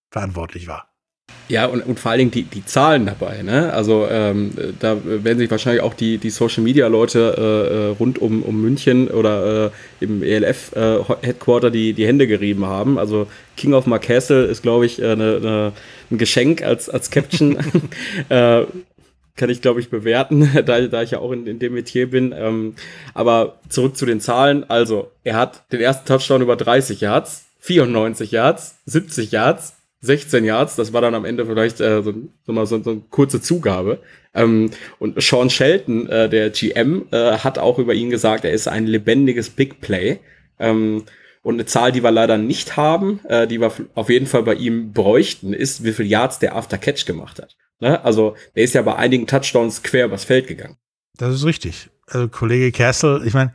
verantwortlich 0.10 0.66
war. 0.66 0.93
Ja, 1.50 1.66
und, 1.66 1.82
und 1.82 2.00
vor 2.00 2.12
allen 2.12 2.20
Dingen 2.20 2.32
die, 2.32 2.44
die 2.44 2.66
Zahlen 2.66 3.06
dabei. 3.06 3.44
Ne? 3.44 3.72
Also 3.74 4.08
ähm, 4.10 4.52
da 4.80 4.98
werden 5.04 5.38
sich 5.38 5.52
wahrscheinlich 5.52 5.84
auch 5.84 5.94
die, 5.94 6.18
die 6.18 6.30
Social 6.30 6.64
Media 6.64 6.88
Leute 6.88 7.36
äh, 7.38 7.74
äh 7.74 7.88
rund 8.00 8.20
um, 8.20 8.44
um 8.44 8.62
München 8.62 9.10
oder 9.10 9.66
äh, 9.68 10.04
im 10.04 10.24
ELF 10.24 10.72
äh, 10.76 11.00
Headquarter 11.22 11.70
die, 11.70 11.94
die 11.94 12.08
Hände 12.08 12.28
gerieben 12.28 12.66
haben. 12.66 12.98
Also 12.98 13.28
King 13.58 13.74
of 13.74 13.86
Marcastle 13.86 14.46
ist, 14.46 14.64
glaube 14.64 14.86
ich, 14.86 15.02
äh, 15.02 15.16
ne, 15.16 15.40
ne, 15.42 15.74
ein 16.12 16.18
Geschenk 16.18 16.64
als, 16.64 16.90
als 16.90 17.12
Caption. 17.12 17.58
äh, 18.30 18.64
kann 19.36 19.50
ich, 19.50 19.62
glaube 19.62 19.80
ich, 19.80 19.90
bewerten, 19.90 20.50
da, 20.66 20.82
da 20.82 21.02
ich 21.02 21.12
ja 21.12 21.20
auch 21.20 21.32
in, 21.32 21.48
in 21.48 21.60
dem 21.60 21.74
Metier 21.74 22.10
bin. 22.10 22.34
Ähm, 22.38 22.76
aber 23.14 23.60
zurück 23.70 23.98
zu 23.98 24.06
den 24.06 24.22
Zahlen. 24.22 24.64
Also, 24.70 25.12
er 25.24 25.36
hat 25.36 25.72
den 25.72 25.82
ersten 25.82 26.08
Touchdown 26.08 26.42
über 26.42 26.56
30 26.56 27.02
Yards, 27.02 27.46
94 27.60 28.32
Yards, 28.32 28.76
70 28.86 29.32
Yards, 29.32 29.76
16 30.04 30.44
Yards, 30.44 30.76
das 30.76 30.92
war 30.92 31.00
dann 31.00 31.16
am 31.16 31.24
Ende 31.24 31.46
vielleicht 31.46 31.80
äh, 31.80 32.04
so, 32.04 32.14
so, 32.46 32.66
so, 32.66 32.84
so 32.84 32.92
eine 32.92 33.02
kurze 33.10 33.42
Zugabe. 33.42 34.02
Ähm, 34.34 34.70
und 35.00 35.22
Sean 35.22 35.50
Shelton, 35.50 36.10
äh, 36.10 36.30
der 36.30 36.50
GM, 36.50 37.08
äh, 37.12 37.38
hat 37.38 37.58
auch 37.58 37.80
über 37.80 37.94
ihn 37.94 38.10
gesagt, 38.10 38.44
er 38.44 38.52
ist 38.52 38.68
ein 38.68 38.86
lebendiges 38.86 39.50
Big 39.50 39.80
Play. 39.80 40.20
Ähm, 40.60 41.06
und 41.42 41.56
eine 41.56 41.66
Zahl, 41.66 41.94
die 41.94 42.04
wir 42.04 42.12
leider 42.12 42.38
nicht 42.38 42.76
haben, 42.76 43.22
äh, 43.30 43.48
die 43.48 43.62
wir 43.62 43.72
auf 43.96 44.10
jeden 44.10 44.28
Fall 44.28 44.44
bei 44.44 44.56
ihm 44.56 44.92
bräuchten, 44.92 45.54
ist, 45.54 45.86
wie 45.86 45.94
viel 45.94 46.06
Yards 46.06 46.40
der 46.40 46.56
After 46.56 46.78
Catch 46.78 47.06
gemacht 47.06 47.42
hat. 47.42 47.56
Ne? 47.80 48.04
Also 48.04 48.36
der 48.56 48.64
ist 48.64 48.74
ja 48.74 48.82
bei 48.82 48.96
einigen 48.96 49.26
Touchdowns 49.26 49.84
quer 49.84 50.06
übers 50.06 50.26
Feld 50.26 50.48
gegangen. 50.48 50.78
Das 51.18 51.34
ist 51.34 51.46
richtig. 51.46 51.90
Also 52.08 52.28
Kollege 52.28 52.74
Castle, 52.74 53.24
ich 53.26 53.34
meine, 53.34 53.54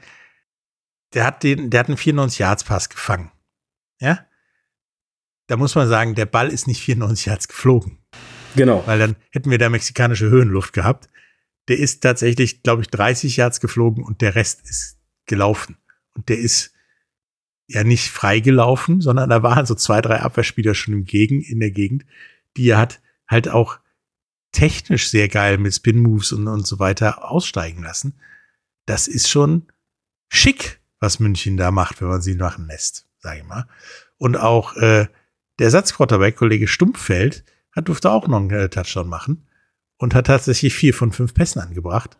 der 1.12 1.26
hat 1.26 1.42
den, 1.42 1.68
der 1.68 1.80
hat 1.80 1.88
einen 1.88 1.98
94 1.98 2.38
Yards 2.38 2.64
Pass 2.64 2.88
gefangen. 2.88 3.32
Ja? 4.00 4.20
Da 5.48 5.56
muss 5.56 5.74
man 5.74 5.88
sagen, 5.88 6.14
der 6.14 6.26
Ball 6.26 6.48
ist 6.48 6.66
nicht 6.66 6.80
94 6.82 7.26
Yards 7.26 7.48
geflogen. 7.48 7.98
Genau. 8.54 8.82
Weil 8.86 8.98
dann 8.98 9.16
hätten 9.30 9.50
wir 9.50 9.58
da 9.58 9.68
mexikanische 9.68 10.30
Höhenluft 10.30 10.72
gehabt. 10.72 11.08
Der 11.68 11.78
ist 11.78 12.02
tatsächlich, 12.02 12.62
glaube 12.62 12.82
ich, 12.82 12.88
30 12.88 13.36
Yards 13.36 13.60
geflogen 13.60 14.04
und 14.04 14.20
der 14.20 14.34
Rest 14.34 14.68
ist 14.68 14.98
gelaufen. 15.26 15.76
Und 16.14 16.28
der 16.28 16.38
ist 16.38 16.72
ja 17.66 17.84
nicht 17.84 18.10
frei 18.10 18.40
gelaufen, 18.40 19.00
sondern 19.00 19.30
da 19.30 19.42
waren 19.42 19.66
so 19.66 19.74
zwei, 19.74 20.00
drei 20.00 20.20
Abwehrspieler 20.20 20.74
schon 20.74 20.94
im 20.94 21.04
Gegen, 21.04 21.42
in 21.42 21.60
der 21.60 21.70
Gegend, 21.70 22.04
die 22.56 22.68
er 22.68 22.78
hat 22.78 23.00
halt 23.28 23.48
auch 23.48 23.78
technisch 24.52 25.10
sehr 25.10 25.28
geil 25.28 25.58
mit 25.58 25.74
Spin-Moves 25.74 26.32
und, 26.32 26.48
und 26.48 26.66
so 26.66 26.78
weiter 26.78 27.30
aussteigen 27.30 27.82
lassen. 27.82 28.18
Das 28.86 29.06
ist 29.06 29.28
schon 29.28 29.66
schick, 30.28 30.80
was 31.00 31.20
München 31.20 31.56
da 31.56 31.70
macht, 31.70 32.00
wenn 32.00 32.08
man 32.08 32.22
sie 32.22 32.34
machen 32.34 32.66
lässt, 32.66 33.06
sage 33.18 33.40
ich 33.40 33.44
mal. 33.44 33.68
Und 34.16 34.36
auch 34.36 34.74
äh, 34.76 35.06
der 35.58 35.66
Ersatzquarterback, 35.66 36.36
Kollege 36.36 36.68
Stumpfeld, 36.68 37.44
hat, 37.72 37.88
durfte 37.88 38.10
auch 38.10 38.26
noch 38.28 38.38
einen 38.38 38.50
äh, 38.50 38.68
Touchdown 38.68 39.08
machen 39.08 39.46
und 39.98 40.14
hat 40.14 40.26
tatsächlich 40.26 40.74
vier 40.74 40.94
von 40.94 41.12
fünf 41.12 41.34
Pässen 41.34 41.60
angebracht. 41.60 42.18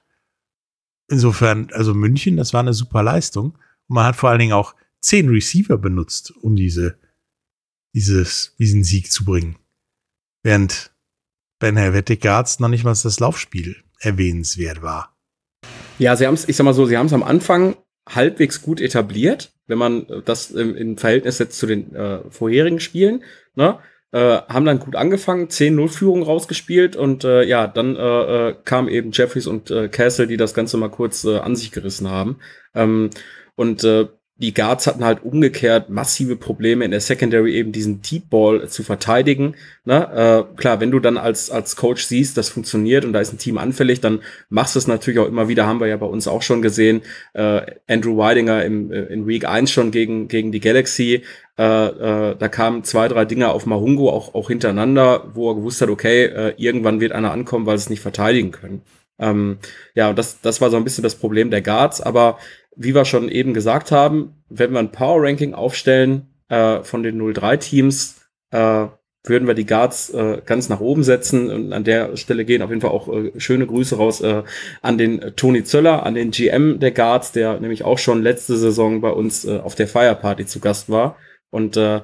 Insofern, 1.08 1.70
also 1.72 1.94
München, 1.94 2.36
das 2.36 2.52
war 2.52 2.60
eine 2.60 2.74
super 2.74 3.02
Leistung. 3.02 3.52
Und 3.86 3.94
man 3.94 4.04
hat 4.04 4.16
vor 4.16 4.30
allen 4.30 4.40
Dingen 4.40 4.52
auch 4.52 4.74
zehn 5.00 5.28
Receiver 5.28 5.78
benutzt, 5.78 6.32
um 6.42 6.56
diese, 6.56 6.98
dieses, 7.94 8.54
diesen 8.58 8.84
Sieg 8.84 9.10
zu 9.10 9.24
bringen. 9.24 9.56
Während 10.42 10.92
Ben 11.58 11.76
Helvetic 11.76 12.20
Guards 12.20 12.60
noch 12.60 12.68
nicht 12.68 12.84
mal 12.84 12.90
das 12.90 13.20
Laufspiel 13.20 13.76
erwähnenswert 14.00 14.82
war. 14.82 15.16
Ja, 15.98 16.14
sie 16.14 16.26
haben 16.26 16.34
es, 16.34 16.48
ich 16.48 16.56
sag 16.56 16.64
mal 16.64 16.74
so, 16.74 16.86
sie 16.86 16.96
haben 16.96 17.06
es 17.06 17.12
am 17.12 17.24
Anfang 17.24 17.76
halbwegs 18.08 18.62
gut 18.62 18.80
etabliert, 18.80 19.52
wenn 19.68 19.78
man 19.78 20.06
das 20.24 20.50
im, 20.50 20.74
im 20.74 20.98
Verhältnis 20.98 21.36
setzt 21.36 21.58
zu 21.58 21.66
den 21.66 21.94
äh, 21.94 22.20
vorherigen 22.30 22.80
Spielen. 22.80 23.22
Ne? 23.54 23.78
Äh, 24.10 24.18
haben 24.48 24.64
dann 24.64 24.78
gut 24.78 24.96
angefangen, 24.96 25.48
10-0-Führung 25.48 26.22
rausgespielt 26.22 26.96
und 26.96 27.24
äh, 27.24 27.44
ja, 27.44 27.66
dann 27.66 27.94
äh, 27.94 28.48
äh, 28.48 28.54
kam 28.64 28.88
eben 28.88 29.10
Jeffries 29.12 29.46
und 29.46 29.70
äh, 29.70 29.88
Castle, 29.88 30.26
die 30.26 30.38
das 30.38 30.54
Ganze 30.54 30.78
mal 30.78 30.90
kurz 30.90 31.24
äh, 31.24 31.38
an 31.38 31.54
sich 31.54 31.70
gerissen 31.72 32.08
haben. 32.08 32.38
Ähm, 32.74 33.10
und 33.54 33.84
äh, 33.84 34.08
die 34.40 34.54
Guards 34.54 34.86
hatten 34.86 35.04
halt 35.04 35.24
umgekehrt 35.24 35.90
massive 35.90 36.36
Probleme 36.36 36.84
in 36.84 36.92
der 36.92 37.00
Secondary 37.00 37.54
eben 37.54 37.72
diesen 37.72 38.02
Deep 38.02 38.30
Ball 38.30 38.68
zu 38.68 38.84
verteidigen. 38.84 39.56
Ne? 39.84 40.46
Äh, 40.54 40.56
klar, 40.56 40.78
wenn 40.80 40.92
du 40.92 41.00
dann 41.00 41.16
als, 41.16 41.50
als 41.50 41.74
Coach 41.74 42.04
siehst, 42.04 42.36
das 42.36 42.48
funktioniert 42.48 43.04
und 43.04 43.12
da 43.12 43.20
ist 43.20 43.32
ein 43.32 43.38
Team 43.38 43.58
anfällig, 43.58 44.00
dann 44.00 44.20
machst 44.48 44.76
du 44.76 44.78
es 44.78 44.86
natürlich 44.86 45.18
auch 45.18 45.26
immer 45.26 45.48
wieder, 45.48 45.66
haben 45.66 45.80
wir 45.80 45.88
ja 45.88 45.96
bei 45.96 46.06
uns 46.06 46.28
auch 46.28 46.42
schon 46.42 46.62
gesehen. 46.62 47.02
Äh, 47.34 47.62
Andrew 47.88 48.16
Weidinger 48.16 48.64
im, 48.64 48.92
äh, 48.92 49.02
in 49.06 49.26
Week 49.26 49.44
1 49.44 49.72
schon 49.72 49.90
gegen, 49.90 50.28
gegen 50.28 50.52
die 50.52 50.60
Galaxy. 50.60 51.24
Äh, 51.58 51.62
äh, 51.62 52.36
da 52.38 52.48
kamen 52.48 52.84
zwei, 52.84 53.08
drei 53.08 53.24
Dinger 53.24 53.52
auf 53.52 53.66
Mahungo 53.66 54.10
auch, 54.10 54.36
auch 54.36 54.48
hintereinander, 54.48 55.32
wo 55.34 55.50
er 55.50 55.56
gewusst 55.56 55.80
hat, 55.80 55.88
okay, 55.88 56.26
äh, 56.26 56.54
irgendwann 56.58 57.00
wird 57.00 57.10
einer 57.10 57.32
ankommen, 57.32 57.66
weil 57.66 57.76
sie 57.76 57.84
es 57.84 57.90
nicht 57.90 58.02
verteidigen 58.02 58.52
können. 58.52 58.82
Ähm, 59.18 59.58
ja, 59.96 60.12
das, 60.12 60.40
das 60.40 60.60
war 60.60 60.70
so 60.70 60.76
ein 60.76 60.84
bisschen 60.84 61.02
das 61.02 61.16
Problem 61.16 61.50
der 61.50 61.60
Guards, 61.62 62.00
aber 62.00 62.38
wie 62.78 62.94
wir 62.94 63.04
schon 63.04 63.28
eben 63.28 63.52
gesagt 63.54 63.90
haben, 63.90 64.34
wenn 64.48 64.72
wir 64.72 64.78
ein 64.78 64.92
Power 64.92 65.22
Ranking 65.22 65.52
aufstellen 65.52 66.28
äh, 66.48 66.82
von 66.84 67.02
den 67.02 67.20
03-Teams, 67.20 68.20
äh, 68.52 68.86
würden 69.24 69.48
wir 69.48 69.54
die 69.54 69.66
Guards 69.66 70.10
äh, 70.10 70.40
ganz 70.46 70.68
nach 70.68 70.80
oben 70.80 71.02
setzen. 71.02 71.50
Und 71.50 71.72
an 71.72 71.84
der 71.84 72.16
Stelle 72.16 72.44
gehen 72.44 72.62
auf 72.62 72.70
jeden 72.70 72.80
Fall 72.80 72.90
auch 72.90 73.08
äh, 73.08 73.32
schöne 73.38 73.66
Grüße 73.66 73.96
raus 73.96 74.20
äh, 74.20 74.44
an 74.80 74.96
den 74.96 75.34
Toni 75.36 75.64
Zöller, 75.64 76.06
an 76.06 76.14
den 76.14 76.30
GM 76.30 76.78
der 76.78 76.92
Guards, 76.92 77.32
der 77.32 77.58
nämlich 77.60 77.84
auch 77.84 77.98
schon 77.98 78.22
letzte 78.22 78.56
Saison 78.56 79.00
bei 79.00 79.10
uns 79.10 79.44
äh, 79.44 79.58
auf 79.58 79.74
der 79.74 79.88
Fire 79.88 80.14
Party 80.14 80.46
zu 80.46 80.60
Gast 80.60 80.88
war. 80.88 81.16
Und 81.50 81.76
äh, 81.76 82.02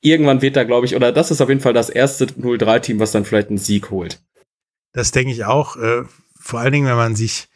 irgendwann 0.00 0.40
wird 0.40 0.56
da, 0.56 0.64
glaube 0.64 0.86
ich, 0.86 0.96
oder 0.96 1.12
das 1.12 1.30
ist 1.30 1.42
auf 1.42 1.50
jeden 1.50 1.60
Fall 1.60 1.74
das 1.74 1.90
erste 1.90 2.24
0-3-Team, 2.24 2.98
was 2.98 3.12
dann 3.12 3.26
vielleicht 3.26 3.50
einen 3.50 3.58
Sieg 3.58 3.90
holt. 3.90 4.20
Das 4.94 5.10
denke 5.10 5.32
ich 5.32 5.44
auch. 5.44 5.76
Äh, 5.76 6.04
vor 6.40 6.60
allen 6.60 6.72
Dingen, 6.72 6.88
wenn 6.88 6.96
man 6.96 7.14
sich 7.14 7.48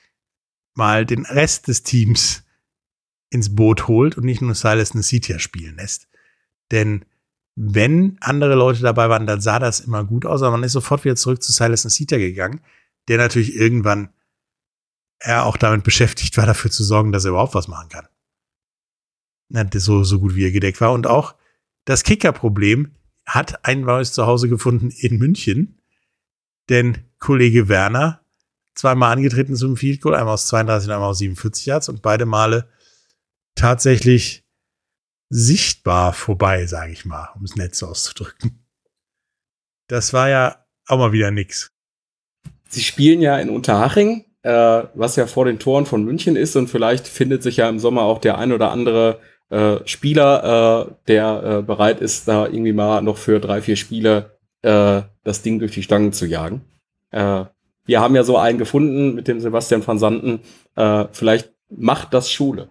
mal 0.74 1.06
den 1.06 1.24
Rest 1.24 1.68
des 1.68 1.82
Teams 1.82 2.41
ins 3.32 3.54
Boot 3.54 3.88
holt 3.88 4.18
und 4.18 4.24
nicht 4.24 4.42
nur 4.42 4.54
Silas 4.54 4.94
Nasitia 4.94 5.38
spielen 5.38 5.76
lässt. 5.76 6.06
Denn 6.70 7.04
wenn 7.54 8.18
andere 8.20 8.54
Leute 8.54 8.82
dabei 8.82 9.08
waren, 9.08 9.26
dann 9.26 9.40
sah 9.40 9.58
das 9.58 9.80
immer 9.80 10.04
gut 10.04 10.26
aus, 10.26 10.42
aber 10.42 10.52
man 10.52 10.64
ist 10.64 10.72
sofort 10.72 11.04
wieder 11.04 11.16
zurück 11.16 11.42
zu 11.42 11.50
Silas 11.50 11.84
Nasitia 11.84 12.18
gegangen, 12.18 12.60
der 13.08 13.18
natürlich 13.18 13.54
irgendwann 13.54 14.10
er 15.18 15.46
auch 15.46 15.56
damit 15.56 15.84
beschäftigt 15.84 16.36
war, 16.36 16.46
dafür 16.46 16.70
zu 16.70 16.84
sorgen, 16.84 17.12
dass 17.12 17.24
er 17.24 17.30
überhaupt 17.30 17.54
was 17.54 17.68
machen 17.68 17.88
kann. 17.88 18.08
So, 19.74 20.02
so 20.02 20.18
gut 20.18 20.34
wie 20.34 20.44
er 20.44 20.50
gedeckt 20.50 20.80
war. 20.80 20.92
Und 20.92 21.06
auch 21.06 21.34
das 21.84 22.02
Kicker-Problem 22.02 22.92
hat 23.24 23.64
ein 23.64 23.82
neues 23.82 24.12
Zuhause 24.12 24.48
gefunden 24.48 24.90
in 24.90 25.18
München, 25.18 25.80
denn 26.68 26.98
Kollege 27.18 27.68
Werner 27.68 28.20
zweimal 28.74 29.12
angetreten 29.12 29.54
zum 29.54 29.76
Field 29.76 30.00
Goal, 30.00 30.14
einmal 30.14 30.34
aus 30.34 30.46
32 30.48 30.88
und 30.88 30.94
einmal 30.94 31.10
aus 31.10 31.18
47 31.18 31.66
Yards 31.66 31.88
und 31.88 32.02
beide 32.02 32.26
Male 32.26 32.68
tatsächlich 33.54 34.44
sichtbar 35.28 36.12
vorbei, 36.12 36.66
sage 36.66 36.92
ich 36.92 37.04
mal, 37.04 37.30
um 37.36 37.44
es 37.44 37.56
nett 37.56 37.74
so 37.74 37.86
auszudrücken. 37.86 38.64
Das 39.88 40.12
war 40.12 40.28
ja 40.28 40.64
auch 40.86 40.98
mal 40.98 41.12
wieder 41.12 41.30
nix. 41.30 41.72
Sie 42.68 42.82
spielen 42.82 43.20
ja 43.20 43.38
in 43.38 43.50
Unterhaching, 43.50 44.24
äh, 44.42 44.82
was 44.94 45.16
ja 45.16 45.26
vor 45.26 45.44
den 45.44 45.58
Toren 45.58 45.86
von 45.86 46.04
München 46.04 46.36
ist 46.36 46.56
und 46.56 46.68
vielleicht 46.68 47.06
findet 47.06 47.42
sich 47.42 47.58
ja 47.58 47.68
im 47.68 47.78
Sommer 47.78 48.02
auch 48.02 48.18
der 48.18 48.38
ein 48.38 48.52
oder 48.52 48.70
andere 48.70 49.20
äh, 49.50 49.78
Spieler, 49.86 50.88
äh, 50.88 50.94
der 51.08 51.42
äh, 51.44 51.62
bereit 51.62 52.00
ist, 52.00 52.26
da 52.28 52.46
irgendwie 52.46 52.72
mal 52.72 53.02
noch 53.02 53.18
für 53.18 53.38
drei, 53.38 53.60
vier 53.60 53.76
Spiele 53.76 54.38
äh, 54.62 55.02
das 55.24 55.42
Ding 55.42 55.58
durch 55.58 55.72
die 55.72 55.82
Stangen 55.82 56.12
zu 56.12 56.26
jagen. 56.26 56.62
Äh, 57.10 57.44
wir 57.84 58.00
haben 58.00 58.14
ja 58.14 58.24
so 58.24 58.38
einen 58.38 58.58
gefunden 58.58 59.14
mit 59.14 59.28
dem 59.28 59.40
Sebastian 59.40 59.84
van 59.84 59.98
Santen. 59.98 60.40
Vielleicht 61.10 61.52
macht 61.68 62.14
das 62.14 62.30
Schule. 62.30 62.68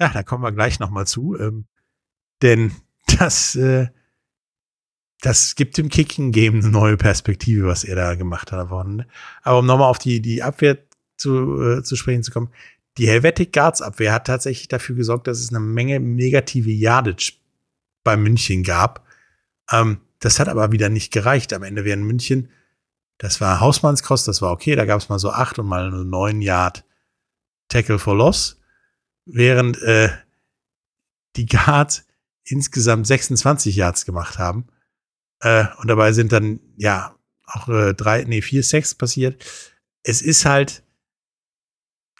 Ja, 0.00 0.08
da 0.08 0.22
kommen 0.22 0.42
wir 0.42 0.52
gleich 0.52 0.78
noch 0.78 0.90
mal 0.90 1.06
zu. 1.06 1.38
Ähm, 1.38 1.66
denn 2.42 2.72
das, 3.18 3.54
äh, 3.56 3.88
das 5.20 5.54
gibt 5.54 5.78
dem 5.78 5.88
Kicking-Game 5.88 6.56
eine 6.56 6.68
neue 6.68 6.96
Perspektive, 6.96 7.66
was 7.66 7.84
er 7.84 7.96
da 7.96 8.14
gemacht 8.14 8.52
hat. 8.52 8.58
Aber 8.60 9.58
um 9.58 9.66
nochmal 9.66 9.90
auf 9.90 9.98
die, 9.98 10.20
die 10.20 10.42
Abwehr 10.42 10.78
zu, 11.16 11.62
äh, 11.62 11.82
zu 11.82 11.96
sprechen 11.96 12.22
zu 12.22 12.30
kommen. 12.30 12.50
Die 12.98 13.08
Helvetic 13.08 13.52
Guards 13.52 13.82
Abwehr 13.82 14.12
hat 14.12 14.26
tatsächlich 14.26 14.68
dafür 14.68 14.96
gesorgt, 14.96 15.26
dass 15.26 15.38
es 15.38 15.50
eine 15.50 15.60
Menge 15.60 16.00
negative 16.00 16.70
Yardage 16.70 17.34
bei 18.04 18.16
München 18.16 18.62
gab. 18.62 19.06
Ähm, 19.70 20.00
das 20.20 20.38
hat 20.38 20.48
aber 20.48 20.72
wieder 20.72 20.88
nicht 20.88 21.12
gereicht. 21.12 21.52
Am 21.52 21.62
Ende 21.62 21.84
wären 21.84 22.04
München 22.04 22.48
das 23.18 23.40
war 23.40 23.60
Hausmannskost, 23.60 24.28
das 24.28 24.42
war 24.42 24.52
okay. 24.52 24.76
Da 24.76 24.84
gab 24.84 25.00
es 25.00 25.08
mal 25.08 25.18
so 25.18 25.30
acht 25.30 25.58
und 25.58 25.66
mal 25.66 25.90
nur 25.90 26.04
neun 26.04 26.42
Yard 26.42 26.84
Tackle 27.68 27.98
for 27.98 28.14
Loss. 28.14 28.60
Während 29.26 29.80
äh, 29.82 30.10
die 31.36 31.46
Guards 31.46 32.06
insgesamt 32.44 33.06
26 33.06 33.76
Yards 33.76 34.06
gemacht 34.06 34.38
haben. 34.38 34.66
Äh, 35.40 35.66
und 35.78 35.88
dabei 35.88 36.12
sind 36.12 36.32
dann, 36.32 36.60
ja, 36.76 37.16
auch 37.44 37.68
äh, 37.68 37.94
drei, 37.94 38.24
nee, 38.24 38.42
vier 38.42 38.62
Sacks 38.62 38.94
passiert. 38.94 39.44
Es 40.02 40.22
ist 40.22 40.44
halt 40.44 40.84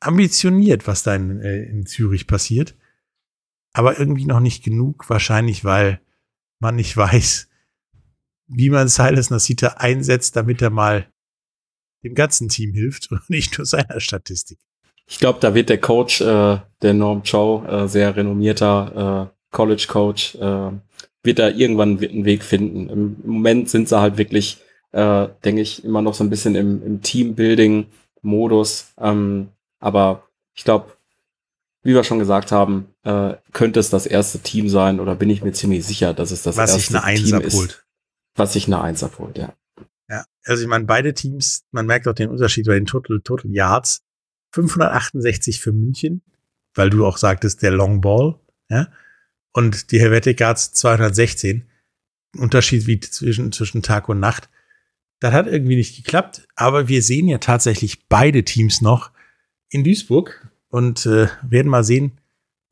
ambitioniert, 0.01 0.87
was 0.87 1.03
da 1.03 1.15
in, 1.15 1.41
äh, 1.41 1.63
in 1.65 1.87
Zürich 1.87 2.27
passiert. 2.27 2.77
Aber 3.73 3.99
irgendwie 3.99 4.25
noch 4.25 4.41
nicht 4.41 4.65
genug, 4.65 5.09
wahrscheinlich, 5.11 5.65
weil 5.65 6.01
man 6.59 6.77
nicht 6.77 6.97
weiß, 6.97 7.49
wie 8.49 8.71
man 8.71 8.89
Silas 8.89 9.31
Nasita 9.31 9.69
einsetzt, 9.79 10.37
damit 10.37 10.63
er 10.63 10.71
mal 10.71 11.13
dem 12.05 12.15
ganzen 12.15 12.49
Team 12.49 12.73
hilft 12.73 13.11
und 13.11 13.29
nicht 13.31 13.59
nur 13.59 13.67
seiner 13.67 14.01
Statistik. 14.01 14.59
Ich 15.09 15.19
glaube, 15.19 15.39
da 15.41 15.55
wird 15.55 15.69
der 15.69 15.81
Coach, 15.81 16.21
äh, 16.21 16.59
der 16.83 16.95
Norm 16.95 17.23
Chow, 17.23 17.65
äh, 17.67 17.87
sehr 17.87 18.17
renommierter 18.17 19.31
äh, 19.31 19.55
College 19.55 19.87
Coach, 19.89 20.35
äh, 20.37 20.71
wird 21.23 21.39
da 21.39 21.49
irgendwann 21.49 21.99
einen 21.99 22.25
Weg 22.25 22.43
finden. 22.45 22.89
Im 22.89 23.17
Moment 23.25 23.71
sind 23.71 23.89
sie 23.89 24.01
halt 24.01 24.19
wirklich, 24.19 24.59
äh, 24.93 25.29
denke 25.45 25.63
ich, 25.63 25.85
immer 25.85 26.03
noch 26.03 26.15
so 26.15 26.25
ein 26.25 26.31
bisschen 26.31 26.55
im, 26.55 26.83
im 26.85 27.03
Teambuilding-Modus. 27.03 28.93
Ähm, 28.99 29.49
aber 29.79 30.25
ich 30.55 30.65
glaube, 30.65 30.93
wie 31.83 31.95
wir 31.95 32.03
schon 32.05 32.19
gesagt 32.19 32.51
haben, 32.51 32.95
äh, 33.05 33.35
könnte 33.53 33.79
es 33.79 33.91
das 33.91 34.07
erste 34.07 34.41
Team 34.41 34.69
sein 34.69 34.99
oder 34.99 35.15
bin 35.15 35.31
ich 35.31 35.43
mir 35.43 35.53
ziemlich 35.53 35.87
sicher, 35.87 36.15
dass 36.15 36.33
es 36.33 36.43
das 36.43 36.57
Was 36.57 36.73
erste 36.73 36.93
sich 36.93 37.03
eine 37.03 37.17
Team 37.17 37.35
Eins 37.37 37.47
ist. 37.47 37.55
abholt. 37.55 37.87
Was 38.35 38.53
sich 38.55 38.67
eine 38.67 38.81
Eins 38.81 39.05
abholt, 39.05 39.39
ja. 39.39 39.53
Ja, 40.09 40.25
also 40.45 40.63
ich 40.63 40.69
meine, 40.69 40.85
beide 40.85 41.15
Teams, 41.15 41.65
man 41.71 41.87
merkt 41.87 42.07
auch 42.09 42.15
den 42.15 42.31
Unterschied 42.31 42.67
bei 42.67 42.75
den 42.75 42.87
Total, 42.87 43.21
Total 43.21 43.51
Yards. 43.51 44.03
568 44.65 45.61
für 45.61 45.73
München, 45.73 46.23
weil 46.75 46.91
du 46.91 47.07
auch 47.07 47.19
sagtest, 47.19 47.63
der 47.63 47.71
Long 47.71 48.01
Ball, 48.01 48.39
ja. 48.69 48.89
Und 49.53 49.91
die 49.91 50.01
Helvetic 50.01 50.39
Guards 50.39 50.73
216. 50.73 51.65
Unterschied 52.37 52.87
wie 52.87 53.01
zwischen, 53.01 53.53
zwischen 53.53 53.83
Tag 53.83 54.09
und 54.11 54.21
Nacht. 54.21 54.51
Das 55.21 55.33
hat 55.33 55.47
irgendwie 55.47 55.77
nicht 55.77 55.97
geklappt, 55.97 56.47
aber 56.55 56.89
wir 56.89 57.03
sehen 57.03 57.29
ja 57.29 57.39
tatsächlich 57.39 58.07
beide 58.09 58.45
Teams 58.45 58.83
noch 58.83 59.11
in 59.71 59.85
Duisburg 59.85 60.51
und 60.69 61.07
äh, 61.07 61.29
werden 61.43 61.69
mal 61.69 61.85
sehen, 61.85 62.21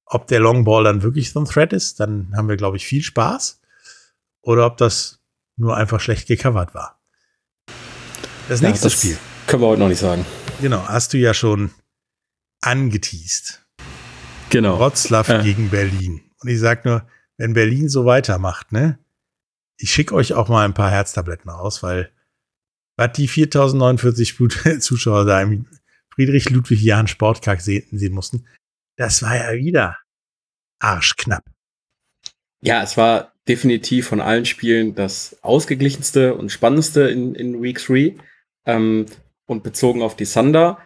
ob 0.05 0.27
der 0.27 0.41
Long 0.41 0.65
Ball 0.65 0.85
dann 0.85 1.03
wirklich 1.03 1.33
so 1.33 1.41
ein 1.41 1.47
Threat 1.47 1.73
ist. 1.73 2.01
Dann 2.01 2.35
haben 2.37 2.49
wir, 2.49 2.57
glaube 2.57 2.77
ich, 2.77 2.85
viel 2.85 3.03
Spaß. 3.03 3.63
Oder 4.43 4.67
ob 4.67 4.77
das 4.77 5.21
nur 5.57 5.77
einfach 5.77 6.01
schlecht 6.01 6.29
gecovert 6.29 6.75
war. 6.75 7.01
Das 8.49 8.61
Ja, 8.61 8.69
nächste 8.69 8.89
das 8.89 8.99
Spiel, 8.99 9.17
Können 9.47 9.63
wir 9.63 9.69
heute 9.69 9.81
noch 9.81 9.89
nicht 9.89 10.01
sagen. 10.01 10.27
Genau, 10.65 10.89
hast 10.89 11.13
du 11.13 11.19
ja 11.19 11.35
schon 11.35 11.73
angeteased. 12.63 13.63
Genau. 14.49 14.79
Wroclaw 14.79 15.31
Äh. 15.41 15.43
gegen 15.43 15.69
Berlin. 15.69 16.23
Und 16.41 16.49
ich 16.49 16.59
sag 16.59 16.87
nur, 16.87 17.07
wenn 17.37 17.53
Berlin 17.53 17.91
so 17.91 18.07
weitermacht, 18.07 18.73
ne, 18.73 18.99
ich 19.79 19.93
schicke 19.93 20.15
euch 20.15 20.33
auch 20.33 20.49
mal 20.49 20.65
ein 20.65 20.73
paar 20.73 20.91
Herztabletten 20.91 21.51
aus, 21.51 21.83
weil 21.83 22.11
was 22.97 23.13
die 23.13 23.29
4049 23.29 24.27
Sput- 24.29 24.63
Zuschauer 24.81 25.27
da 25.27 25.43
im 25.43 25.67
Friedrich 26.15 26.49
Ludwig 26.49 26.81
Jahn 26.81 27.09
Sportpark 27.09 27.61
sehen, 27.61 27.85
sehen 27.93 28.15
mussten, 28.15 28.47
das 28.97 29.23
war 29.23 29.37
ja 29.37 29.53
wieder 29.53 29.99
arschknapp. 30.81 31.45
Ja, 32.63 32.83
es 32.83 32.97
war 32.97 33.35
definitiv 33.47 34.09
von 34.09 34.23
allen 34.23 34.47
Spielen 34.47 34.95
das 34.95 35.37
ausgeglichenste 35.43 36.35
und 36.35 36.51
spannendste 36.51 37.03
in, 37.11 37.35
in 37.35 37.61
Week 37.61 37.85
3. 37.85 38.17
Ähm, 38.65 39.05
und 39.47 39.63
bezogen 39.63 40.03
auf 40.03 40.17
die 40.17 40.27
Thunder 40.27 40.79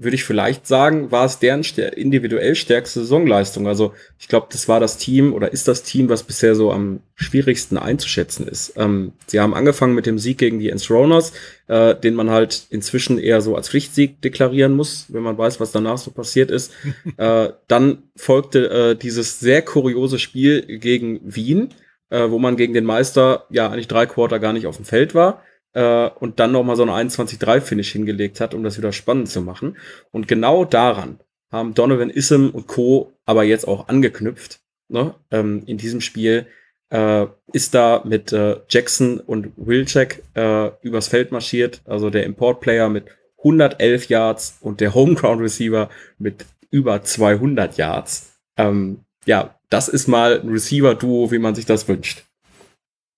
würde 0.00 0.14
ich 0.14 0.22
vielleicht 0.22 0.64
sagen, 0.64 1.10
war 1.10 1.26
es 1.26 1.40
deren 1.40 1.62
individuell 1.62 2.54
stärkste 2.54 3.00
Saisonleistung. 3.00 3.66
Also 3.66 3.92
ich 4.16 4.28
glaube, 4.28 4.46
das 4.50 4.68
war 4.68 4.78
das 4.78 4.96
Team 4.96 5.32
oder 5.32 5.52
ist 5.52 5.66
das 5.66 5.82
Team, 5.82 6.08
was 6.08 6.22
bisher 6.22 6.54
so 6.54 6.70
am 6.70 7.00
schwierigsten 7.16 7.76
einzuschätzen 7.76 8.46
ist. 8.46 8.74
Ähm, 8.76 9.12
sie 9.26 9.40
haben 9.40 9.54
angefangen 9.54 9.96
mit 9.96 10.06
dem 10.06 10.20
Sieg 10.20 10.38
gegen 10.38 10.60
die 10.60 10.70
Enthroners, 10.70 11.32
äh, 11.66 11.96
den 11.96 12.14
man 12.14 12.30
halt 12.30 12.68
inzwischen 12.70 13.18
eher 13.18 13.40
so 13.40 13.56
als 13.56 13.70
Pflichtsieg 13.70 14.22
deklarieren 14.22 14.76
muss, 14.76 15.06
wenn 15.08 15.24
man 15.24 15.36
weiß, 15.36 15.58
was 15.58 15.72
danach 15.72 15.98
so 15.98 16.12
passiert 16.12 16.52
ist. 16.52 16.72
äh, 17.16 17.48
dann 17.66 18.04
folgte 18.14 18.70
äh, 18.70 18.96
dieses 18.96 19.40
sehr 19.40 19.62
kuriose 19.62 20.20
Spiel 20.20 20.78
gegen 20.78 21.20
Wien, 21.24 21.70
äh, 22.10 22.30
wo 22.30 22.38
man 22.38 22.56
gegen 22.56 22.72
den 22.72 22.84
Meister 22.84 23.46
ja 23.50 23.66
eigentlich 23.68 23.88
drei 23.88 24.06
Quarter 24.06 24.38
gar 24.38 24.52
nicht 24.52 24.68
auf 24.68 24.76
dem 24.76 24.84
Feld 24.84 25.16
war 25.16 25.42
äh, 25.72 26.08
und 26.08 26.40
dann 26.40 26.52
noch 26.52 26.64
mal 26.64 26.76
so 26.76 26.84
ein 26.84 27.08
21-3-Finish 27.08 27.92
hingelegt 27.92 28.40
hat, 28.40 28.54
um 28.54 28.62
das 28.62 28.78
wieder 28.78 28.92
spannend 28.92 29.28
zu 29.28 29.40
machen. 29.42 29.76
Und 30.10 30.28
genau 30.28 30.64
daran 30.64 31.20
haben 31.50 31.74
Donovan 31.74 32.10
Issem 32.10 32.50
und 32.50 32.66
Co. 32.66 33.12
aber 33.24 33.44
jetzt 33.44 33.66
auch 33.66 33.88
angeknüpft. 33.88 34.60
Ne? 34.88 35.14
Ähm, 35.30 35.62
in 35.66 35.78
diesem 35.78 36.00
Spiel 36.00 36.46
äh, 36.90 37.26
ist 37.52 37.74
da 37.74 38.02
mit 38.04 38.32
äh, 38.32 38.56
Jackson 38.68 39.20
und 39.20 39.52
Wilczek 39.56 40.22
äh, 40.34 40.70
übers 40.82 41.08
Feld 41.08 41.32
marschiert, 41.32 41.82
also 41.84 42.10
der 42.10 42.24
Import-Player 42.24 42.88
mit 42.88 43.06
111 43.38 44.08
Yards 44.08 44.58
und 44.60 44.80
der 44.80 44.94
Homeground 44.94 45.40
Receiver 45.40 45.88
mit 46.18 46.46
über 46.70 47.02
200 47.02 47.76
Yards. 47.76 48.32
Ähm, 48.56 49.04
ja, 49.26 49.58
das 49.70 49.88
ist 49.88 50.08
mal 50.08 50.40
ein 50.40 50.48
Receiver-Duo, 50.48 51.30
wie 51.30 51.38
man 51.38 51.54
sich 51.54 51.66
das 51.66 51.88
wünscht. 51.88 52.24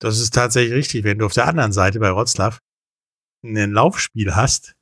Das 0.00 0.18
ist 0.18 0.34
tatsächlich 0.34 0.74
richtig. 0.74 1.04
Wenn 1.04 1.18
du 1.18 1.26
auf 1.26 1.34
der 1.34 1.46
anderen 1.46 1.72
Seite 1.72 2.00
bei 2.00 2.10
Wroclaw 2.10 2.58
ein 3.44 3.70
Laufspiel 3.70 4.34
hast, 4.34 4.74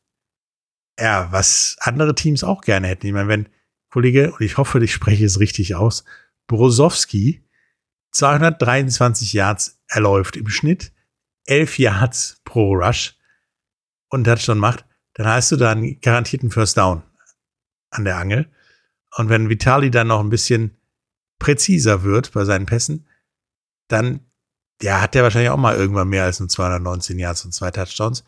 ja, 0.99 1.31
was 1.31 1.77
andere 1.81 2.15
Teams 2.15 2.43
auch 2.43 2.63
gerne 2.63 2.89
hätten. 2.89 3.07
Ich 3.07 3.13
meine, 3.13 3.29
wenn 3.29 3.49
Kollege, 3.91 4.33
und 4.33 4.41
ich 4.41 4.57
hoffe, 4.57 4.83
ich 4.83 4.93
spreche 4.93 5.25
es 5.25 5.41
richtig 5.41 5.75
aus, 5.75 6.05
Brosowski 6.47 7.45
223 8.13 9.33
Yards 9.33 9.81
erläuft 9.87 10.37
im 10.37 10.49
Schnitt, 10.49 10.93
11 11.47 11.79
Yards 11.79 12.41
pro 12.45 12.75
Rush 12.75 13.17
und 14.09 14.29
schon 14.41 14.59
macht, 14.59 14.85
dann 15.15 15.27
hast 15.27 15.53
du 15.53 15.57
da 15.57 15.73
einen 15.73 16.01
garantierten 16.01 16.51
First 16.51 16.77
Down 16.77 17.03
an 17.91 18.05
der 18.05 18.19
Angel. 18.19 18.51
Und 19.17 19.29
wenn 19.29 19.49
Vitali 19.49 19.91
dann 19.91 20.09
noch 20.09 20.21
ein 20.21 20.31
bisschen 20.31 20.77
präziser 21.39 22.03
wird 22.03 22.33
bei 22.33 22.45
seinen 22.45 22.67
Pässen, 22.67 23.07
dann 23.89 24.28
ja, 24.83 25.01
hat 25.01 25.15
der 25.15 25.23
wahrscheinlich 25.23 25.51
auch 25.51 25.57
mal 25.57 25.77
irgendwann 25.77 26.09
mehr 26.09 26.25
als 26.25 26.41
nur 26.41 26.49
219 26.49 27.19
Yards 27.19 27.45
und 27.45 27.53
zwei 27.53 27.71
Touchdowns. 27.71 28.25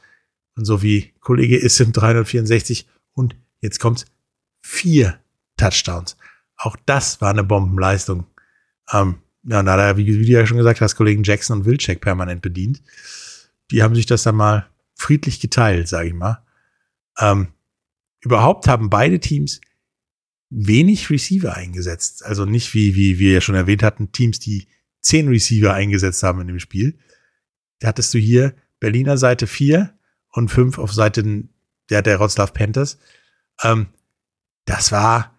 Und 0.56 0.64
so 0.64 0.82
wie 0.82 1.12
Kollege 1.20 1.56
ist 1.56 1.80
im 1.80 1.92
364 1.92 2.88
und 3.12 3.36
jetzt 3.60 3.78
kommt 3.78 4.06
vier 4.60 5.18
Touchdowns. 5.56 6.16
Auch 6.56 6.76
das 6.86 7.20
war 7.20 7.30
eine 7.30 7.44
Bombenleistung. 7.44 8.26
Ähm, 8.92 9.20
ja, 9.44 9.60
und 9.60 9.66
da 9.66 9.96
wie, 9.96 10.06
wie 10.06 10.26
du 10.26 10.32
ja 10.32 10.46
schon 10.46 10.58
gesagt 10.58 10.80
hast, 10.80 10.96
Kollegen 10.96 11.22
Jackson 11.22 11.58
und 11.58 11.64
Wilczek 11.64 12.00
permanent 12.00 12.42
bedient. 12.42 12.82
Die 13.70 13.82
haben 13.82 13.94
sich 13.94 14.06
das 14.06 14.24
dann 14.24 14.34
mal 14.34 14.68
friedlich 14.94 15.40
geteilt, 15.40 15.88
sage 15.88 16.08
ich 16.08 16.14
mal. 16.14 16.42
Ähm, 17.18 17.48
überhaupt 18.20 18.68
haben 18.68 18.90
beide 18.90 19.20
Teams 19.20 19.60
wenig 20.50 21.08
Receiver 21.08 21.54
eingesetzt. 21.54 22.24
Also 22.24 22.44
nicht 22.44 22.74
wie, 22.74 22.96
wie 22.96 23.18
wir 23.18 23.32
ja 23.32 23.40
schon 23.40 23.54
erwähnt 23.54 23.82
hatten, 23.82 24.12
Teams, 24.12 24.40
die 24.40 24.66
zehn 25.00 25.28
Receiver 25.28 25.74
eingesetzt 25.74 26.22
haben 26.22 26.40
in 26.40 26.48
dem 26.48 26.60
Spiel. 26.60 26.98
Da 27.78 27.88
hattest 27.88 28.12
du 28.14 28.18
hier 28.18 28.54
Berliner 28.78 29.16
Seite 29.16 29.46
vier 29.46 29.94
und 30.32 30.50
fünf 30.50 30.78
auf 30.78 30.92
Seite 30.92 31.44
der, 31.88 32.02
der 32.02 32.20
Wroclaw 32.20 32.52
Panthers. 32.52 32.98
Ähm, 33.62 33.88
das 34.64 34.92
war, 34.92 35.34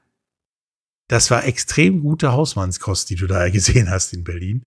das 1.07 1.32
war 1.32 1.45
extrem 1.45 2.01
gute 2.01 2.34
Hausmannskost, 2.34 3.09
die 3.09 3.16
du 3.16 3.28
da 3.28 3.49
gesehen 3.49 3.89
hast 3.89 4.14
in 4.14 4.24
Berlin. 4.24 4.64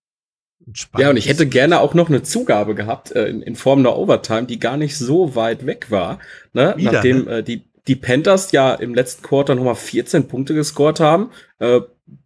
Spannend. 0.73 1.03
Ja, 1.03 1.09
und 1.11 1.17
ich 1.17 1.27
hätte 1.27 1.45
gerne 1.45 1.79
auch 1.79 1.93
noch 1.93 2.09
eine 2.09 2.23
Zugabe 2.23 2.73
gehabt 2.73 3.11
äh, 3.11 3.27
in, 3.27 3.41
in, 3.43 3.55
Form 3.55 3.83
der 3.83 3.95
Overtime, 3.95 4.45
die 4.45 4.57
gar 4.57 4.77
nicht 4.77 4.97
so 4.97 5.35
weit 5.35 5.65
weg 5.65 5.91
war. 5.91 6.19
Ne? 6.53 6.73
Wieder, 6.77 6.93
Nachdem 6.93 7.25
ne? 7.25 7.37
äh, 7.37 7.43
die, 7.43 7.65
die 7.87 7.95
Panthers 7.95 8.51
ja 8.51 8.73
im 8.73 8.95
letzten 8.95 9.21
Quarter 9.21 9.53
nochmal 9.53 9.75
14 9.75 10.27
Punkte 10.27 10.55
gescored 10.55 10.99
haben. 10.99 11.29
Äh, 11.59 11.81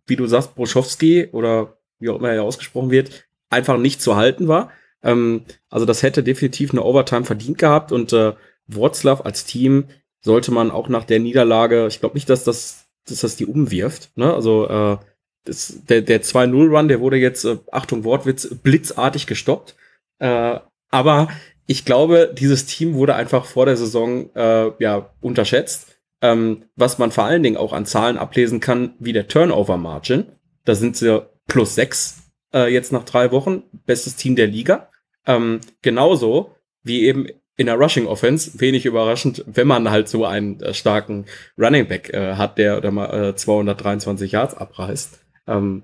wie 0.08 0.16
du 0.16 0.26
sagst, 0.26 0.56
Broschowski 0.56 1.28
oder 1.32 1.79
wie 2.00 2.10
auch 2.10 2.18
immer 2.18 2.32
er 2.32 2.44
ausgesprochen 2.44 2.92
wird, 2.92 3.28
einfach 3.50 3.78
nicht 3.78 4.02
zu 4.02 4.16
halten 4.16 4.48
war. 4.48 4.72
Ähm, 5.04 5.44
also 5.70 5.86
das 5.86 6.04
hätte 6.04 6.24
definitiv 6.24 6.72
eine 6.72 6.84
Overtime 6.84 7.26
verdient 7.26 7.58
gehabt 7.58 7.92
und 7.92 8.14
äh, 8.14 8.34
Wroclaw 8.68 9.24
als 9.24 9.46
Team 9.46 9.86
sollte 10.22 10.52
man 10.52 10.72
auch 10.72 10.90
nach 10.90 11.06
der 11.06 11.20
Niederlage, 11.20 11.88
ich 11.88 12.00
glaube 12.00 12.16
nicht, 12.16 12.30
dass 12.30 12.44
das, 12.44 12.88
dass 13.08 13.22
das 13.22 13.36
die 13.36 13.46
umwirft. 13.46 14.12
Ne? 14.16 14.34
Also 14.34 14.68
äh, 14.68 14.98
das, 15.46 15.82
der, 15.88 16.02
der 16.02 16.22
2-0-Run, 16.22 16.88
der 16.88 17.00
wurde 17.00 17.18
jetzt, 17.18 17.46
äh, 17.46 17.58
Achtung, 17.72 18.04
Wortwitz, 18.04 18.54
blitzartig 18.62 19.28
gestoppt. 19.28 19.76
Äh, 20.20 20.60
aber 20.92 21.30
ich 21.66 21.86
glaube, 21.86 22.34
dieses 22.38 22.66
Team 22.66 22.96
wurde 22.96 23.16
einfach 23.16 23.46
vor 23.46 23.66
der 23.66 23.78
Saison 23.78 24.34
äh, 24.36 24.72
ja, 24.80 25.10
unterschätzt. 25.22 25.96
Ähm, 26.22 26.66
was 26.76 26.98
man 26.98 27.12
vor 27.12 27.24
allen 27.24 27.44
Dingen 27.44 27.56
auch 27.56 27.72
an 27.72 27.86
Zahlen 27.86 28.18
ablesen 28.18 28.60
kann, 28.60 28.96
wie 29.00 29.14
der 29.14 29.28
Turnover-Margin. 29.28 30.26
Da 30.66 30.76
sind 30.76 30.98
sie 30.98 31.26
plus 31.50 31.76
sechs 31.76 32.24
äh, 32.54 32.72
jetzt 32.72 32.94
nach 32.94 33.04
drei 33.04 33.32
Wochen. 33.32 33.64
Bestes 33.86 34.16
Team 34.16 34.38
der 34.38 34.48
Liga. 34.48 34.90
Ähm, 35.28 35.60
genauso 35.82 36.56
wie 36.84 37.04
eben 37.04 37.28
in 37.58 37.66
der 37.66 37.76
Rushing 37.76 38.08
Offense, 38.08 38.58
wenig 38.62 38.86
überraschend, 38.86 39.44
wenn 39.46 39.68
man 39.68 39.92
halt 39.92 40.08
so 40.08 40.26
einen 40.26 40.62
äh, 40.62 40.74
starken 40.74 41.26
Running 41.58 41.90
Back 41.90 42.10
äh, 42.14 42.36
hat, 42.36 42.58
der 42.58 42.78
oder 42.78 42.90
mal 42.90 43.32
äh, 43.32 43.36
223 43.36 44.32
Yards 44.32 44.54
abreißt. 44.56 45.20
Ähm, 45.48 45.84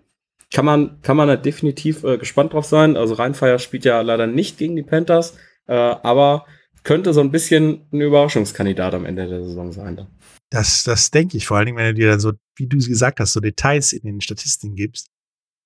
kann 0.53 0.63
man, 0.63 1.01
kann 1.01 1.17
man 1.17 1.27
da 1.27 1.35
definitiv 1.35 2.05
äh, 2.05 2.17
gespannt 2.17 2.53
drauf 2.53 2.65
sein. 2.65 2.95
Also 2.95 3.15
Rheinfeier 3.15 3.59
spielt 3.59 3.83
ja 3.83 3.99
leider 3.99 4.25
nicht 4.25 4.57
gegen 4.57 4.77
die 4.77 4.83
Panthers, 4.83 5.37
äh, 5.67 5.73
aber 5.73 6.45
könnte 6.83 7.13
so 7.13 7.19
ein 7.19 7.31
bisschen 7.31 7.81
ein 7.91 7.99
Überraschungskandidat 7.99 8.93
am 8.93 9.05
Ende 9.05 9.27
der 9.27 9.43
Saison 9.43 9.73
sein. 9.73 10.07
Das, 10.49 10.83
das 10.85 11.11
denke 11.11 11.35
ich, 11.35 11.45
vor 11.45 11.57
allen 11.57 11.65
Dingen, 11.65 11.77
wenn 11.77 11.87
du 11.87 11.95
dir 11.95 12.11
dann 12.11 12.19
so, 12.21 12.31
wie 12.55 12.67
du 12.67 12.77
gesagt 12.77 13.19
hast, 13.19 13.33
so 13.33 13.41
Details 13.41 13.91
in 13.91 14.03
den 14.03 14.21
Statistiken 14.21 14.75
gibst. 14.75 15.09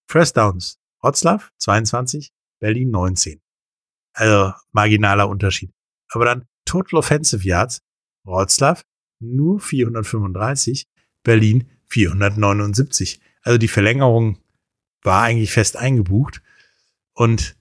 First 0.10 0.38
Downs, 0.38 0.80
Wroclaw 1.04 1.44
22, 1.60 2.34
Berlin 2.60 2.90
19. 2.90 3.40
Also 4.14 4.54
marginaler 4.72 5.30
Unterschied. 5.30 5.72
Aber 6.10 6.26
dann 6.26 6.48
Total 6.66 6.98
Offensive 6.98 7.48
Yards, 7.48 7.84
Wroclaw 8.24 8.82
nur 9.20 9.60
435, 9.60 10.88
Berlin 11.24 11.70
479. 11.90 13.22
Also 13.44 13.60
die 13.60 13.68
Verlängerung 13.68 14.40
war 15.04 15.22
eigentlich 15.22 15.52
fest 15.52 15.78
eingebucht. 15.78 16.42
Und 17.14 17.56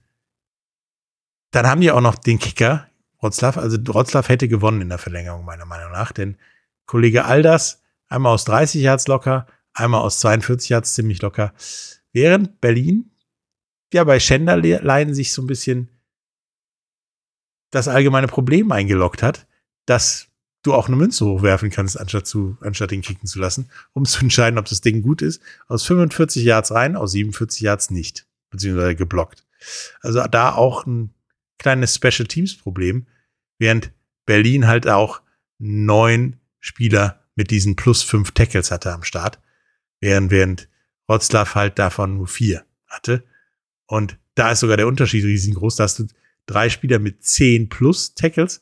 dann 1.51 1.67
haben 1.67 1.81
die 1.81 1.91
auch 1.91 2.01
noch 2.01 2.15
den 2.15 2.39
Kicker, 2.39 2.89
Wroclaw. 3.21 3.59
Also 3.59 3.77
Wroclaw 3.77 4.27
hätte 4.27 4.47
gewonnen 4.47 4.81
in 4.81 4.89
der 4.89 4.97
Verlängerung, 4.97 5.45
meiner 5.45 5.65
Meinung 5.65 5.91
nach. 5.91 6.11
Denn 6.11 6.35
Kollege 6.87 7.25
Alders, 7.25 7.83
einmal 8.07 8.33
aus 8.33 8.45
30 8.45 8.81
Yards 8.81 9.07
locker, 9.07 9.45
einmal 9.75 10.01
aus 10.01 10.19
42 10.19 10.69
Yards 10.69 10.95
ziemlich 10.95 11.21
locker. 11.21 11.53
Während 12.13 12.61
Berlin, 12.61 13.11
ja, 13.93 14.03
bei 14.03 14.19
Schänderlein 14.19 15.13
sich 15.13 15.33
so 15.33 15.41
ein 15.41 15.47
bisschen 15.47 15.89
das 17.71 17.87
allgemeine 17.87 18.27
Problem 18.27 18.71
eingeloggt 18.71 19.23
hat, 19.23 19.47
dass 19.85 20.27
du 20.63 20.73
auch 20.73 20.87
eine 20.87 20.95
Münze 20.95 21.25
hochwerfen 21.25 21.69
kannst, 21.69 21.99
anstatt, 21.99 22.27
zu, 22.27 22.57
anstatt 22.61 22.91
den 22.91 23.01
kicken 23.01 23.27
zu 23.27 23.39
lassen, 23.39 23.69
um 23.93 24.05
zu 24.05 24.19
entscheiden, 24.21 24.59
ob 24.59 24.65
das 24.65 24.81
Ding 24.81 25.01
gut 25.01 25.21
ist. 25.21 25.41
Aus 25.67 25.85
45 25.85 26.43
Yards 26.43 26.71
rein, 26.71 26.95
aus 26.95 27.11
47 27.11 27.61
Yards 27.61 27.89
nicht, 27.91 28.27
beziehungsweise 28.49 28.95
geblockt. 28.95 29.45
Also 30.01 30.23
da 30.23 30.53
auch 30.53 30.85
ein 30.85 31.13
kleines 31.57 31.95
Special 31.95 32.27
Teams 32.27 32.57
Problem, 32.57 33.07
während 33.57 33.91
Berlin 34.25 34.67
halt 34.67 34.87
auch 34.87 35.21
neun 35.57 36.39
Spieler 36.59 37.19
mit 37.35 37.51
diesen 37.51 37.75
plus 37.75 38.03
fünf 38.03 38.31
Tackles 38.31 38.71
hatte 38.71 38.93
am 38.93 39.03
Start, 39.03 39.39
während, 39.99 40.31
während 40.31 40.69
Wroclaw 41.09 41.55
halt 41.55 41.79
davon 41.79 42.15
nur 42.15 42.27
vier 42.27 42.63
hatte. 42.87 43.23
Und 43.87 44.17
da 44.35 44.51
ist 44.51 44.59
sogar 44.61 44.77
der 44.77 44.87
Unterschied 44.87 45.25
riesengroß. 45.25 45.75
Da 45.77 45.83
hast 45.83 45.99
du 45.99 46.07
drei 46.45 46.69
Spieler 46.69 46.99
mit 46.99 47.23
zehn 47.23 47.67
plus 47.67 48.13
Tackles 48.13 48.61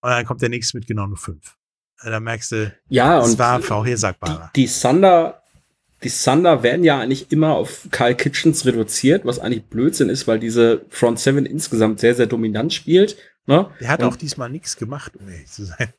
und 0.00 0.10
dann 0.10 0.24
kommt 0.24 0.42
der 0.42 0.48
nächste 0.48 0.78
mit 0.78 0.86
genau 0.86 1.06
nur 1.06 1.18
fünf. 1.18 1.56
Da 2.02 2.18
merkst 2.18 2.52
du, 2.52 2.74
ja, 2.88 3.20
es 3.20 3.38
war 3.38 3.60
vorhersagbarer. 3.60 4.50
Die, 4.56 4.64
die 4.64 4.72
Thunder, 4.72 5.42
die 6.02 6.08
Thunder 6.08 6.62
werden 6.62 6.82
ja 6.82 6.98
eigentlich 6.98 7.30
immer 7.30 7.54
auf 7.54 7.88
Kyle 7.90 8.14
Kitchens 8.14 8.64
reduziert, 8.64 9.26
was 9.26 9.38
eigentlich 9.38 9.64
Blödsinn 9.64 10.08
ist, 10.08 10.26
weil 10.26 10.38
diese 10.38 10.86
Front 10.88 11.20
Seven 11.20 11.44
insgesamt 11.44 12.00
sehr, 12.00 12.14
sehr 12.14 12.26
dominant 12.26 12.72
spielt. 12.72 13.18
Ne? 13.46 13.70
Der 13.80 13.88
hat 13.88 14.02
Und 14.02 14.08
auch 14.08 14.16
diesmal 14.16 14.48
nichts 14.48 14.76
gemacht, 14.76 15.12
um 15.16 15.28
ehrlich 15.28 15.50
zu 15.50 15.64
sein. 15.64 15.92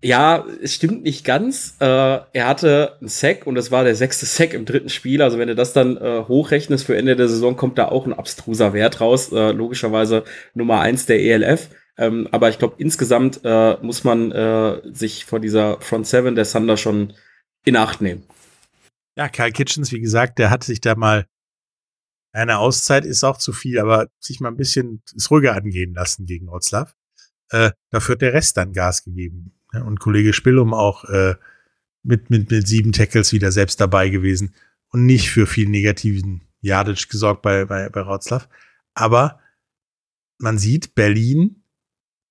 Ja, 0.00 0.46
es 0.62 0.74
stimmt 0.74 1.02
nicht 1.02 1.24
ganz. 1.24 1.76
Äh, 1.80 1.84
er 1.84 2.46
hatte 2.46 2.96
einen 3.00 3.08
Sack 3.08 3.46
und 3.46 3.56
das 3.56 3.70
war 3.70 3.82
der 3.82 3.96
sechste 3.96 4.26
Sack 4.26 4.54
im 4.54 4.64
dritten 4.64 4.88
Spiel. 4.88 5.20
Also 5.20 5.38
wenn 5.38 5.48
du 5.48 5.54
das 5.54 5.72
dann 5.72 5.96
äh, 5.96 6.24
hochrechnest 6.28 6.84
für 6.84 6.96
Ende 6.96 7.16
der 7.16 7.28
Saison, 7.28 7.56
kommt 7.56 7.78
da 7.78 7.88
auch 7.88 8.06
ein 8.06 8.12
abstruser 8.12 8.72
Wert 8.72 9.00
raus. 9.00 9.32
Äh, 9.32 9.52
logischerweise 9.52 10.24
Nummer 10.54 10.80
eins 10.80 11.06
der 11.06 11.20
ELF. 11.20 11.70
Ähm, 11.98 12.28
aber 12.30 12.48
ich 12.48 12.58
glaube, 12.58 12.76
insgesamt 12.78 13.40
äh, 13.44 13.76
muss 13.82 14.04
man 14.04 14.30
äh, 14.32 14.80
sich 14.92 15.24
vor 15.24 15.40
dieser 15.40 15.80
Front 15.80 16.06
Seven 16.06 16.34
der 16.34 16.46
Thunder 16.46 16.76
schon 16.76 17.12
in 17.64 17.76
Acht 17.76 18.00
nehmen. 18.00 18.24
Ja, 19.16 19.28
Kyle 19.28 19.52
Kitchens, 19.52 19.92
wie 19.92 20.00
gesagt, 20.00 20.38
der 20.38 20.50
hat 20.50 20.64
sich 20.64 20.80
da 20.80 20.94
mal 20.94 21.26
eine 22.32 22.58
Auszeit 22.58 23.04
ist 23.04 23.24
auch 23.24 23.36
zu 23.36 23.52
viel, 23.52 23.78
aber 23.78 24.08
sich 24.18 24.40
mal 24.40 24.48
ein 24.48 24.56
bisschen 24.56 25.02
ruhiger 25.30 25.54
angehen 25.54 25.92
lassen 25.94 26.24
gegen 26.24 26.48
Otzlav. 26.48 26.94
Äh, 27.52 27.72
dafür 27.90 28.14
hat 28.14 28.22
der 28.22 28.32
Rest 28.32 28.56
dann 28.56 28.72
Gas 28.72 29.04
gegeben. 29.04 29.52
Ja, 29.72 29.82
und 29.82 30.00
Kollege 30.00 30.32
Spillum 30.32 30.72
auch 30.72 31.04
äh, 31.04 31.34
mit, 32.02 32.30
mit, 32.30 32.50
mit 32.50 32.66
sieben 32.66 32.92
Tackles 32.92 33.32
wieder 33.32 33.52
selbst 33.52 33.80
dabei 33.80 34.08
gewesen 34.08 34.54
und 34.88 35.04
nicht 35.04 35.30
für 35.30 35.46
viel 35.46 35.68
negativen 35.68 36.42
Yardage 36.60 37.06
gesorgt 37.10 37.42
bei, 37.42 37.66
bei, 37.66 37.88
bei 37.90 38.00
Rotzlaff. 38.00 38.48
Aber 38.94 39.40
man 40.38 40.58
sieht, 40.58 40.94
Berlin 40.94 41.62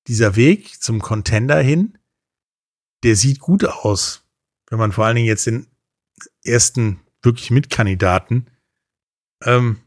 dieser 0.07 0.35
Weg 0.35 0.81
zum 0.81 0.99
Contender 0.99 1.61
hin, 1.61 1.97
der 3.03 3.15
sieht 3.15 3.39
gut 3.39 3.63
aus. 3.65 4.27
Wenn 4.69 4.79
man 4.79 4.91
vor 4.91 5.05
allen 5.05 5.15
Dingen 5.15 5.27
jetzt 5.27 5.45
den 5.45 5.67
ersten 6.43 6.99
wirklich 7.21 7.51
Mitkandidaten 7.51 8.49
ähm, 9.43 9.81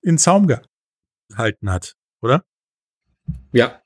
in 0.00 0.16
Zaum 0.16 0.46
gehalten 0.46 1.70
hat, 1.70 1.96
oder? 2.22 2.44
Ja, 3.52 3.82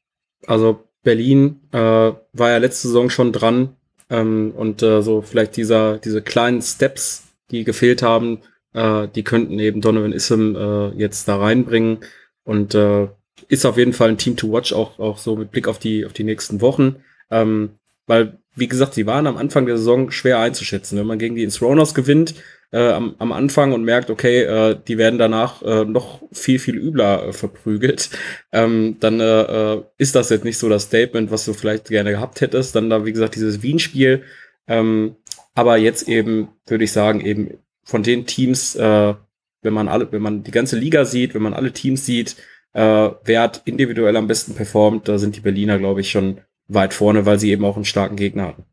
also 0.47 0.89
Berlin 1.03 1.61
äh, 1.73 1.79
war 1.79 2.51
ja 2.51 2.59
letzte 2.59 2.89
Saison 2.89 3.11
schon 3.11 3.33
dran 3.33 3.77
ähm, 4.11 4.53
und 4.57 4.83
äh, 4.83 5.03
so 5.03 5.23
vielleicht 5.23 5.57
dieser 5.57 5.99
diese 5.99 6.23
kleinen 6.23 6.63
Steps, 6.63 7.25
die 7.51 7.65
gefehlt 7.65 8.03
haben, 8.03 8.41
äh, 8.73 9.09
die 9.09 9.25
könnten 9.25 9.59
eben 9.59 9.81
Donovan 9.81 10.13
Issam 10.13 10.57
äh, 10.57 10.89
jetzt 10.99 11.29
da 11.29 11.37
reinbringen 11.37 11.99
und 12.45 12.75
äh, 12.75 13.09
ist 13.49 13.67
auf 13.67 13.77
jeden 13.77 13.93
Fall 13.93 14.09
ein 14.09 14.19
Team 14.19 14.37
to 14.37 14.51
watch, 14.51 14.73
auch, 14.73 14.99
auch 14.99 15.19
so 15.19 15.37
mit 15.37 15.51
Blick 15.51 15.69
auf 15.69 15.79
die, 15.79 16.07
auf 16.07 16.13
die 16.13 16.25
nächsten 16.25 16.61
Wochen. 16.61 16.97
Ähm, 17.31 17.71
weil, 18.07 18.39
wie 18.55 18.69
gesagt, 18.69 18.95
sie 18.95 19.07
waren 19.07 19.27
am 19.27 19.37
Anfang 19.37 19.67
der 19.67 19.79
Saison 19.79 20.11
schwer 20.11 20.39
einzuschätzen. 20.39 20.99
Wenn 20.99 21.07
man 21.07 21.19
gegen 21.19 21.35
die 21.35 21.45
Inthroners 21.45 21.95
gewinnt, 21.95 22.35
äh, 22.73 22.91
am, 22.91 23.15
am 23.19 23.33
Anfang 23.33 23.73
und 23.73 23.85
merkt, 23.85 24.11
okay, 24.11 24.43
äh, 24.43 24.79
die 24.89 24.99
werden 24.99 25.19
danach 25.19 25.63
äh, 25.63 25.85
noch 25.85 26.23
viel, 26.33 26.59
viel 26.59 26.77
übler 26.77 27.29
äh, 27.29 27.33
verprügelt, 27.33 28.11
ähm, 28.51 28.97
dann 28.99 29.21
äh, 29.21 29.75
äh, 29.75 29.83
ist 29.99 30.15
das 30.15 30.31
jetzt 30.31 30.45
nicht 30.45 30.59
so 30.59 30.69
das 30.69 30.85
Statement, 30.85 31.31
was 31.31 31.45
du 31.45 31.53
vielleicht 31.53 31.89
gerne 31.89 32.11
gehabt 32.11 32.41
hättest. 32.41 32.75
Dann 32.75 32.91
da, 32.91 33.05
wie 33.05 33.13
gesagt, 33.13 33.37
dieses 33.37 33.63
Wien-Spiel. 33.63 34.23
Ähm, 34.67 35.17
aber 35.55 35.77
jetzt 35.77 36.09
eben, 36.09 36.49
würde 36.67 36.85
ich 36.85 36.93
sagen, 36.93 37.21
eben 37.21 37.59
von 37.85 38.03
den 38.03 38.27
Teams, 38.27 38.75
äh, 38.75 39.15
wenn 39.61 39.75
man 39.75 39.89
alle, 39.89 40.11
wenn 40.11 40.23
man 40.23 40.43
die 40.43 40.51
ganze 40.51 40.79
Liga 40.79 41.05
sieht, 41.05 41.35
wenn 41.35 41.43
man 41.43 41.55
alle 41.55 41.73
Teams 41.73 42.07
sieht, 42.07 42.37
äh, 42.73 43.11
wer 43.25 43.43
hat 43.43 43.63
individuell 43.67 44.17
am 44.17 44.27
besten 44.27 44.55
performt, 44.55 45.09
da 45.09 45.19
sind 45.19 45.37
die 45.37 45.41
Berliner, 45.41 45.79
glaube 45.79 46.01
ich, 46.01 46.11
schon 46.11 46.41
weit 46.69 46.95
vorne, 46.95 47.27
weil 47.27 47.39
sie 47.39 47.51
eben 47.51 47.65
auch 47.67 47.77
einen 47.77 47.85
starken 47.85 48.17
Gegner 48.17 48.49
hatten. 48.49 48.65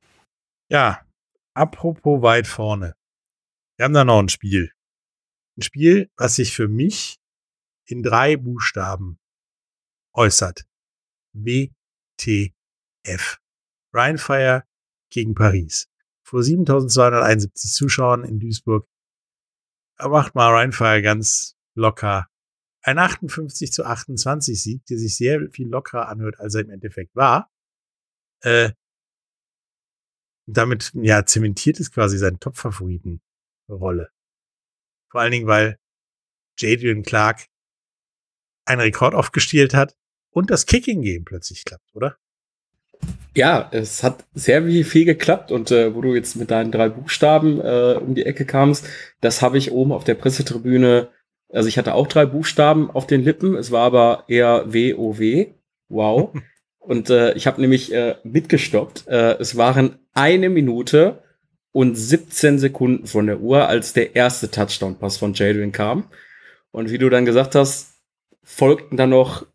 Ja, 0.70 1.02
apropos 1.54 2.22
weit 2.22 2.48
vorne. 2.48 2.94
Wir 3.80 3.86
haben 3.86 3.94
da 3.94 4.04
noch 4.04 4.20
ein 4.20 4.28
Spiel. 4.28 4.74
Ein 5.58 5.62
Spiel, 5.62 6.12
was 6.18 6.36
sich 6.36 6.54
für 6.54 6.68
mich 6.68 7.18
in 7.86 8.04
drei 8.04 8.36
Buchstaben 8.36 9.18
äußert. 10.14 10.66
WTF. 11.32 12.52
Rheinfire 13.94 14.66
gegen 15.10 15.34
Paris. 15.34 15.88
Vor 16.24 16.44
7271 16.44 17.72
Zuschauern 17.72 18.26
in 18.26 18.42
Duisburg 18.42 18.86
macht 19.98 20.36
mal 20.36 20.52
Rheinfire 20.52 21.02
ganz 21.02 21.56
locker 21.74 22.28
ein 22.82 22.98
58 22.98 23.72
zu 23.72 23.86
28 23.86 24.62
Sieg, 24.62 24.86
der 24.88 24.98
sich 24.98 25.16
sehr 25.16 25.50
viel 25.52 25.70
lockerer 25.70 26.10
anhört, 26.10 26.38
als 26.38 26.56
er 26.56 26.62
im 26.62 26.70
Endeffekt 26.70 27.16
war. 27.16 27.50
Äh, 28.42 28.72
damit 30.48 30.92
ja 30.96 31.26
zementiert 31.26 31.80
es 31.80 31.92
quasi 31.92 32.18
seinen 32.18 32.42
Top-Favoriten 32.42 33.22
Rolle. 33.74 34.10
Vor 35.10 35.22
allen 35.22 35.32
Dingen, 35.32 35.48
weil 35.48 35.78
Jadrian 36.58 37.04
Clark 37.04 37.48
einen 38.66 38.82
Rekord 38.82 39.16
aufgestielt 39.16 39.74
hat 39.74 39.96
und 40.32 40.52
das 40.52 40.66
Kicking-Game 40.66 41.26
plötzlich 41.26 41.66
klappt, 41.66 41.90
oder? 41.94 42.18
Ja, 43.36 43.70
es 43.72 44.04
hat 44.04 44.26
sehr 44.34 44.64
viel 44.84 45.06
geklappt 45.06 45.52
und 45.52 45.72
äh, 45.72 45.96
wo 45.96 46.02
du 46.02 46.14
jetzt 46.14 46.36
mit 46.36 46.52
deinen 46.52 46.72
drei 46.72 46.90
Buchstaben 46.90 47.60
äh, 47.62 47.98
um 48.00 48.14
die 48.14 48.26
Ecke 48.26 48.46
kamst, 48.46 48.88
das 49.22 49.42
habe 49.42 49.58
ich 49.58 49.72
oben 49.72 49.92
auf 49.92 50.04
der 50.04 50.16
Pressetribüne, 50.16 51.10
also 51.50 51.70
ich 51.70 51.78
hatte 51.78 51.94
auch 51.94 52.08
drei 52.08 52.26
Buchstaben 52.26 52.92
auf 52.92 53.08
den 53.08 53.24
Lippen, 53.24 53.56
es 53.56 53.72
war 53.72 53.86
aber 53.86 54.26
eher 54.28 54.72
W-O-W, 54.72 55.54
wow. 55.88 56.32
und 56.80 57.10
äh, 57.10 57.34
ich 57.34 57.48
habe 57.48 57.62
nämlich 57.62 57.94
äh, 57.94 58.16
mitgestoppt, 58.24 59.08
äh, 59.08 59.38
es 59.40 59.56
waren 59.56 60.00
eine 60.14 60.50
Minute 60.50 61.24
und 61.72 61.96
17 61.96 62.60
Sekunden 62.60 63.08
von 63.08 63.28
der 63.28 63.40
Uhr, 63.40 63.68
als 63.68 63.94
der 63.94 64.16
erste 64.16 64.50
Touchdown-Pass 64.50 65.18
von 65.18 65.34
Jadrian 65.34 65.72
kam. 65.72 66.06
Und 66.72 66.92
wie 66.92 66.98
du 66.98 67.10
dann 67.10 67.26
gesagt 67.26 67.56
hast, 67.56 67.94
folgten 68.44 68.98
dann 68.98 69.12
noch 69.12 69.46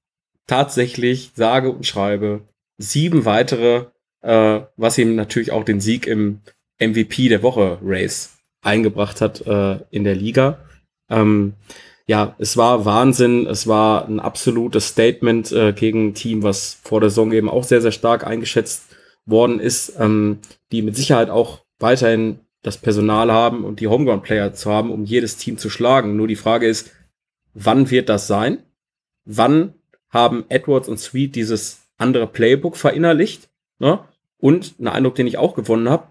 tatsächlich, 0.46 1.32
sage 1.34 1.70
und 1.70 1.86
schreibe, 1.86 2.42
sieben 2.78 3.24
weitere, 3.24 3.86
äh, 4.22 4.60
was 4.76 4.98
ihm 4.98 5.16
natürlich 5.16 5.52
auch 5.52 5.64
den 5.64 5.80
Sieg 5.80 6.06
im 6.06 6.40
MVP 6.78 7.28
der 7.28 7.42
Woche 7.42 7.78
Race 7.82 8.36
eingebracht 8.62 9.20
hat 9.20 9.46
äh, 9.46 9.78
in 9.90 10.04
der 10.04 10.14
Liga. 10.14 10.58
Ähm, 11.10 11.54
ja, 12.06 12.34
es 12.38 12.56
war 12.56 12.84
Wahnsinn. 12.84 13.46
Es 13.46 13.66
war 13.66 14.06
ein 14.06 14.20
absolutes 14.20 14.88
Statement 14.88 15.52
äh, 15.52 15.72
gegen 15.72 16.08
ein 16.08 16.14
Team, 16.14 16.42
was 16.42 16.78
vor 16.82 17.00
der 17.00 17.10
Saison 17.10 17.32
eben 17.32 17.48
auch 17.48 17.64
sehr, 17.64 17.80
sehr 17.80 17.92
stark 17.92 18.26
eingeschätzt 18.26 18.84
worden 19.26 19.58
ist, 19.58 19.94
ähm, 19.98 20.38
die 20.70 20.82
mit 20.82 20.96
Sicherheit 20.96 21.30
auch 21.30 21.63
weiterhin 21.78 22.40
das 22.64 22.78
Personal 22.78 23.30
haben 23.30 23.64
und 23.64 23.80
die 23.80 23.88
Homeground-Player 23.88 24.54
zu 24.54 24.72
haben, 24.72 24.90
um 24.90 25.04
jedes 25.04 25.36
Team 25.36 25.58
zu 25.58 25.68
schlagen. 25.68 26.16
Nur 26.16 26.26
die 26.26 26.36
Frage 26.36 26.66
ist, 26.66 26.90
wann 27.52 27.90
wird 27.90 28.08
das 28.08 28.26
sein? 28.26 28.62
Wann 29.24 29.74
haben 30.08 30.44
Edwards 30.48 30.88
und 30.88 30.98
Sweet 30.98 31.36
dieses 31.36 31.82
andere 31.98 32.26
Playbook 32.26 32.76
verinnerlicht? 32.76 33.50
Ne? 33.78 34.00
Und 34.38 34.80
ein 34.80 34.88
Eindruck, 34.88 35.14
den 35.14 35.26
ich 35.26 35.36
auch 35.36 35.54
gewonnen 35.54 35.90
habe, 35.90 36.10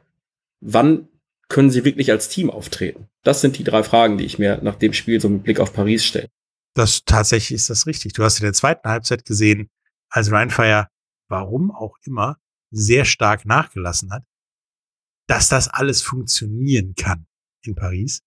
wann 0.61 1.07
können 1.49 1.72
sie 1.72 1.86
wirklich 1.86 2.11
als 2.11 2.30
Team 2.30 2.49
auftreten? 2.49 3.07
Das 3.24 3.41
sind 3.41 3.57
die 3.57 3.64
drei 3.64 3.84
Fragen, 3.84 4.18
die 4.18 4.26
ich 4.26 4.38
mir 4.38 4.59
nach 4.61 4.76
dem 4.76 4.93
Spiel 4.93 5.20
so 5.20 5.30
mit 5.30 5.43
Blick 5.43 5.59
auf 5.59 5.74
Paris 5.74 6.05
stelle. 6.05 6.30
Das 6.76 7.03
tatsächlich 7.03 7.55
ist 7.55 7.70
das 7.70 7.88
richtig. 7.88 8.14
Du 8.14 8.24
hast 8.24 8.39
in 8.39 8.45
der 8.45 8.53
zweiten 8.53 8.88
Halbzeit 8.88 9.26
gesehen, 9.26 9.70
als 10.09 10.32
Rheinfire, 10.32 10.88
warum 11.28 11.72
auch 11.72 11.97
immer, 12.03 12.38
sehr 12.70 13.05
stark 13.05 13.45
nachgelassen 13.45 14.11
hat 14.11 14.24
dass 15.28 15.50
das 15.50 15.68
alles 15.68 16.02
funktionieren 16.02 16.96
kann 16.96 17.26
in 17.64 17.76
Paris. 17.76 18.22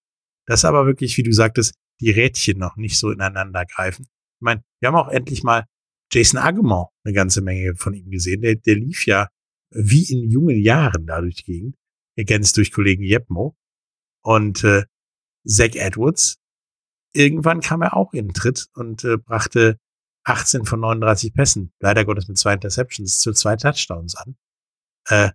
Dass 0.46 0.64
aber 0.64 0.86
wirklich, 0.86 1.16
wie 1.16 1.22
du 1.22 1.32
sagtest, 1.32 1.74
die 2.00 2.10
Rädchen 2.10 2.58
noch 2.58 2.76
nicht 2.76 2.98
so 2.98 3.10
ineinander 3.10 3.64
greifen. 3.64 4.04
Ich 4.04 4.40
meine, 4.40 4.62
wir 4.80 4.88
haben 4.88 4.96
auch 4.96 5.08
endlich 5.08 5.42
mal 5.42 5.64
Jason 6.12 6.38
Agumon 6.38 6.86
eine 7.04 7.14
ganze 7.14 7.40
Menge 7.40 7.74
von 7.76 7.94
ihm 7.94 8.10
gesehen. 8.10 8.42
Der, 8.42 8.54
der 8.56 8.76
lief 8.76 9.06
ja 9.06 9.28
wie 9.70 10.04
in 10.04 10.30
jungen 10.30 10.56
Jahren 10.56 11.06
da 11.06 11.20
durch 11.20 11.36
die 11.36 11.52
Gegend, 11.52 11.76
ergänzt 12.16 12.56
durch 12.56 12.72
Kollegen 12.72 13.02
Jepmo. 13.02 13.56
Und 14.22 14.64
äh, 14.64 14.84
Zach 15.46 15.74
Edwards, 15.74 16.38
irgendwann 17.12 17.60
kam 17.60 17.82
er 17.82 17.96
auch 17.96 18.12
in 18.12 18.28
den 18.28 18.34
Tritt 18.34 18.68
und 18.74 19.04
äh, 19.04 19.16
brachte 19.16 19.78
18 20.24 20.64
von 20.64 20.80
39 20.80 21.32
Pässen, 21.32 21.72
leider 21.80 22.04
Gottes 22.04 22.26
mit 22.26 22.36
zwei 22.36 22.54
Interceptions, 22.54 23.20
zu 23.20 23.32
zwei 23.32 23.56
Touchdowns 23.56 24.16
an. 24.16 24.36
Äh, 25.08 25.30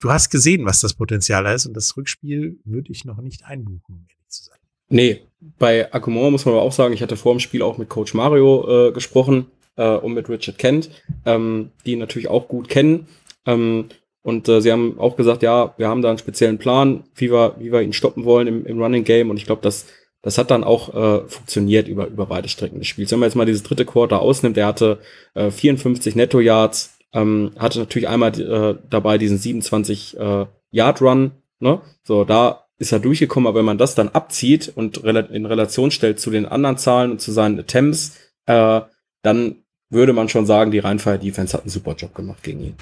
du 0.00 0.10
hast 0.10 0.30
gesehen, 0.30 0.64
was 0.64 0.80
das 0.80 0.94
Potenzial 0.94 1.46
ist 1.46 1.66
und 1.66 1.74
das 1.74 1.96
Rückspiel 1.96 2.58
würde 2.64 2.90
ich 2.90 3.04
noch 3.04 3.18
nicht 3.18 3.44
einbuchen, 3.44 3.82
um 3.88 4.06
ehrlich 4.08 4.28
zu 4.28 4.44
sein. 4.44 4.58
Nee, 4.88 5.20
bei 5.58 5.92
Akumon 5.92 6.32
muss 6.32 6.44
man 6.44 6.54
aber 6.54 6.62
auch 6.62 6.72
sagen, 6.72 6.94
ich 6.94 7.02
hatte 7.02 7.16
vor 7.16 7.34
dem 7.34 7.40
Spiel 7.40 7.62
auch 7.62 7.78
mit 7.78 7.88
Coach 7.88 8.14
Mario 8.14 8.88
äh, 8.88 8.92
gesprochen 8.92 9.46
äh, 9.76 9.96
und 9.96 10.14
mit 10.14 10.28
Richard 10.28 10.58
Kent, 10.58 10.90
ähm, 11.26 11.70
die 11.84 11.92
ihn 11.92 11.98
natürlich 11.98 12.28
auch 12.28 12.48
gut 12.48 12.68
kennen. 12.68 13.06
Ähm, 13.46 13.86
und 14.22 14.48
äh, 14.48 14.60
sie 14.60 14.72
haben 14.72 14.98
auch 14.98 15.16
gesagt, 15.16 15.42
ja, 15.42 15.74
wir 15.78 15.88
haben 15.88 16.02
da 16.02 16.10
einen 16.10 16.18
speziellen 16.18 16.58
Plan, 16.58 17.04
wie 17.14 17.30
wir, 17.30 17.56
wie 17.58 17.72
wir 17.72 17.82
ihn 17.82 17.92
stoppen 17.92 18.24
wollen 18.24 18.46
im, 18.46 18.66
im 18.66 18.80
Running 18.80 19.04
Game. 19.04 19.30
Und 19.30 19.36
ich 19.36 19.46
glaube, 19.46 19.62
das, 19.62 19.86
das 20.22 20.38
hat 20.38 20.50
dann 20.50 20.64
auch 20.64 20.94
äh, 20.94 21.28
funktioniert 21.28 21.88
über, 21.88 22.08
über 22.08 22.26
beide 22.26 22.48
Strecken 22.48 22.78
des 22.78 22.88
Spiels. 22.88 23.12
Wenn 23.12 23.20
man 23.20 23.28
jetzt 23.28 23.36
mal 23.36 23.46
dieses 23.46 23.62
dritte 23.62 23.84
Quarter 23.84 24.20
ausnimmt, 24.20 24.56
er 24.58 24.66
hatte 24.66 24.98
äh, 25.34 25.50
54 25.50 26.16
Netto-Yards, 26.16 26.97
ähm, 27.12 27.52
hatte 27.58 27.78
natürlich 27.78 28.08
einmal 28.08 28.38
äh, 28.40 28.76
dabei 28.90 29.18
diesen 29.18 29.38
27 29.38 30.18
äh, 30.18 30.46
Yard 30.70 31.02
Run, 31.02 31.32
ne? 31.60 31.80
So, 32.04 32.24
da 32.24 32.64
ist 32.78 32.92
er 32.92 33.00
durchgekommen, 33.00 33.46
aber 33.46 33.58
wenn 33.58 33.66
man 33.66 33.78
das 33.78 33.94
dann 33.94 34.08
abzieht 34.10 34.72
und 34.74 34.98
in 34.98 35.46
Relation 35.46 35.90
stellt 35.90 36.20
zu 36.20 36.30
den 36.30 36.46
anderen 36.46 36.78
Zahlen 36.78 37.10
und 37.10 37.20
zu 37.20 37.32
seinen 37.32 37.58
Attempts, 37.58 38.16
äh, 38.46 38.80
dann 39.22 39.56
würde 39.90 40.12
man 40.12 40.28
schon 40.28 40.46
sagen, 40.46 40.70
die 40.70 40.78
Rheinfire 40.78 41.18
Defense 41.18 41.54
hat 41.54 41.62
einen 41.62 41.70
super 41.70 41.94
Job 41.94 42.14
gemacht 42.14 42.42
gegen 42.42 42.60
ihn. 42.60 42.76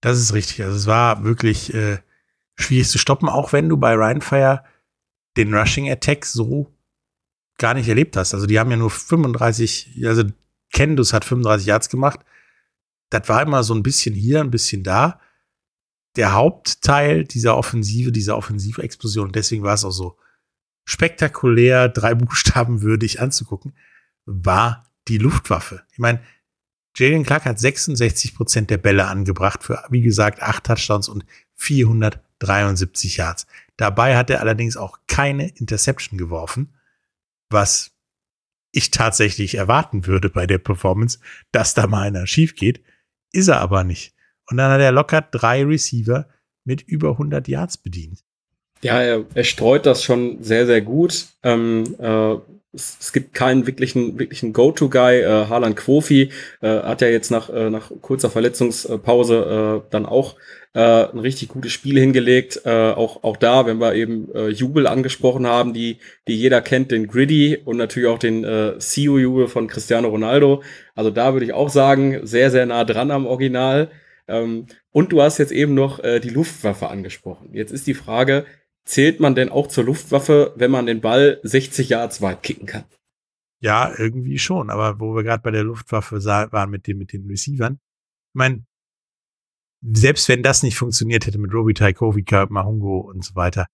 Das 0.00 0.18
ist 0.18 0.32
richtig. 0.32 0.62
Also 0.62 0.76
es 0.76 0.86
war 0.86 1.24
wirklich 1.24 1.74
äh, 1.74 1.98
schwierig 2.56 2.88
zu 2.88 2.98
stoppen, 2.98 3.28
auch 3.28 3.52
wenn 3.52 3.68
du 3.68 3.76
bei 3.76 3.94
Rheinfire 3.94 4.64
den 5.36 5.54
Rushing 5.54 5.90
Attack 5.90 6.24
so 6.24 6.72
gar 7.58 7.74
nicht 7.74 7.88
erlebt 7.88 8.16
hast. 8.16 8.34
Also 8.34 8.46
die 8.46 8.58
haben 8.58 8.70
ja 8.70 8.76
nur 8.76 8.90
35, 8.90 10.02
also 10.04 10.24
Kendus 10.72 11.12
hat 11.12 11.24
35 11.24 11.66
Yards 11.66 11.88
gemacht, 11.88 12.20
das 13.12 13.28
war 13.28 13.42
immer 13.42 13.62
so 13.62 13.74
ein 13.74 13.82
bisschen 13.82 14.14
hier, 14.14 14.40
ein 14.40 14.50
bisschen 14.50 14.82
da. 14.82 15.20
Der 16.16 16.32
Hauptteil 16.32 17.24
dieser 17.24 17.56
Offensive, 17.56 18.10
dieser 18.10 18.36
Offensivexplosion, 18.36 19.32
deswegen 19.32 19.62
war 19.62 19.74
es 19.74 19.84
auch 19.84 19.92
so 19.92 20.16
spektakulär, 20.84 21.88
drei 21.88 22.14
Buchstaben 22.16 22.80
würdig 22.80 23.20
anzugucken, 23.20 23.74
war 24.24 24.90
die 25.08 25.18
Luftwaffe. 25.18 25.82
Ich 25.92 25.98
meine, 25.98 26.22
Jalen 26.96 27.24
Clark 27.24 27.44
hat 27.44 27.58
66 27.58 28.34
Prozent 28.34 28.70
der 28.70 28.78
Bälle 28.78 29.06
angebracht 29.06 29.62
für, 29.62 29.82
wie 29.90 30.02
gesagt, 30.02 30.42
acht 30.42 30.64
Touchdowns 30.64 31.08
und 31.08 31.24
473 31.54 33.18
Yards. 33.18 33.46
Dabei 33.76 34.16
hat 34.16 34.30
er 34.30 34.40
allerdings 34.40 34.76
auch 34.76 35.00
keine 35.06 35.48
Interception 35.48 36.18
geworfen, 36.18 36.74
was 37.50 37.92
ich 38.72 38.90
tatsächlich 38.90 39.54
erwarten 39.54 40.06
würde 40.06 40.30
bei 40.30 40.46
der 40.46 40.58
Performance, 40.58 41.18
dass 41.50 41.74
da 41.74 41.86
mal 41.86 42.06
einer 42.06 42.26
schief 42.26 42.54
geht. 42.54 42.82
Ist 43.32 43.48
er 43.48 43.60
aber 43.60 43.84
nicht. 43.84 44.14
Und 44.50 44.58
dann 44.58 44.70
hat 44.70 44.80
er 44.80 44.92
locker 44.92 45.22
drei 45.22 45.64
Receiver 45.64 46.28
mit 46.64 46.82
über 46.82 47.12
100 47.12 47.48
Yards 47.48 47.78
bedient. 47.78 48.22
Ja, 48.82 49.00
er, 49.00 49.24
er 49.34 49.44
streut 49.44 49.86
das 49.86 50.02
schon 50.02 50.42
sehr, 50.42 50.66
sehr 50.66 50.82
gut. 50.82 51.26
Ähm, 51.42 51.96
äh, 51.98 52.36
es, 52.74 52.96
es, 53.00 53.12
gibt 53.12 53.34
keinen 53.34 53.66
wirklichen, 53.66 54.18
wirklichen 54.18 54.52
Go-To-Guy. 54.52 55.20
Äh, 55.20 55.46
Harlan 55.48 55.74
Quofi 55.74 56.30
äh, 56.60 56.68
hat 56.68 57.00
ja 57.00 57.08
jetzt 57.08 57.30
nach, 57.30 57.50
äh, 57.50 57.70
nach 57.70 57.90
kurzer 58.00 58.30
Verletzungspause 58.30 59.82
äh, 59.84 59.90
dann 59.90 60.06
auch 60.06 60.36
äh, 60.74 60.80
ein 60.80 61.18
richtig 61.18 61.48
gutes 61.48 61.72
Spiel 61.72 61.98
hingelegt. 61.98 62.62
Äh, 62.64 62.92
auch, 62.92 63.24
auch 63.24 63.36
da, 63.36 63.66
wenn 63.66 63.78
wir 63.78 63.94
eben 63.94 64.34
äh, 64.34 64.48
Jubel 64.48 64.86
angesprochen 64.86 65.46
haben, 65.46 65.74
die, 65.74 65.98
die 66.28 66.36
jeder 66.36 66.62
kennt, 66.62 66.90
den 66.90 67.08
Griddy 67.08 67.58
und 67.64 67.76
natürlich 67.76 68.08
auch 68.08 68.18
den 68.18 68.44
äh, 68.44 68.78
CEO-Jubel 68.78 69.48
von 69.48 69.66
Cristiano 69.66 70.08
Ronaldo. 70.08 70.62
Also 70.94 71.10
da 71.10 71.34
würde 71.34 71.46
ich 71.46 71.52
auch 71.52 71.68
sagen, 71.68 72.26
sehr, 72.26 72.50
sehr 72.50 72.66
nah 72.66 72.84
dran 72.84 73.10
am 73.10 73.26
Original. 73.26 73.90
Ähm, 74.28 74.66
und 74.92 75.12
du 75.12 75.20
hast 75.20 75.38
jetzt 75.38 75.52
eben 75.52 75.74
noch 75.74 76.02
äh, 76.02 76.20
die 76.20 76.30
Luftwaffe 76.30 76.88
angesprochen. 76.88 77.50
Jetzt 77.52 77.72
ist 77.72 77.86
die 77.86 77.94
Frage, 77.94 78.46
zählt 78.84 79.20
man 79.20 79.34
denn 79.34 79.48
auch 79.48 79.68
zur 79.68 79.84
Luftwaffe, 79.84 80.52
wenn 80.56 80.70
man 80.70 80.86
den 80.86 81.00
Ball 81.00 81.40
60 81.42 81.88
Yards 81.88 82.20
weit 82.20 82.42
kicken 82.42 82.66
kann? 82.66 82.84
Ja, 83.60 83.94
irgendwie 83.96 84.38
schon. 84.38 84.70
Aber 84.70 84.98
wo 85.00 85.14
wir 85.14 85.22
gerade 85.22 85.42
bei 85.42 85.50
der 85.52 85.64
Luftwaffe 85.64 86.24
waren 86.24 86.70
mit, 86.70 86.86
den 86.86 86.98
mit 86.98 87.12
den 87.12 87.26
Receivern, 87.26 87.74
ich 87.74 88.34
meine, 88.34 88.64
selbst 89.82 90.28
wenn 90.28 90.42
das 90.42 90.62
nicht 90.62 90.76
funktioniert 90.76 91.26
hätte 91.26 91.38
mit 91.38 91.52
Robi 91.52 91.74
Taikovica, 91.74 92.46
Mahungo 92.48 92.98
und 92.98 93.24
so 93.24 93.34
weiter, 93.34 93.66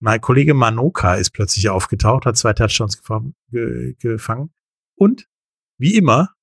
mein 0.00 0.20
Kollege 0.20 0.54
Manoka 0.54 1.14
ist 1.14 1.30
plötzlich 1.30 1.68
aufgetaucht, 1.68 2.26
hat 2.26 2.36
zwei 2.36 2.52
Touchdowns 2.52 3.00
gefangen 3.00 4.52
und 4.96 5.28
wie 5.78 5.96
immer 5.96 6.34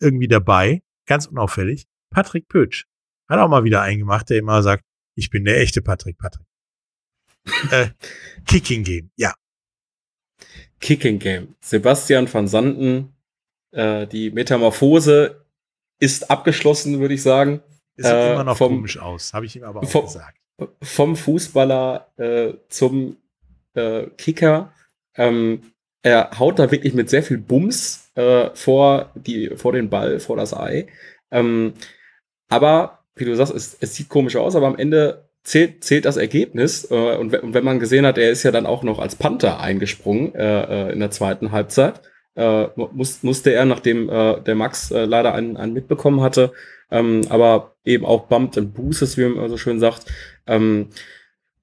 irgendwie 0.00 0.28
dabei, 0.28 0.82
ganz 1.06 1.26
unauffällig, 1.26 1.88
Patrick 2.10 2.48
Pötsch. 2.48 2.86
Hat 3.28 3.38
auch 3.38 3.48
mal 3.48 3.64
wieder 3.64 3.82
eingemacht, 3.82 4.30
der 4.30 4.38
immer 4.38 4.62
sagt, 4.62 4.84
ich 5.16 5.30
bin 5.30 5.44
der 5.44 5.60
echte 5.60 5.82
Patrick 5.82 6.18
Patrick. 6.18 6.46
Äh, 7.70 7.88
Kicking 8.46 8.84
Game, 8.84 9.10
ja. 9.16 9.32
Kicking 10.80 11.18
Game. 11.18 11.54
Sebastian 11.60 12.32
van 12.32 12.48
Sanden, 12.48 13.14
äh, 13.72 14.06
die 14.06 14.30
Metamorphose 14.30 15.44
ist 15.98 16.30
abgeschlossen, 16.30 17.00
würde 17.00 17.14
ich 17.14 17.22
sagen. 17.22 17.62
Es 17.96 18.06
sieht 18.06 18.14
äh, 18.14 18.32
immer 18.32 18.44
noch 18.44 18.56
vom, 18.56 18.76
komisch 18.76 18.98
aus, 18.98 19.34
habe 19.34 19.46
ich 19.46 19.56
ihm 19.56 19.64
aber 19.64 19.82
auch 19.82 19.88
vom, 19.88 20.04
gesagt. 20.06 20.38
Vom 20.82 21.16
Fußballer 21.16 22.12
äh, 22.16 22.54
zum 22.68 23.16
äh, 23.74 24.06
Kicker. 24.16 24.72
Ähm, 25.14 25.72
er 26.02 26.38
haut 26.38 26.58
da 26.58 26.70
wirklich 26.70 26.94
mit 26.94 27.10
sehr 27.10 27.22
viel 27.22 27.38
Bums 27.38 28.10
äh, 28.14 28.50
vor, 28.54 29.10
die, 29.14 29.50
vor 29.56 29.72
den 29.72 29.90
Ball, 29.90 30.18
vor 30.20 30.36
das 30.36 30.54
Ei. 30.54 30.86
Ähm, 31.30 31.74
aber, 32.48 33.04
wie 33.14 33.24
du 33.24 33.36
sagst, 33.36 33.54
es, 33.54 33.76
es, 33.80 33.94
sieht 33.94 34.08
komisch 34.08 34.36
aus, 34.36 34.56
aber 34.56 34.66
am 34.66 34.78
Ende 34.78 35.29
zählt, 35.42 35.84
zählt 35.84 36.04
das 36.04 36.16
Ergebnis. 36.16 36.90
Äh, 36.90 37.16
und, 37.16 37.34
und, 37.34 37.54
wenn 37.54 37.64
man 37.64 37.80
gesehen 37.80 38.06
hat, 38.06 38.18
er 38.18 38.30
ist 38.30 38.42
ja 38.42 38.50
dann 38.50 38.66
auch 38.66 38.82
noch 38.82 38.98
als 38.98 39.16
Panther 39.16 39.60
eingesprungen 39.60 40.34
äh, 40.34 40.88
äh 40.88 40.92
in 40.92 41.00
der 41.00 41.10
zweiten 41.10 41.52
Halbzeit, 41.52 42.00
äh, 42.36 42.66
muss, 42.76 43.22
musste 43.22 43.52
er, 43.52 43.64
nachdem 43.64 44.08
äh, 44.08 44.40
der 44.40 44.54
Max 44.54 44.90
äh, 44.90 45.04
leider 45.04 45.34
einen, 45.34 45.56
einen 45.56 45.72
mitbekommen 45.72 46.20
hatte, 46.20 46.52
ähm, 46.90 47.22
aber 47.28 47.76
eben 47.84 48.04
auch 48.04 48.26
Bumped 48.26 48.58
and 48.58 48.74
Boosted, 48.74 49.16
wie 49.16 49.26
man 49.26 49.48
so 49.48 49.56
schön 49.56 49.80
sagt. 49.80 50.06
Ähm, 50.46 50.88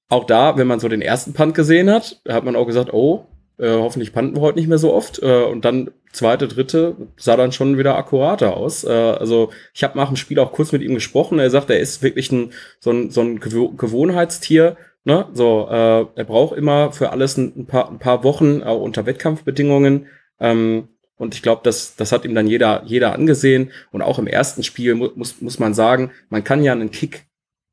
auch 0.10 0.26
da, 0.26 0.58
wenn 0.58 0.68
man 0.68 0.80
so 0.80 0.88
den 0.88 1.02
ersten 1.02 1.34
Punt 1.34 1.54
gesehen 1.54 1.90
hat, 1.90 2.22
hat 2.28 2.46
man 2.46 2.56
auch 2.56 2.66
gesagt, 2.66 2.94
oh, 2.94 3.28
äh, 3.58 3.70
hoffentlich 3.70 4.14
panten 4.14 4.36
wir 4.36 4.42
heute 4.42 4.60
nicht 4.60 4.68
mehr 4.68 4.78
so 4.78 4.94
oft. 4.94 5.22
Äh, 5.22 5.44
und 5.44 5.66
dann 5.66 5.92
zweite, 6.12 6.48
dritte 6.48 6.96
sah 7.18 7.36
dann 7.36 7.52
schon 7.52 7.78
wieder 7.78 7.98
akkurater 7.98 8.56
aus. 8.56 8.84
Äh, 8.84 8.92
also 8.92 9.52
ich 9.74 9.84
habe 9.84 9.98
nach 9.98 10.08
dem 10.08 10.18
Spiel 10.18 10.40
auch 10.40 10.52
kurz 10.52 10.72
mit 10.72 10.82
ihm 10.82 10.94
gesprochen. 10.94 11.40
Er 11.40 11.50
sagt, 11.50 11.70
er 11.70 11.80
ist 11.80 12.04
wirklich 12.04 12.32
ein, 12.32 12.54
so 12.80 12.92
ein, 12.92 13.10
so 13.10 13.22
ein 13.22 13.40
Gewohnheitstier. 13.40 14.78
Ne? 15.06 15.28
So, 15.34 15.68
äh, 15.70 16.06
er 16.16 16.24
braucht 16.26 16.58
immer 16.58 16.92
für 16.92 17.12
alles 17.12 17.38
ein, 17.38 17.66
paar, 17.66 17.90
ein 17.90 18.00
paar 18.00 18.24
Wochen, 18.24 18.62
auch 18.62 18.82
unter 18.82 19.06
Wettkampfbedingungen. 19.06 20.08
Ähm, 20.40 20.90
und 21.18 21.34
ich 21.34 21.42
glaube, 21.42 21.62
das, 21.64 21.96
das 21.96 22.12
hat 22.12 22.26
ihm 22.26 22.36
dann 22.36 22.48
jeder, 22.48 22.84
jeder 22.86 23.14
angesehen. 23.14 23.72
Und 23.92 24.04
auch 24.04 24.20
im 24.20 24.28
ersten 24.28 24.64
Spiel 24.64 24.94
mu 24.94 25.10
muss, 25.16 25.42
muss 25.42 25.58
man 25.58 25.74
sagen, 25.74 26.12
man 26.30 26.44
kann 26.44 26.64
ja 26.64 26.74
einen 26.74 26.92
Kick 26.92 27.26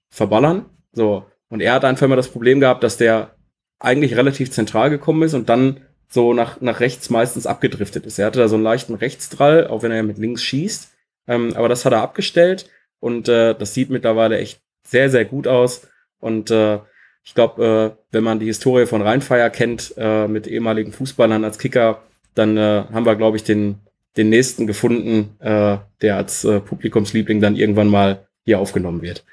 verballern. 0.09 0.65
So. 0.93 1.27
Und 1.51 1.61
er 1.61 1.75
hat 1.75 1.85
einfach 1.85 2.07
immer 2.07 2.17
das 2.17 2.29
Problem 2.29 2.61
gehabt, 2.61 2.83
dass 2.83 2.97
der 2.97 3.34
eigentlich 3.79 4.17
relativ 4.17 4.51
zentral 4.51 4.91
gekommen 4.91 5.23
ist 5.23 5.35
und 5.35 5.49
dann 5.49 5.81
so 6.09 6.33
nach, 6.33 6.61
nach 6.61 6.81
rechts 6.81 7.11
meistens 7.11 7.47
abgedriftet 7.47 8.07
ist. 8.07 8.19
Er 8.19 8.27
hatte 8.27 8.39
da 8.39 8.49
so 8.49 8.55
einen 8.55 8.65
leichten 8.65 8.95
Rechtsdrall, 8.95 9.67
auch 9.67 9.83
wenn 9.83 9.91
er 9.91 10.03
mit 10.03 10.19
links 10.19 10.43
schießt. 10.43 10.93
Ähm, 11.27 11.55
aber 11.57 11.69
das 11.69 11.85
hat 11.85 11.93
er 11.93 12.03
abgestellt 12.03 12.71
und 13.01 13.29
äh, 13.29 13.55
das 13.55 13.75
sieht 13.75 13.91
mittlerweile 13.91 14.39
echt 14.39 14.61
sehr, 14.87 15.11
sehr 15.11 15.25
gut 15.25 15.47
aus. 15.47 15.89
Und 16.21 16.51
äh, 16.51 16.79
ich 17.25 17.35
glaube, 17.35 17.97
äh, 17.97 18.05
wenn 18.13 18.25
man 18.25 18.39
die 18.39 18.47
Historie 18.47 18.87
von 18.87 19.03
Rheinfeier 19.03 19.51
kennt, 19.51 19.95
äh, 19.97 20.29
mit 20.29 20.47
ehemaligen 20.47 20.93
Fußballern 20.93 21.45
als 21.45 21.59
Kicker, 21.59 22.03
dann 22.35 22.57
äh, 22.57 22.85
haben 22.93 23.07
wir, 23.07 23.17
glaube 23.17 23.37
ich, 23.37 23.45
den, 23.45 23.81
den 24.17 24.29
nächsten 24.29 24.67
gefunden, 24.67 25.37
äh, 25.41 25.79
der 26.03 26.17
als 26.17 26.45
äh, 26.45 26.61
Publikumsliebling 26.61 27.41
dann 27.41 27.57
irgendwann 27.57 27.89
mal 27.89 28.27
hier 28.45 28.59
aufgenommen 28.59 29.03
wird. 29.03 29.25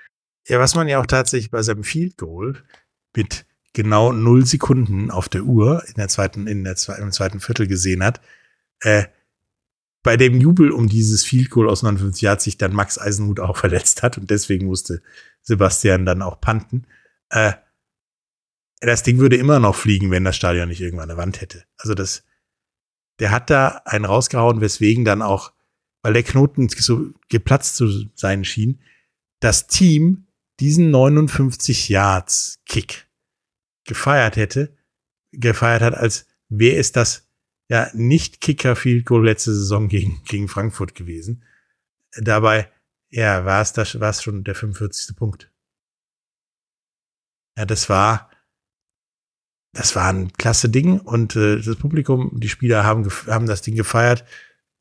Ja, 0.48 0.60
was 0.60 0.76
man 0.76 0.88
ja 0.88 1.00
auch 1.00 1.06
tatsächlich 1.06 1.52
bei 1.52 1.62
seinem 1.62 1.84
Field 1.84 2.18
Goal 2.18 2.64
mit 3.16 3.46
genau 3.74 4.12
null 4.12 4.46
Sekunden 4.46 5.12
auf 5.12 5.30
der 5.30 5.44
Uhr 5.44 5.84
in 5.88 5.94
der 5.96 6.08
zweiten, 6.08 6.48
in 6.48 6.64
der 6.64 6.76
zweiten, 6.76 7.04
im 7.04 7.12
zweiten 7.12 7.40
Viertel 7.40 7.68
gesehen 7.68 8.04
hat. 8.04 8.22
Äh, 8.82 9.06
bei 10.04 10.18
dem 10.18 10.40
Jubel 10.40 10.72
um 10.72 10.88
dieses 10.88 11.24
Field 11.24 11.50
Goal 11.50 11.70
aus 11.70 11.84
59 11.84 12.22
Jahren 12.22 12.40
sich 12.40 12.58
dann 12.58 12.74
Max 12.74 12.98
Eisenhut 12.98 13.40
auch 13.40 13.58
verletzt 13.58 14.04
hat 14.04 14.18
und 14.18 14.30
deswegen 14.30 14.66
musste 14.68 15.02
Sebastian 15.42 16.06
dann 16.06 16.22
auch 16.22 16.42
panten. 16.42 16.86
Äh, 17.30 17.54
das 18.80 19.04
Ding 19.04 19.20
würde 19.20 19.36
immer 19.36 19.60
noch 19.60 19.76
fliegen, 19.76 20.10
wenn 20.10 20.24
das 20.24 20.36
Stadion 20.36 20.70
nicht 20.70 20.82
irgendwann 20.82 21.10
eine 21.10 21.18
Wand 21.18 21.40
hätte. 21.40 21.66
Also 21.78 21.94
das, 21.94 22.24
der 23.20 23.30
hat 23.30 23.52
da 23.52 23.82
einen 23.86 24.06
rausgehauen, 24.06 24.60
weswegen 24.60 25.06
dann 25.06 25.22
auch, 25.22 25.54
weil 26.02 26.14
der 26.14 26.24
Knoten 26.24 26.68
so 26.68 27.12
geplatzt 27.30 27.76
zu 27.76 28.10
sein 28.16 28.44
schien, 28.44 28.82
das 29.40 29.68
Team 29.68 30.26
diesen 30.60 30.90
59 30.90 31.90
Yards 31.90 32.60
Kick 32.66 33.08
gefeiert 33.92 34.38
hätte, 34.38 34.74
gefeiert 35.34 35.82
hat, 35.82 35.96
als 35.96 36.26
wäre 36.48 36.78
es 36.78 36.94
das 36.94 37.28
ja 37.70 37.90
nicht 37.94 38.40
Kicker 38.40 38.78
Field 38.78 39.06
Goal 39.06 39.26
letzte 39.26 39.54
Saison 39.54 39.90
gegen, 39.90 40.24
gegen 40.24 40.48
Frankfurt 40.48 40.96
gewesen. 40.96 41.44
Dabei, 42.16 42.72
ja, 43.10 43.44
war 43.44 43.62
es 43.62 43.74
das, 43.74 44.00
war 44.00 44.12
es 44.12 44.24
schon 44.24 44.46
der 44.46 44.56
45. 44.56 45.14
Punkt. 45.18 45.52
Ja, 47.58 47.66
das 47.66 47.90
war, 47.90 48.32
das 49.74 49.94
war 49.98 50.08
ein 50.08 50.32
klasse 50.32 50.70
Ding 50.70 51.02
und 51.02 51.36
äh, 51.36 51.60
das 51.62 51.76
Publikum, 51.76 52.40
die 52.40 52.48
Spieler 52.48 52.86
haben, 52.86 53.10
haben 53.28 53.46
das 53.46 53.62
Ding 53.62 53.76
gefeiert, 53.76 54.24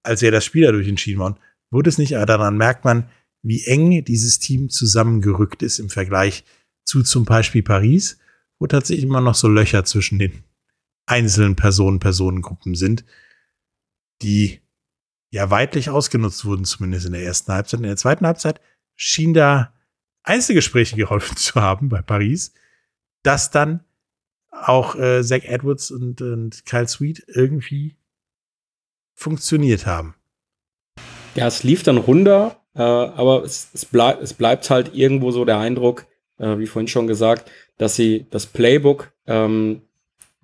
als 0.05 0.23
er 0.23 0.31
das 0.31 0.45
Spiel 0.45 0.63
dadurch 0.63 0.87
entschieden 0.87 1.19
war. 1.19 1.37
Wurde 1.73 1.91
es 1.91 1.99
nicht, 1.99 2.15
aber 2.15 2.27
daran 2.27 2.57
merkt 2.57 2.85
man, 2.85 3.11
wie 3.43 3.65
eng 3.65 4.05
dieses 4.05 4.39
Team 4.39 4.69
zusammengerückt 4.69 5.65
ist 5.65 5.81
im 5.81 5.91
Vergleich 5.91 6.45
zu 6.85 7.03
zum 7.03 7.25
Beispiel 7.25 7.65
Paris, 7.65 8.20
wo 8.61 8.67
tatsächlich 8.67 9.05
immer 9.05 9.21
noch 9.21 9.35
so 9.35 9.49
Löcher 9.49 9.85
zwischen 9.85 10.21
den 10.21 10.45
einzelnen 11.07 11.57
Personen, 11.57 11.99
Personengruppen 11.99 12.77
sind, 12.77 13.05
die 14.23 14.61
ja 15.31 15.51
weitlich 15.51 15.91
ausgenutzt 15.91 16.45
wurden, 16.45 16.65
zumindest 16.65 17.07
in 17.07 17.13
der 17.13 17.25
ersten 17.25 17.53
Halbzeit. 17.53 17.81
In 17.81 17.87
der 17.87 17.97
zweiten 17.97 18.27
Halbzeit 18.27 18.61
schien 18.95 19.35
da 19.35 19.73
Einzelgespräche 20.23 20.97
geholfen 20.97 21.37
zu 21.37 21.61
haben 21.61 21.89
bei 21.89 22.03
Paris, 22.03 22.53
dass 23.23 23.51
dann 23.51 23.83
auch 24.51 24.95
äh, 24.95 25.23
Zach 25.23 25.45
Edwards 25.45 25.91
und, 25.91 26.21
und 26.21 26.67
Kyle 26.67 26.87
Sweet 26.87 27.25
irgendwie 27.29 27.97
funktioniert 29.15 29.87
haben. 29.87 30.15
Ja, 31.35 31.47
es 31.47 31.63
lief 31.63 31.83
dann 31.83 31.97
runter, 31.97 32.61
äh, 32.75 32.83
aber 32.83 33.45
es, 33.45 33.71
es, 33.73 33.85
bleib, 33.85 34.21
es 34.21 34.35
bleibt 34.35 34.69
halt 34.69 34.95
irgendwo 34.95 35.31
so 35.31 35.45
der 35.45 35.59
Eindruck, 35.59 36.07
äh, 36.41 36.59
wie 36.59 36.67
vorhin 36.67 36.89
schon 36.89 37.07
gesagt, 37.07 37.51
dass 37.79 37.95
sie 37.95 38.27
das 38.31 38.47
Playbook 38.47 39.13
ähm, 39.27 39.83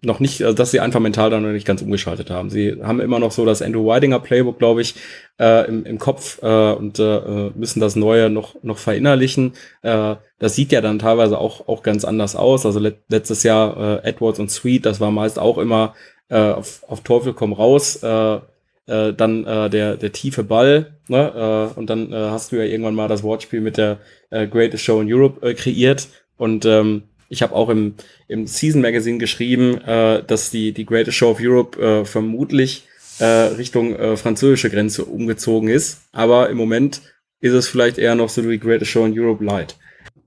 noch 0.03 0.21
nicht, 0.21 0.43
also 0.43 0.55
dass 0.55 0.71
sie 0.71 0.81
einfach 0.81 1.01
mental 1.01 1.31
dann 1.31 1.43
noch 1.43 1.51
nicht 1.51 1.67
ganz 1.67 1.83
umgeschaltet 1.83 2.31
haben. 2.31 2.51
Sie 2.51 2.81
haben 2.83 3.01
immer 3.01 3.19
noch 3.19 3.33
so 3.33 3.45
das 3.45 3.63
Andrew 3.63 3.87
Weidinger 3.87 4.21
Playbook, 4.21 4.59
glaube 4.59 4.83
ich, 4.83 4.95
äh, 5.41 5.67
im, 5.69 5.85
im 5.85 5.99
Kopf 5.99 6.41
äh, 6.43 6.73
und 6.73 6.99
äh, 6.99 7.51
müssen 7.55 7.81
das 7.81 7.97
Neue 7.97 8.31
noch, 8.31 8.57
noch 8.63 8.79
verinnerlichen. 8.79 9.55
Äh, 9.83 10.17
das 10.39 10.55
sieht 10.55 10.71
ja 10.73 10.81
dann 10.81 10.99
teilweise 10.99 11.39
auch, 11.39 11.67
auch 11.69 11.83
ganz 11.83 12.05
anders 12.05 12.37
aus. 12.37 12.67
Also 12.67 12.79
let 12.79 12.99
letztes 13.09 13.43
Jahr 13.43 14.03
äh, 14.05 14.09
Edwards 14.09 14.39
und 14.39 14.51
Sweet, 14.51 14.87
das 14.87 15.01
war 15.01 15.11
meist 15.11 15.39
auch 15.39 15.59
immer 15.59 15.95
äh, 16.29 16.51
auf, 16.51 16.85
auf 16.89 17.01
Teufel 17.01 17.33
komm 17.33 17.53
raus. 17.53 18.03
Äh, 18.03 18.39
äh, 18.87 19.13
dann 19.13 19.45
äh, 19.45 19.71
der, 19.71 19.97
der 19.97 20.13
tiefe 20.13 20.43
Ball, 20.45 20.95
ne? 21.09 21.73
äh, 21.75 21.79
und 21.79 21.91
dann 21.91 22.13
äh, 22.13 22.17
hast 22.31 22.53
du 22.53 22.57
ja 22.57 22.65
irgendwann 22.65 22.95
mal 22.95 23.09
das 23.09 23.23
Wortspiel 23.23 23.61
mit 23.61 23.77
der 23.77 23.99
äh, 24.31 24.47
Greatest 24.47 24.85
Show 24.85 25.01
in 25.01 25.13
Europe 25.13 25.47
äh, 25.47 25.55
kreiert. 25.55 26.09
Und 26.37 26.65
ähm, 26.65 27.03
ich 27.29 27.43
habe 27.43 27.55
auch 27.55 27.69
im, 27.69 27.95
im 28.29 28.47
Season 28.47 28.83
Magazine 28.83 29.19
geschrieben, 29.19 29.81
äh, 29.81 30.23
dass 30.25 30.51
die, 30.51 30.73
die 30.73 30.87
Greatest 30.87 31.17
Show 31.17 31.31
of 31.31 31.39
Europe 31.41 31.81
äh, 31.81 32.05
vermutlich 32.05 32.87
äh, 33.19 33.25
Richtung 33.25 33.97
äh, 33.97 34.17
französische 34.17 34.71
Grenze 34.71 35.05
umgezogen 35.05 35.69
ist. 35.69 36.03
Aber 36.13 36.51
im 36.51 36.57
Moment 36.57 37.03
ist 37.41 37.53
es 37.53 37.69
vielleicht 37.69 37.99
eher 37.99 38.15
noch 38.15 38.29
so 38.29 38.43
die 38.43 38.59
Greatest 38.59 38.91
Show 38.91 39.05
in 39.05 39.19
Europe 39.19 39.45
Light. 39.45 39.77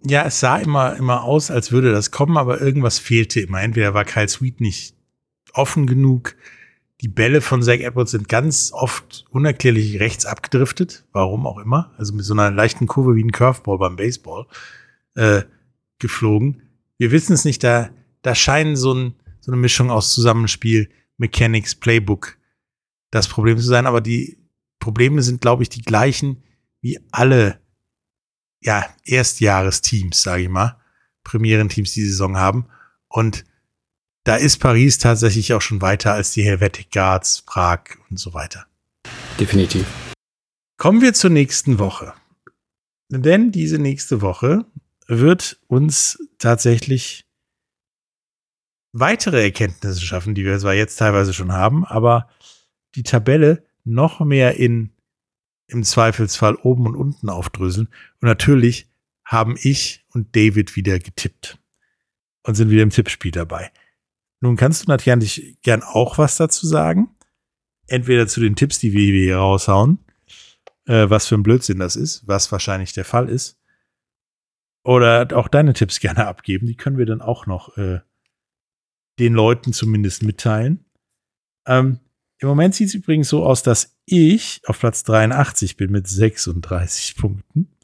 Ja, 0.05 0.25
es 0.25 0.39
sah 0.39 0.57
immer, 0.57 0.95
immer 0.95 1.23
aus, 1.23 1.51
als 1.51 1.71
würde 1.71 1.91
das 1.91 2.11
kommen, 2.11 2.37
aber 2.37 2.61
irgendwas 2.61 2.99
fehlte 2.99 3.41
immer. 3.41 3.61
Entweder 3.61 3.93
war 3.93 4.05
Kyle 4.05 4.29
Sweet 4.29 4.61
nicht 4.61 4.95
offen 5.53 5.87
genug. 5.87 6.35
Die 7.01 7.07
Bälle 7.07 7.41
von 7.41 7.63
Zach 7.63 7.79
Edwards 7.79 8.11
sind 8.11 8.27
ganz 8.27 8.71
oft 8.73 9.25
unerklärlich 9.29 9.99
rechts 9.99 10.25
abgedriftet. 10.25 11.05
Warum 11.11 11.47
auch 11.47 11.57
immer. 11.59 11.93
Also 11.97 12.13
mit 12.13 12.25
so 12.25 12.33
einer 12.33 12.51
leichten 12.51 12.87
Kurve 12.87 13.15
wie 13.15 13.23
ein 13.23 13.31
Curveball 13.31 13.77
beim 13.77 13.95
Baseball 13.95 14.45
äh, 15.15 15.43
geflogen 15.99 16.61
wir 16.99 17.11
wissen 17.11 17.33
es 17.33 17.45
nicht, 17.45 17.63
da, 17.63 17.89
da 18.21 18.35
scheinen 18.35 18.75
so, 18.75 18.93
ein, 18.93 19.15
so 19.39 19.51
eine 19.51 19.59
Mischung 19.59 19.89
aus 19.89 20.13
Zusammenspiel, 20.13 20.89
Mechanics, 21.17 21.73
Playbook 21.73 22.37
das 23.09 23.27
Problem 23.27 23.57
zu 23.57 23.63
sein, 23.63 23.87
aber 23.87 24.01
die 24.01 24.37
Probleme 24.79 25.23
sind, 25.23 25.41
glaube 25.41 25.63
ich, 25.63 25.69
die 25.69 25.81
gleichen 25.81 26.43
wie 26.81 26.99
alle 27.11 27.59
ja, 28.61 28.85
Erstjahresteams, 29.05 30.21
sage 30.21 30.43
ich 30.43 30.49
mal, 30.49 30.77
Premierenteams 31.23 31.93
die 31.93 32.05
Saison 32.05 32.37
haben. 32.37 32.65
Und 33.07 33.45
da 34.29 34.35
ist 34.35 34.59
Paris 34.59 34.99
tatsächlich 34.99 35.55
auch 35.55 35.61
schon 35.61 35.81
weiter 35.81 36.13
als 36.13 36.33
die 36.33 36.43
Helvetic 36.43 36.91
Guards, 36.91 37.41
Prag 37.41 37.79
und 38.11 38.19
so 38.19 38.35
weiter. 38.35 38.67
Definitiv. 39.39 39.87
Kommen 40.77 41.01
wir 41.01 41.15
zur 41.15 41.31
nächsten 41.31 41.79
Woche. 41.79 42.13
Denn 43.09 43.51
diese 43.51 43.79
nächste 43.79 44.21
Woche 44.21 44.65
wird 45.07 45.59
uns 45.65 46.19
tatsächlich 46.37 47.25
weitere 48.91 49.41
Erkenntnisse 49.41 50.01
schaffen, 50.01 50.35
die 50.35 50.45
wir 50.45 50.59
zwar 50.59 50.75
jetzt 50.75 50.97
teilweise 50.97 51.33
schon 51.33 51.51
haben, 51.51 51.83
aber 51.83 52.29
die 52.93 53.01
Tabelle 53.01 53.65
noch 53.83 54.19
mehr 54.19 54.57
in 54.57 54.91
im 55.65 55.83
Zweifelsfall 55.83 56.53
oben 56.53 56.85
und 56.85 56.95
unten 56.95 57.29
aufdröseln. 57.29 57.87
Und 58.21 58.27
natürlich 58.27 58.91
haben 59.25 59.55
ich 59.59 60.05
und 60.13 60.35
David 60.35 60.75
wieder 60.75 60.99
getippt 60.99 61.57
und 62.43 62.53
sind 62.53 62.69
wieder 62.69 62.83
im 62.83 62.91
Tippspiel 62.91 63.31
dabei. 63.31 63.71
Nun 64.41 64.55
kannst 64.55 64.83
du 64.83 64.89
natürlich 64.89 65.57
gern 65.61 65.83
auch 65.83 66.17
was 66.17 66.37
dazu 66.37 66.65
sagen. 66.65 67.15
Entweder 67.87 68.27
zu 68.27 68.39
den 68.39 68.55
Tipps, 68.55 68.79
die 68.79 68.93
wir 68.93 69.01
hier 69.01 69.37
raushauen, 69.37 69.99
äh, 70.85 71.09
was 71.09 71.27
für 71.27 71.35
ein 71.35 71.43
Blödsinn 71.43 71.79
das 71.79 71.95
ist, 71.95 72.27
was 72.27 72.51
wahrscheinlich 72.51 72.93
der 72.93 73.05
Fall 73.05 73.29
ist. 73.29 73.59
Oder 74.83 75.27
auch 75.35 75.47
deine 75.47 75.73
Tipps 75.73 75.99
gerne 75.99 76.27
abgeben. 76.27 76.67
Die 76.67 76.75
können 76.75 76.97
wir 76.97 77.05
dann 77.05 77.21
auch 77.21 77.45
noch 77.45 77.77
äh, 77.77 77.99
den 79.19 79.33
Leuten 79.33 79.73
zumindest 79.73 80.23
mitteilen. 80.23 80.85
Ähm, 81.67 81.99
Im 82.37 82.47
Moment 82.47 82.75
sieht 82.75 82.87
es 82.87 82.93
übrigens 82.93 83.27
so 83.27 83.45
aus, 83.45 83.63
dass 83.63 83.97
ich 84.05 84.61
auf 84.65 84.79
Platz 84.79 85.03
83 85.03 85.75
bin 85.75 85.91
mit 85.91 86.07
36 86.07 87.17
Punkten. 87.17 87.75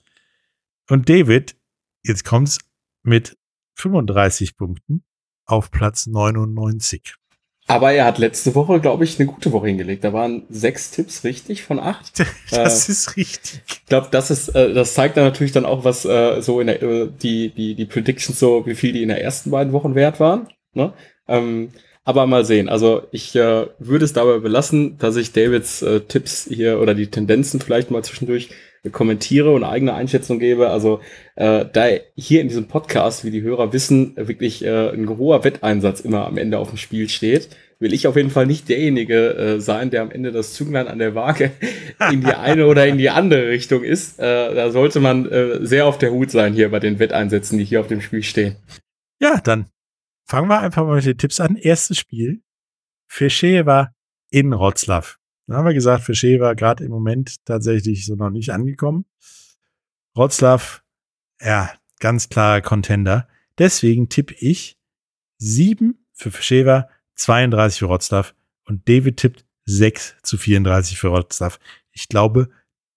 Und 0.89 1.09
David, 1.09 1.57
jetzt 2.03 2.23
kommt's, 2.23 2.59
mit 3.03 3.37
35 3.75 4.55
Punkten 4.55 5.03
auf 5.45 5.71
Platz 5.71 6.07
99. 6.07 7.15
Aber 7.67 7.91
er 7.91 8.05
hat 8.05 8.19
letzte 8.19 8.53
Woche, 8.53 8.79
glaube 8.79 9.03
ich, 9.03 9.19
eine 9.19 9.27
gute 9.27 9.51
Woche 9.51 9.67
hingelegt. 9.67 10.03
Da 10.03 10.13
waren 10.13 10.43
sechs 10.49 10.91
Tipps 10.91 11.23
richtig 11.23 11.63
von 11.63 11.79
acht. 11.79 12.23
Das 12.51 12.87
äh, 12.87 12.91
ist 12.91 13.17
richtig. 13.17 13.61
Ich 13.67 13.85
glaube, 13.87 14.07
das 14.11 14.29
ist, 14.29 14.49
äh, 14.49 14.73
das 14.73 14.93
zeigt 14.93 15.17
dann 15.17 15.23
natürlich 15.23 15.51
dann 15.51 15.65
auch, 15.65 15.83
was 15.83 16.05
äh, 16.05 16.41
so 16.41 16.61
in 16.61 16.67
der 16.67 16.81
äh, 16.83 17.09
die 17.21 17.49
die 17.49 17.73
die 17.73 17.85
Predictions 17.85 18.39
so, 18.39 18.65
wie 18.67 18.75
viel 18.75 18.93
die 18.93 19.01
in 19.01 19.09
der 19.09 19.23
ersten 19.23 19.49
beiden 19.49 19.73
Wochen 19.73 19.95
wert 19.95 20.19
waren. 20.19 20.47
Ne? 20.73 20.93
Ähm, 21.27 21.69
aber 22.03 22.27
mal 22.27 22.45
sehen. 22.45 22.69
Also 22.69 23.07
ich 23.11 23.35
äh, 23.35 23.65
würde 23.79 24.05
es 24.05 24.13
dabei 24.13 24.37
belassen, 24.37 24.99
dass 24.99 25.15
ich 25.15 25.33
Davids 25.33 25.81
äh, 25.81 26.01
Tipps 26.01 26.47
hier 26.47 26.79
oder 26.79 26.93
die 26.93 27.07
Tendenzen 27.07 27.59
vielleicht 27.59 27.89
mal 27.89 28.03
zwischendurch 28.03 28.49
kommentiere 28.91 29.51
und 29.51 29.63
eigene 29.63 29.93
Einschätzung 29.93 30.39
gebe. 30.39 30.69
Also 30.69 30.99
äh, 31.35 31.65
da 31.71 31.87
hier 32.15 32.41
in 32.41 32.47
diesem 32.47 32.67
Podcast, 32.67 33.25
wie 33.25 33.31
die 33.31 33.41
Hörer 33.41 33.73
wissen, 33.73 34.13
wirklich 34.15 34.63
äh, 34.63 34.89
ein 34.89 35.07
hoher 35.09 35.43
Wetteinsatz 35.43 35.99
immer 35.99 36.25
am 36.25 36.37
Ende 36.37 36.59
auf 36.59 36.69
dem 36.69 36.77
Spiel 36.77 37.09
steht, 37.09 37.49
will 37.79 37.93
ich 37.93 38.07
auf 38.07 38.15
jeden 38.15 38.29
Fall 38.29 38.45
nicht 38.45 38.69
derjenige 38.69 39.35
äh, 39.35 39.59
sein, 39.59 39.89
der 39.89 40.01
am 40.01 40.11
Ende 40.11 40.31
das 40.31 40.53
Zünglein 40.53 40.87
an 40.87 40.99
der 40.99 41.15
Waage 41.15 41.51
in 42.11 42.21
die 42.21 42.33
eine 42.33 42.67
oder 42.67 42.87
in 42.87 42.97
die 42.97 43.09
andere 43.09 43.49
Richtung 43.49 43.83
ist. 43.83 44.19
Äh, 44.19 44.55
da 44.55 44.71
sollte 44.71 44.99
man 44.99 45.29
äh, 45.29 45.65
sehr 45.65 45.85
auf 45.85 45.97
der 45.97 46.11
Hut 46.11 46.31
sein 46.31 46.53
hier 46.53 46.69
bei 46.71 46.79
den 46.79 46.99
Wetteinsätzen, 46.99 47.57
die 47.57 47.65
hier 47.65 47.81
auf 47.81 47.87
dem 47.87 48.01
Spiel 48.01 48.23
stehen. 48.23 48.55
Ja, 49.19 49.39
dann 49.43 49.67
fangen 50.25 50.49
wir 50.49 50.59
einfach 50.59 50.85
mal 50.85 50.95
mit 50.95 51.05
den 51.05 51.17
Tipps 51.17 51.39
an. 51.39 51.55
Erstes 51.55 51.97
Spiel. 51.97 52.41
Fischewa 53.07 53.91
in 54.29 54.53
Rotzlaw. 54.53 55.15
Dann 55.47 55.57
haben 55.57 55.65
wir 55.65 55.73
gesagt, 55.73 56.03
Fischer 56.03 56.39
war 56.39 56.55
gerade 56.55 56.83
im 56.83 56.91
Moment 56.91 57.45
tatsächlich 57.45 58.05
so 58.05 58.15
noch 58.15 58.29
nicht 58.29 58.49
angekommen. 58.49 59.05
Rotzlaw, 60.17 60.81
ja, 61.41 61.71
ganz 61.99 62.29
klarer 62.29 62.61
Contender. 62.61 63.27
Deswegen 63.57 64.09
tippe 64.09 64.35
ich 64.39 64.77
7 65.37 66.05
für 66.13 66.31
Fischer, 66.31 66.89
32 67.15 67.79
für 67.79 67.85
Rotzlaw 67.85 68.31
und 68.65 68.87
David 68.89 69.17
tippt 69.17 69.45
6 69.65 70.15
zu 70.23 70.37
34 70.37 70.97
für 70.97 71.09
Rotzlaw. 71.09 71.57
Ich 71.91 72.07
glaube, 72.07 72.49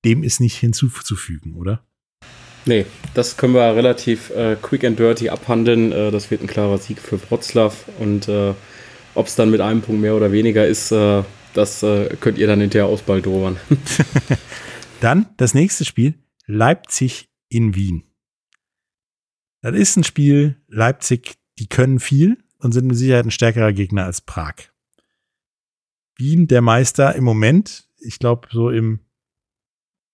dem 0.05 0.23
ist 0.23 0.41
nicht 0.41 0.57
hinzuzufügen, 0.57 1.55
oder? 1.55 1.85
Nee, 2.67 2.87
das 3.15 3.37
können 3.37 3.55
wir 3.55 3.75
relativ 3.75 4.31
äh, 4.31 4.57
quick 4.61 4.85
and 4.85 4.99
dirty 4.99 5.31
abhandeln. 5.31 5.93
Äh, 5.93 6.11
das 6.11 6.31
wird 6.31 6.43
ein 6.43 6.47
klarer 6.47 6.79
Sieg 6.79 7.01
für 7.01 7.19
Wroclaw 7.31 7.75
und 7.99 8.29
äh, 8.29 8.55
ob 9.15 9.27
es 9.27 9.37
dann 9.37 9.51
mit 9.51 9.61
einem 9.61 9.81
Punkt 9.81 10.01
mehr 10.01 10.15
oder 10.15 10.33
weniger 10.33 10.67
ist, 10.67 10.93
äh, 10.93 11.23
das 11.55 11.83
äh, 11.83 12.17
könnt 12.21 12.39
ihr 12.39 12.47
dann 12.47 12.61
hinterher 12.61 12.87
ausbaldowern. 12.87 13.59
dann 15.01 15.27
das 15.37 15.55
nächste 15.55 15.85
Spiel, 15.85 16.15
Leipzig 16.47 17.29
in 17.49 17.75
Wien. 17.75 18.05
Das 19.61 19.75
ist 19.75 19.97
ein 19.97 20.05
Spiel, 20.05 20.57
Leipzig, 20.69 21.37
die 21.59 21.67
können 21.67 21.99
viel 21.99 22.39
und 22.59 22.73
sind 22.73 22.87
mit 22.87 22.97
Sicherheit 22.97 23.27
ein 23.27 23.31
stärkerer 23.31 23.73
Gegner 23.73 24.05
als 24.05 24.21
Prag. 24.21 24.55
Wien, 26.17 26.49
der 26.49 26.63
Meister 26.63 27.15
im 27.15 27.25
Moment, 27.25 27.89
ich 28.01 28.19
glaube 28.19 28.49
so 28.51 28.71
im, 28.71 29.01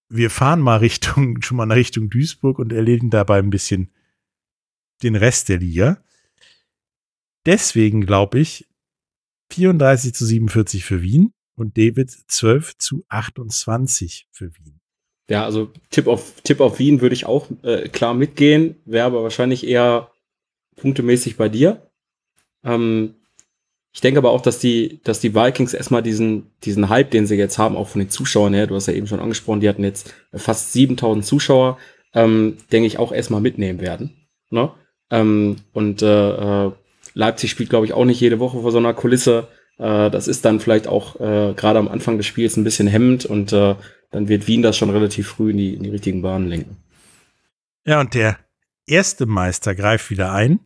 wir 0.09 0.31
fahren 0.31 0.61
mal 0.61 0.77
Richtung, 0.77 1.43
schon 1.43 1.57
mal 1.57 1.71
Richtung 1.71 2.11
Duisburg 2.11 2.59
und 2.59 2.73
erledigen 2.73 3.11
dabei 3.11 3.39
ein 3.39 3.51
bisschen 3.51 3.91
den 5.03 5.17
Rest 5.17 5.49
der 5.49 5.59
Liga. 5.59 6.03
Deswegen 7.47 8.07
glaube 8.07 8.39
ich, 8.39 8.67
34 9.51 10.15
zu 10.15 10.27
47 10.27 10.85
für 10.85 11.03
Wien 11.03 11.33
und 11.57 11.77
David 11.77 12.11
12 12.29 12.79
zu 12.79 13.05
28 13.09 14.29
für 14.33 14.55
Wien. 14.57 14.81
Ja, 15.31 15.45
also 15.45 15.71
Tipp 15.91 16.07
auf, 16.07 16.41
Tipp 16.43 16.61
auf 16.61 16.79
Wien 16.79 17.01
würde 17.01 17.15
ich 17.15 17.27
auch 17.27 17.49
äh, 17.63 17.89
klar 17.89 18.15
mitgehen, 18.15 18.77
wäre 18.85 19.07
aber 19.07 19.23
wahrscheinlich 19.23 19.67
eher 19.67 20.11
punktemäßig 20.77 21.37
bei 21.37 21.49
dir. 21.49 21.91
Ähm, 22.63 23.15
ich 23.93 24.01
denke 24.01 24.19
aber 24.19 24.33
auch, 24.33 24.43
dass 24.43 24.59
die, 24.59 25.01
dass 25.05 25.21
die 25.21 25.35
Vikings 25.35 25.73
erstmal 25.73 26.03
diesen, 26.03 26.51
diesen 26.65 26.89
Hype, 26.89 27.13
den 27.13 27.27
sie 27.27 27.37
jetzt 27.37 27.59
haben, 27.59 27.77
auch 27.77 27.89
von 27.89 28.01
den 28.01 28.11
Zuschauern 28.11 28.53
her, 28.53 28.67
du 28.67 28.75
hast 28.75 28.89
ja 28.89 28.93
eben 28.93 29.07
schon 29.07 29.21
angesprochen, 29.21 29.61
die 29.61 29.69
hatten 29.69 29.85
jetzt 29.85 30.13
fast 30.35 30.73
7000 30.73 31.25
Zuschauer, 31.25 31.79
ähm, 32.13 32.57
denke 32.73 32.89
ich 32.89 32.99
auch 32.99 33.13
erstmal 33.13 33.41
mitnehmen 33.41 33.81
werden. 33.81 34.11
Ne? 34.51 34.73
Ähm, 35.11 35.57
und 35.73 36.03
äh, 36.03 36.67
äh 36.67 36.73
Leipzig 37.13 37.51
spielt, 37.51 37.71
glaube 37.71 37.87
ich, 37.87 37.93
auch 37.93 38.05
nicht 38.05 38.21
jede 38.21 38.39
Woche 38.39 38.61
vor 38.61 38.73
so 38.73 38.79
einer 38.79 38.95
Kulisse. 38.95 39.49
Äh, 39.79 40.11
das 40.11 40.29
ist 40.29 40.45
dann 40.45 40.61
vielleicht 40.61 40.87
auch 40.87 41.17
äh, 41.21 41.55
gerade 41.55 41.79
am 41.79 41.89
Anfang 41.89 42.17
des 42.17 42.27
Spiels 42.27 42.57
ein 42.57 42.65
bisschen 42.65 42.87
hemmend 42.87 43.27
und 43.27 43.53
äh, 43.53 43.75
dann 44.11 44.29
wird 44.29 44.47
Wien 44.47 44.63
das 44.63 44.77
schon 44.77 44.91
relativ 44.91 45.29
früh 45.29 45.51
in 45.51 45.57
die, 45.57 45.75
in 45.75 45.83
die 45.83 45.91
richtigen 45.91 46.23
Bahnen 46.23 46.49
lenken. 46.49 46.77
Ja, 47.85 48.01
und 48.01 48.15
der 48.15 48.39
erste 48.87 49.27
Meister 49.27 49.75
greift 49.75 50.11
wieder 50.11 50.33
ein. 50.33 50.61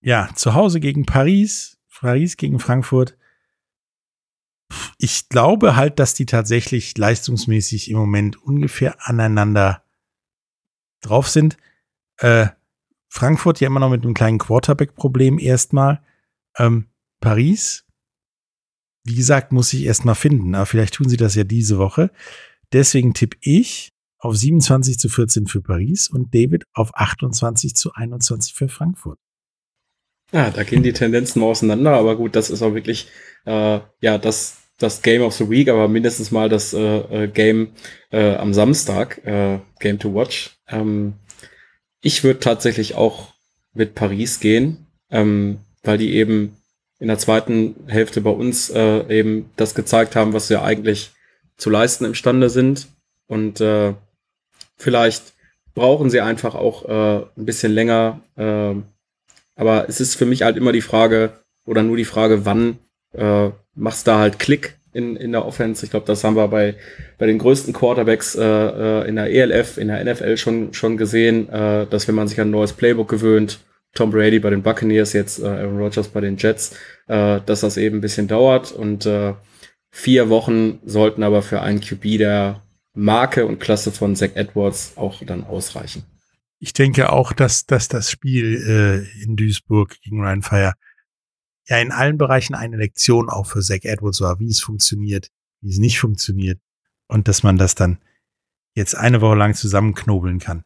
Ja, 0.00 0.30
zu 0.34 0.54
Hause 0.54 0.80
gegen 0.80 1.04
Paris, 1.04 1.78
Paris 2.00 2.36
gegen 2.36 2.58
Frankfurt. 2.58 3.16
Ich 4.98 5.28
glaube 5.28 5.76
halt, 5.76 5.98
dass 5.98 6.14
die 6.14 6.26
tatsächlich 6.26 6.96
leistungsmäßig 6.96 7.90
im 7.90 7.98
Moment 7.98 8.42
ungefähr 8.42 8.96
aneinander 9.00 9.82
drauf 11.00 11.28
sind. 11.28 11.56
Äh, 12.18 12.48
Frankfurt 13.16 13.60
ja 13.60 13.66
immer 13.66 13.80
noch 13.80 13.90
mit 13.90 14.04
einem 14.04 14.14
kleinen 14.14 14.38
Quarterback-Problem 14.38 15.38
erstmal. 15.38 16.00
Ähm, 16.58 16.86
Paris 17.20 17.86
wie 19.06 19.14
gesagt, 19.14 19.52
muss 19.52 19.72
ich 19.72 19.84
erst 19.84 20.04
mal 20.04 20.14
finden. 20.14 20.54
Aber 20.54 20.66
vielleicht 20.66 20.94
tun 20.94 21.08
sie 21.08 21.16
das 21.16 21.36
ja 21.36 21.44
diese 21.44 21.78
Woche. 21.78 22.10
Deswegen 22.72 23.14
tippe 23.14 23.36
ich 23.40 23.92
auf 24.18 24.36
27 24.36 24.98
zu 24.98 25.08
14 25.08 25.46
für 25.46 25.62
Paris 25.62 26.10
und 26.10 26.34
David 26.34 26.64
auf 26.74 26.94
28 26.94 27.76
zu 27.76 27.92
21 27.92 28.54
für 28.54 28.68
Frankfurt. 28.68 29.18
Ja, 30.32 30.50
da 30.50 30.64
gehen 30.64 30.82
die 30.82 30.92
Tendenzen 30.92 31.40
mal 31.40 31.46
auseinander, 31.46 31.92
aber 31.92 32.16
gut, 32.16 32.34
das 32.34 32.50
ist 32.50 32.60
auch 32.62 32.74
wirklich 32.74 33.06
äh, 33.44 33.78
ja 34.00 34.18
das, 34.18 34.56
das 34.76 35.02
Game 35.02 35.22
of 35.22 35.34
the 35.34 35.48
Week, 35.48 35.68
aber 35.68 35.86
mindestens 35.86 36.32
mal 36.32 36.48
das 36.48 36.74
äh, 36.74 37.24
äh 37.24 37.28
Game 37.28 37.68
äh, 38.10 38.34
am 38.34 38.52
Samstag, 38.52 39.24
äh, 39.24 39.60
Game 39.78 40.00
to 40.00 40.12
Watch. 40.12 40.58
Ähm, 40.66 41.14
ich 42.06 42.22
würde 42.22 42.38
tatsächlich 42.38 42.94
auch 42.94 43.32
mit 43.74 43.96
Paris 43.96 44.38
gehen, 44.38 44.86
ähm, 45.10 45.58
weil 45.82 45.98
die 45.98 46.14
eben 46.14 46.56
in 47.00 47.08
der 47.08 47.18
zweiten 47.18 47.74
Hälfte 47.88 48.20
bei 48.20 48.30
uns 48.30 48.70
äh, 48.70 49.04
eben 49.08 49.50
das 49.56 49.74
gezeigt 49.74 50.14
haben, 50.14 50.32
was 50.32 50.48
wir 50.48 50.62
eigentlich 50.62 51.10
zu 51.56 51.68
leisten 51.68 52.04
imstande 52.04 52.48
sind. 52.48 52.86
Und 53.26 53.60
äh, 53.60 53.92
vielleicht 54.76 55.34
brauchen 55.74 56.08
sie 56.08 56.20
einfach 56.20 56.54
auch 56.54 56.84
äh, 56.84 57.24
ein 57.36 57.44
bisschen 57.44 57.72
länger. 57.72 58.20
Äh, 58.36 58.74
aber 59.56 59.88
es 59.88 60.00
ist 60.00 60.14
für 60.14 60.26
mich 60.26 60.42
halt 60.42 60.56
immer 60.56 60.70
die 60.70 60.82
Frage, 60.82 61.32
oder 61.64 61.82
nur 61.82 61.96
die 61.96 62.04
Frage, 62.04 62.46
wann 62.46 62.78
äh, 63.14 63.50
machst 63.74 64.06
da 64.06 64.20
halt 64.20 64.38
Klick 64.38 64.75
in, 64.96 65.16
in 65.16 65.32
der 65.32 65.44
Offense. 65.44 65.84
Ich 65.84 65.90
glaube, 65.90 66.06
das 66.06 66.24
haben 66.24 66.36
wir 66.36 66.48
bei, 66.48 66.74
bei 67.18 67.26
den 67.26 67.38
größten 67.38 67.72
Quarterbacks 67.72 68.34
äh, 68.34 68.42
äh 68.42 69.08
in 69.08 69.16
der 69.16 69.30
ELF, 69.30 69.78
in 69.78 69.88
der 69.88 70.04
NFL 70.04 70.36
schon, 70.36 70.72
schon 70.72 70.96
gesehen, 70.96 71.48
äh, 71.48 71.86
dass 71.86 72.08
wenn 72.08 72.14
man 72.14 72.28
sich 72.28 72.40
an 72.40 72.48
ein 72.48 72.52
neues 72.52 72.72
Playbook 72.72 73.08
gewöhnt, 73.08 73.60
Tom 73.94 74.10
Brady 74.10 74.38
bei 74.38 74.50
den 74.50 74.62
Buccaneers, 74.62 75.12
jetzt 75.12 75.40
äh, 75.40 75.46
Aaron 75.46 75.78
Rodgers 75.78 76.08
bei 76.08 76.20
den 76.20 76.36
Jets, 76.36 76.76
äh, 77.08 77.40
dass 77.44 77.60
das 77.60 77.76
eben 77.76 77.98
ein 77.98 78.00
bisschen 78.00 78.28
dauert 78.28 78.72
und 78.72 79.06
äh, 79.06 79.34
vier 79.90 80.28
Wochen 80.28 80.80
sollten 80.84 81.22
aber 81.22 81.42
für 81.42 81.62
einen 81.62 81.80
QB, 81.80 82.18
der 82.18 82.62
Marke 82.94 83.46
und 83.46 83.60
Klasse 83.60 83.92
von 83.92 84.16
Zach 84.16 84.30
Edwards 84.34 84.92
auch 84.96 85.22
dann 85.24 85.44
ausreichen. 85.44 86.04
Ich 86.58 86.72
denke 86.72 87.12
auch, 87.12 87.32
dass, 87.32 87.66
dass 87.66 87.88
das 87.88 88.10
Spiel 88.10 89.06
äh, 89.18 89.22
in 89.22 89.36
Duisburg 89.36 89.96
gegen 90.02 90.20
Ryan 90.22 90.42
Fire 90.42 90.72
ja 91.68 91.78
in 91.78 91.92
allen 91.92 92.18
Bereichen 92.18 92.54
eine 92.54 92.76
Lektion 92.76 93.28
auch 93.28 93.46
für 93.46 93.60
Zach 93.60 93.82
Edwards 93.82 94.20
war, 94.20 94.38
wie 94.40 94.48
es 94.48 94.60
funktioniert, 94.60 95.30
wie 95.60 95.70
es 95.70 95.78
nicht 95.78 95.98
funktioniert 95.98 96.60
und 97.08 97.28
dass 97.28 97.42
man 97.42 97.58
das 97.58 97.74
dann 97.74 97.98
jetzt 98.74 98.96
eine 98.96 99.20
Woche 99.20 99.36
lang 99.36 99.54
zusammenknobeln 99.54 100.38
kann. 100.38 100.64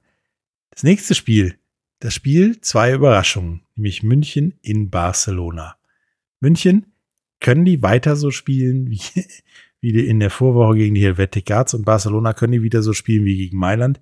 Das 0.71 0.83
nächste 0.83 1.15
Spiel, 1.15 1.59
das 2.01 2.15
Spiel 2.15 2.61
zwei 2.61 2.93
Überraschungen, 2.93 3.63
nämlich 3.77 4.03
München 4.03 4.55
in 4.63 4.91
Barcelona. 4.91 5.77
München, 6.41 6.87
können 7.41 7.65
die 7.65 7.83
weiter 7.83 8.17
so 8.17 8.31
spielen 8.31 8.91
wie, 8.91 9.01
wie 9.81 10.07
in 10.07 10.21
der 10.21 10.31
Vorwoche 10.31 10.77
gegen 10.77 10.95
die 10.95 11.03
Helvetic 11.03 11.47
Guards 11.47 11.75
und 11.75 11.85
Barcelona 11.85 12.35
können 12.35 12.53
die 12.53 12.63
wieder 12.63 12.83
so 12.83 12.93
spielen 12.93 13.25
wie 13.25 13.37
gegen 13.37 13.59
Mailand? 13.59 14.01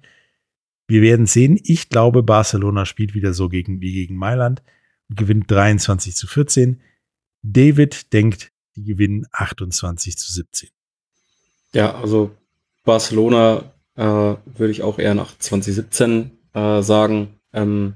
Wir 0.89 1.03
werden 1.03 1.27
sehen. 1.27 1.61
Ich 1.65 1.91
glaube, 1.91 2.23
Barcelona 2.23 2.87
spielt 2.87 3.15
wieder 3.15 3.35
so 3.35 3.49
gegen, 3.49 3.83
wie 3.83 3.93
gegen 3.93 4.17
Mailand 4.17 4.63
und 5.09 5.19
gewinnt 5.19 5.51
23 5.51 6.17
zu 6.17 6.27
14. 6.27 6.81
David 7.43 8.13
denkt, 8.13 8.51
die 8.77 8.85
gewinnen 8.85 9.27
28 9.33 10.17
zu 10.17 10.33
17. 10.33 10.71
Ja, 11.73 11.95
also 11.95 12.31
Barcelona 12.85 13.73
äh, 13.97 14.03
würde 14.03 14.71
ich 14.71 14.83
auch 14.83 14.99
eher 14.99 15.15
nach 15.15 15.37
2017 15.37 16.31
äh, 16.55 16.83
sagen. 16.83 17.35
Ähm, 17.53 17.95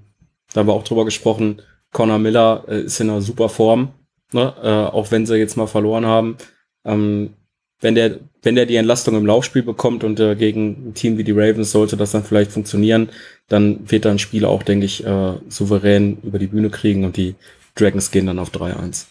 da 0.53 0.61
haben 0.61 0.67
wir 0.67 0.75
auch 0.75 0.85
drüber 0.85 1.05
gesprochen. 1.05 1.63
Connor 1.93 2.19
Miller 2.19 2.65
äh, 2.69 2.83
ist 2.83 3.01
in 3.01 3.11
einer 3.11 3.23
super 3.23 3.49
Form, 3.49 3.93
ne? 4.33 4.55
äh, 4.63 4.69
auch 4.69 5.11
wenn 5.11 5.27
sie 5.27 5.37
jetzt 5.37 5.57
mal 5.57 5.67
verloren 5.67 6.07
haben. 6.07 6.37
Ähm, 6.85 7.35
wenn 7.81 7.95
der, 7.95 8.19
wenn 8.43 8.55
der 8.55 8.67
die 8.67 8.77
Entlastung 8.77 9.17
im 9.17 9.27
Laufspiel 9.27 9.63
bekommt 9.63 10.05
und 10.05 10.21
äh, 10.21 10.37
gegen 10.37 10.91
ein 10.91 10.95
Team 10.95 11.19
wie 11.19 11.25
die 11.25 11.33
Ravens 11.33 11.73
sollte 11.73 11.97
das 11.97 12.13
dann 12.13 12.25
vielleicht 12.25 12.53
funktionieren, 12.53 13.09
dann 13.49 13.91
wird 13.91 14.05
er 14.05 14.13
ein 14.13 14.19
Spiel 14.19 14.45
auch, 14.45 14.63
denke 14.63 14.87
ich, 14.87 15.05
äh, 15.05 15.33
souverän 15.49 16.19
über 16.23 16.39
die 16.39 16.47
Bühne 16.47 16.71
kriegen 16.71 17.05
und 17.05 17.17
die 17.17 17.35
Dragons 17.75 18.11
gehen 18.11 18.27
dann 18.27 18.39
auf 18.39 18.51
3-1. 18.51 19.07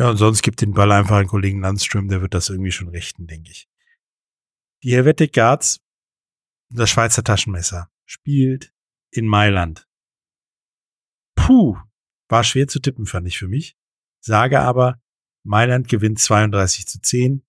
Ja, 0.00 0.08
und 0.08 0.16
sonst 0.16 0.40
gibt 0.40 0.62
den 0.62 0.72
Ball 0.72 0.90
einfach 0.92 1.18
an 1.18 1.26
Kollegen 1.26 1.60
Landström, 1.60 2.08
der 2.08 2.22
wird 2.22 2.32
das 2.32 2.48
irgendwie 2.48 2.72
schon 2.72 2.88
richten, 2.88 3.26
denke 3.26 3.50
ich. 3.50 3.68
Die 4.82 4.94
Helvetic 4.94 5.34
Guards, 5.34 5.82
das 6.70 6.88
Schweizer 6.88 7.22
Taschenmesser, 7.22 7.92
spielt 8.06 8.72
in 9.10 9.26
Mailand. 9.26 9.86
Puh, 11.34 11.76
war 12.30 12.44
schwer 12.44 12.66
zu 12.66 12.80
tippen, 12.80 13.04
fand 13.04 13.28
ich 13.28 13.36
für 13.36 13.46
mich. 13.46 13.76
Sage 14.20 14.60
aber, 14.60 15.02
Mailand 15.42 15.86
gewinnt 15.86 16.18
32 16.18 16.86
zu 16.86 17.02
10. 17.02 17.46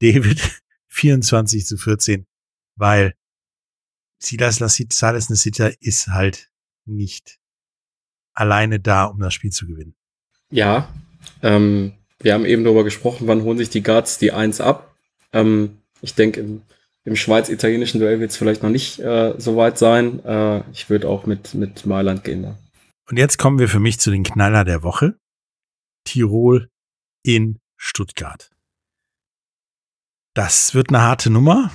David 0.00 0.60
24 0.88 1.64
zu 1.64 1.76
14, 1.76 2.26
weil 2.74 3.14
Silas 4.18 4.56
Silas 4.56 5.30
Nasita 5.30 5.68
ist 5.78 6.08
halt 6.08 6.50
nicht 6.84 7.38
alleine 8.32 8.80
da, 8.80 9.04
um 9.04 9.20
das 9.20 9.34
Spiel 9.34 9.52
zu 9.52 9.68
gewinnen. 9.68 9.94
Ja, 10.50 10.92
ähm, 11.42 11.92
wir 12.20 12.34
haben 12.34 12.44
eben 12.44 12.64
darüber 12.64 12.84
gesprochen, 12.84 13.26
wann 13.26 13.42
holen 13.42 13.58
sich 13.58 13.70
die 13.70 13.82
Guards 13.82 14.18
die 14.18 14.32
1 14.32 14.60
ab. 14.60 14.94
Ähm, 15.32 15.78
ich 16.00 16.14
denke, 16.14 16.40
im, 16.40 16.62
im 17.04 17.16
schweiz-italienischen 17.16 18.00
Duell 18.00 18.20
wird 18.20 18.30
es 18.30 18.36
vielleicht 18.36 18.62
noch 18.62 18.70
nicht 18.70 18.98
äh, 19.00 19.34
so 19.38 19.56
weit 19.56 19.78
sein. 19.78 20.24
Äh, 20.24 20.62
ich 20.72 20.88
würde 20.90 21.08
auch 21.08 21.26
mit, 21.26 21.54
mit 21.54 21.86
Mailand 21.86 22.24
gehen 22.24 22.42
da. 22.42 22.58
Und 23.08 23.18
jetzt 23.18 23.38
kommen 23.38 23.58
wir 23.58 23.68
für 23.68 23.80
mich 23.80 23.98
zu 23.98 24.10
den 24.10 24.22
Knaller 24.22 24.64
der 24.64 24.82
Woche. 24.82 25.16
Tirol 26.04 26.68
in 27.22 27.58
Stuttgart 27.76 28.52
das 30.34 30.74
wird 30.74 30.88
eine 30.88 31.02
harte 31.02 31.30
Nummer. 31.30 31.70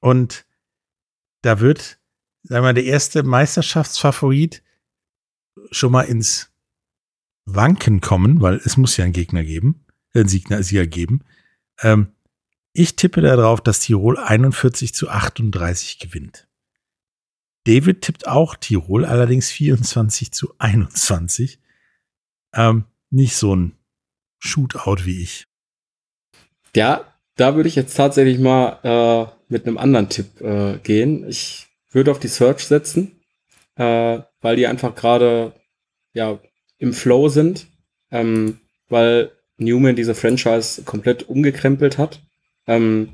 Und 0.00 0.46
da 1.42 1.60
wird, 1.60 1.98
sagen 2.42 2.64
wir, 2.64 2.72
der 2.72 2.84
erste 2.84 3.22
Meisterschaftsfavorit 3.22 4.62
schon 5.70 5.92
mal 5.92 6.02
ins 6.02 6.47
Wanken 7.54 8.00
kommen, 8.00 8.40
weil 8.40 8.56
es 8.64 8.76
muss 8.76 8.96
ja 8.96 9.04
einen 9.04 9.12
Gegner 9.12 9.44
geben, 9.44 9.84
äh, 10.14 10.20
einen 10.20 10.28
Sieger, 10.28 10.62
Sieger 10.62 10.86
geben. 10.86 11.24
Ähm, 11.80 12.12
ich 12.72 12.96
tippe 12.96 13.20
darauf, 13.20 13.60
dass 13.60 13.80
Tirol 13.80 14.18
41 14.18 14.94
zu 14.94 15.08
38 15.08 15.98
gewinnt. 15.98 16.46
David 17.64 18.02
tippt 18.02 18.26
auch 18.26 18.54
Tirol, 18.54 19.04
allerdings 19.04 19.50
24 19.50 20.32
zu 20.32 20.54
21. 20.58 21.58
Ähm, 22.54 22.84
nicht 23.10 23.36
so 23.36 23.54
ein 23.54 23.76
Shootout 24.38 25.04
wie 25.04 25.22
ich. 25.22 25.46
Ja, 26.74 27.12
da 27.36 27.56
würde 27.56 27.68
ich 27.68 27.74
jetzt 27.74 27.96
tatsächlich 27.96 28.38
mal 28.38 28.78
äh, 28.82 29.30
mit 29.48 29.66
einem 29.66 29.78
anderen 29.78 30.08
Tipp 30.08 30.40
äh, 30.40 30.78
gehen. 30.78 31.28
Ich 31.28 31.66
würde 31.90 32.10
auf 32.10 32.18
die 32.18 32.28
Search 32.28 32.60
setzen, 32.60 33.20
äh, 33.76 34.20
weil 34.40 34.56
die 34.56 34.66
einfach 34.66 34.94
gerade 34.94 35.52
ja 36.12 36.38
im 36.78 36.92
Flow 36.92 37.28
sind, 37.28 37.66
ähm, 38.10 38.58
weil 38.88 39.30
Newman 39.58 39.96
diese 39.96 40.14
Franchise 40.14 40.82
komplett 40.82 41.28
umgekrempelt 41.28 41.98
hat. 41.98 42.20
Ähm, 42.66 43.10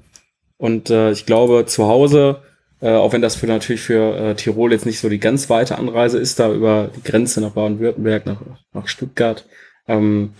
und 0.56 0.90
äh, 0.90 1.10
ich 1.10 1.26
glaube, 1.26 1.64
zu 1.66 1.86
Hause, 1.86 2.42
äh, 2.80 2.90
auch 2.90 3.12
wenn 3.12 3.22
das 3.22 3.36
für 3.36 3.46
natürlich 3.46 3.82
für 3.82 4.16
äh, 4.16 4.34
Tirol 4.34 4.72
jetzt 4.72 4.86
nicht 4.86 5.00
so 5.00 5.08
die 5.08 5.18
ganz 5.18 5.48
weite 5.50 5.78
Anreise 5.78 6.18
ist, 6.18 6.38
da 6.38 6.52
über 6.52 6.90
die 6.94 7.02
Grenze 7.02 7.40
nach 7.40 7.52
Baden-Württemberg, 7.52 8.26
nach, 8.26 8.40
nach 8.72 8.88
Stuttgart, 8.88 9.44
ähm, 9.88 10.34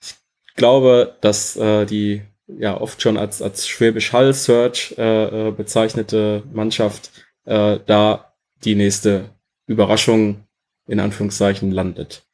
ich 0.00 0.56
glaube, 0.56 1.16
dass 1.20 1.56
äh, 1.56 1.86
die 1.86 2.22
ja 2.58 2.78
oft 2.80 3.00
schon 3.00 3.16
als, 3.16 3.42
als 3.42 3.68
Schwäbisch 3.68 4.12
Hall 4.12 4.34
Search 4.34 4.94
äh, 4.98 5.48
äh, 5.48 5.50
bezeichnete 5.52 6.42
Mannschaft 6.52 7.10
äh, 7.44 7.78
da 7.86 8.32
die 8.64 8.74
nächste 8.74 9.30
Überraschung 9.66 10.44
in 10.86 11.00
Anführungszeichen 11.00 11.70
landet. 11.70 12.24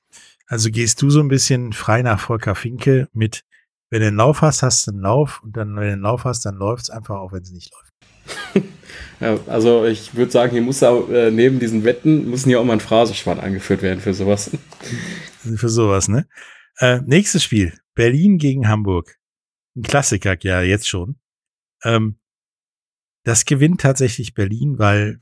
Also 0.47 0.71
gehst 0.71 1.03
du 1.03 1.11
so 1.11 1.21
ein 1.21 1.29
bisschen 1.29 1.73
frei 1.73 2.03
nach 2.03 2.21
Volker 2.21 2.55
Finke 2.55 3.09
mit, 3.13 3.45
wenn 3.91 4.01
du 4.01 4.09
einen 4.09 4.17
Lauf 4.17 4.43
hast, 4.43 4.63
hast 4.63 4.87
du 4.87 4.93
einen 4.93 5.01
Lauf 5.01 5.43
und 5.43 5.57
dann, 5.57 5.77
wenn 5.77 5.87
du 5.87 5.93
einen 5.93 6.03
Lauf 6.03 6.25
hast, 6.25 6.47
dann 6.47 6.57
läuft 6.57 6.85
es 6.85 6.91
einfach, 6.91 7.17
auch 7.17 7.33
wenn 7.33 7.43
es 7.43 7.51
nicht 7.51 7.73
läuft. 7.73 8.67
ja, 9.21 9.39
also 9.47 9.85
ich 9.85 10.15
würde 10.15 10.33
sagen, 10.33 10.53
hier 10.53 10.63
muss 10.63 10.83
auch, 10.83 11.09
äh, 11.09 11.31
neben 11.31 11.59
diesen 11.59 11.85
Wetten, 11.85 12.29
müssen 12.31 12.49
hier 12.49 12.61
auch 12.61 12.65
mal 12.65 12.75
ein 12.75 12.81
Phrasenschwein 12.81 13.41
angeführt 13.41 13.83
werden 13.83 14.01
für 14.01 14.15
sowas. 14.15 14.51
für 15.57 15.69
sowas, 15.69 16.09
ne? 16.09 16.27
Äh, 16.79 17.01
nächstes 17.07 17.43
Spiel. 17.45 17.79
Berlin 17.95 18.39
gegen 18.39 18.69
Hamburg 18.69 19.17
ein 19.77 19.83
Klassiker 19.83 20.37
ja 20.41 20.63
jetzt 20.63 20.89
schon. 20.89 21.17
Ähm, 21.85 22.19
das 23.25 23.45
gewinnt 23.45 23.81
tatsächlich 23.81 24.35
Berlin, 24.35 24.79
weil 24.79 25.21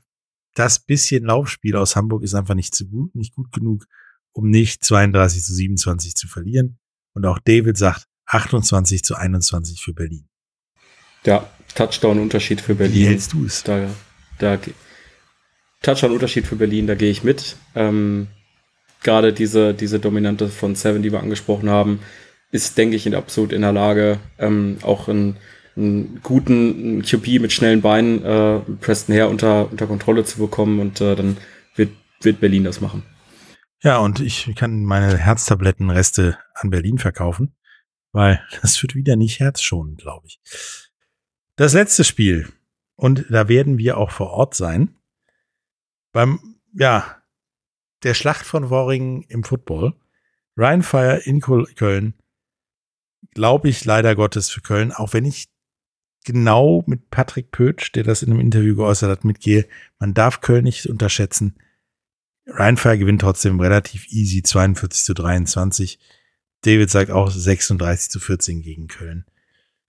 das 0.53 0.79
bisschen 0.79 1.25
Laufspiel 1.25 1.75
aus 1.75 1.95
Hamburg 1.95 2.23
ist 2.23 2.33
einfach 2.33 2.55
nicht 2.55 2.73
zu 2.73 2.87
gut, 2.87 3.13
nicht 3.15 3.35
gut 3.35 3.51
genug, 3.51 3.85
um 4.35 4.49
nicht 4.49 4.83
32 4.83 5.43
zu 5.43 5.53
27 5.53 6.15
zu 6.15 6.27
verlieren. 6.27 6.77
Und 7.13 7.25
auch 7.25 7.39
David 7.39 7.77
sagt 7.77 8.05
28 8.27 9.03
zu 9.03 9.15
21 9.15 9.81
für 9.81 9.93
Berlin. 9.93 10.27
Ja, 11.25 11.49
Touchdown-Unterschied 11.73 12.61
für 12.61 12.75
Berlin. 12.75 12.95
Wie 12.95 13.05
hältst 13.07 13.33
du 13.33 13.45
es? 13.45 13.63
Da, 13.63 13.89
da, 14.37 14.59
Touchdown-Unterschied 15.81 16.45
für 16.45 16.57
Berlin, 16.57 16.85
da 16.85 16.95
gehe 16.95 17.09
ich 17.09 17.23
mit. 17.23 17.55
Ähm, 17.75 18.27
Gerade 19.03 19.33
diese, 19.33 19.73
diese 19.73 19.99
Dominante 19.99 20.49
von 20.49 20.75
Seven, 20.75 21.01
die 21.01 21.11
wir 21.11 21.21
angesprochen 21.21 21.69
haben, 21.69 21.99
ist, 22.51 22.77
denke 22.77 22.95
ich, 22.95 23.15
absolut 23.15 23.53
in 23.53 23.61
der 23.61 23.71
Lage, 23.71 24.19
ähm, 24.37 24.77
auch 24.81 25.07
einen, 25.07 25.37
einen 25.77 26.19
guten 26.23 27.03
QB 27.03 27.39
mit 27.39 27.53
schnellen 27.53 27.81
Beinen 27.81 28.23
äh, 28.23 28.59
Preston 28.81 29.13
her 29.13 29.29
unter, 29.29 29.71
unter 29.71 29.87
Kontrolle 29.87 30.25
zu 30.25 30.39
bekommen 30.39 30.79
und 30.79 30.99
äh, 31.01 31.15
dann 31.15 31.37
wird, 31.75 31.91
wird 32.21 32.39
Berlin 32.39 32.63
das 32.63 32.81
machen. 32.81 33.03
Ja, 33.85 33.99
und 33.99 34.19
ich 34.19 34.51
kann 34.55 34.83
meine 34.83 35.15
Herztablettenreste 35.15 36.39
an 36.55 36.71
Berlin 36.71 36.97
verkaufen, 36.97 37.55
weil 38.13 38.43
das 38.63 38.81
wird 38.81 38.95
wieder 38.95 39.15
nicht 39.15 39.39
herzschonend, 39.39 39.99
glaube 39.99 40.25
ich. 40.25 40.41
Das 41.55 41.73
letzte 41.73 42.03
Spiel, 42.03 42.51
und 42.95 43.25
da 43.29 43.47
werden 43.47 43.77
wir 43.77 43.99
auch 43.99 44.09
vor 44.09 44.31
Ort 44.31 44.55
sein, 44.55 44.95
beim, 46.11 46.55
ja, 46.73 47.21
der 48.01 48.15
Schlacht 48.15 48.47
von 48.47 48.71
Worringen 48.71 49.21
im 49.29 49.43
Football. 49.43 49.93
Rheinfire 50.57 51.17
in 51.17 51.39
Köln 51.41 52.15
glaube 53.35 53.69
ich 53.69 53.85
leider 53.85 54.15
Gottes 54.15 54.49
für 54.49 54.61
Köln, 54.61 54.93
auch 54.93 55.13
wenn 55.13 55.25
ich 55.25 55.49
genau 56.23 56.83
mit 56.87 57.11
Patrick 57.11 57.51
Pötsch, 57.51 57.91
der 57.91 58.03
das 58.03 58.23
in 58.23 58.31
einem 58.31 58.39
Interview 58.39 58.75
geäußert 58.75 59.11
hat, 59.11 59.25
mitgehe. 59.25 59.67
Man 59.99 60.15
darf 60.15 60.41
Köln 60.41 60.63
nicht 60.63 60.87
unterschätzen. 60.87 61.55
Rheinfire 62.47 62.97
gewinnt 62.97 63.21
trotzdem 63.21 63.59
relativ 63.59 64.07
easy 64.11 64.43
42 64.43 65.03
zu 65.03 65.13
23. 65.13 65.99
David 66.61 66.89
sagt 66.89 67.11
auch 67.11 67.29
36 67.29 68.09
zu 68.09 68.19
14 68.19 68.61
gegen 68.61 68.87
Köln. 68.87 69.25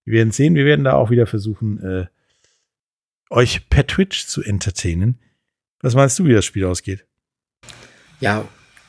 Wir 0.05 0.15
werden 0.15 0.31
sehen, 0.31 0.55
wir 0.55 0.65
werden 0.65 0.85
da 0.85 0.93
auch 0.93 1.11
wieder 1.11 1.27
versuchen, 1.27 1.83
äh, 1.83 2.07
euch 3.31 3.69
per 3.69 3.87
Twitch 3.87 4.27
zu 4.27 4.43
entertainen. 4.43 5.19
Was 5.81 5.95
meinst 5.95 6.19
du, 6.19 6.25
wie 6.25 6.33
das 6.33 6.45
Spiel 6.45 6.65
ausgeht? 6.65 7.05
Ja, 8.21 8.47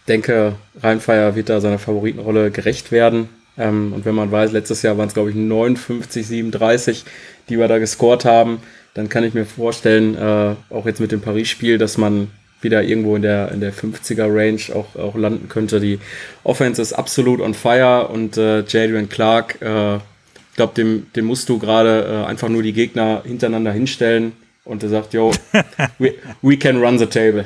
denke, 0.07 0.55
Rheinfire 0.81 1.35
wird 1.35 1.49
da 1.49 1.59
seiner 1.59 1.79
Favoritenrolle 1.79 2.51
gerecht 2.51 2.91
werden. 2.91 3.29
Ähm, 3.57 3.93
und 3.93 4.05
wenn 4.05 4.15
man 4.15 4.31
weiß, 4.31 4.51
letztes 4.51 4.83
Jahr 4.83 4.97
waren 4.97 5.07
es, 5.07 5.13
glaube 5.13 5.31
ich, 5.31 5.35
59, 5.35 6.27
37, 6.27 7.05
die 7.49 7.57
wir 7.57 7.67
da 7.67 7.79
gescored 7.79 8.25
haben, 8.25 8.59
dann 8.93 9.09
kann 9.09 9.23
ich 9.23 9.33
mir 9.33 9.45
vorstellen, 9.45 10.15
äh, 10.15 10.55
auch 10.69 10.85
jetzt 10.85 11.01
mit 11.01 11.11
dem 11.11 11.21
Paris-Spiel, 11.21 11.77
dass 11.77 11.97
man 11.97 12.31
wieder 12.61 12.83
irgendwo 12.83 13.15
in 13.15 13.21
der, 13.21 13.51
in 13.51 13.59
der 13.59 13.73
50er-Range 13.73 14.75
auch, 14.75 14.95
auch 14.95 15.15
landen 15.15 15.47
könnte. 15.49 15.79
Die 15.79 15.99
Offense 16.43 16.81
ist 16.81 16.93
absolut 16.93 17.39
on 17.39 17.53
fire 17.53 18.07
und 18.07 18.37
äh, 18.37 18.61
Jadrian 18.61 19.09
Clark, 19.09 19.61
äh, 19.61 19.97
ich 19.97 20.55
glaube, 20.55 20.73
dem, 20.73 21.11
dem 21.13 21.25
musst 21.25 21.49
du 21.49 21.59
gerade 21.59 22.23
äh, 22.23 22.25
einfach 22.25 22.49
nur 22.49 22.63
die 22.63 22.73
Gegner 22.73 23.21
hintereinander 23.23 23.71
hinstellen 23.71 24.33
und 24.63 24.83
er 24.83 24.89
sagt, 24.89 25.13
yo, 25.13 25.31
we, 25.99 26.15
we 26.41 26.57
can 26.57 26.77
run 26.77 26.97
the 26.97 27.05
table. 27.05 27.45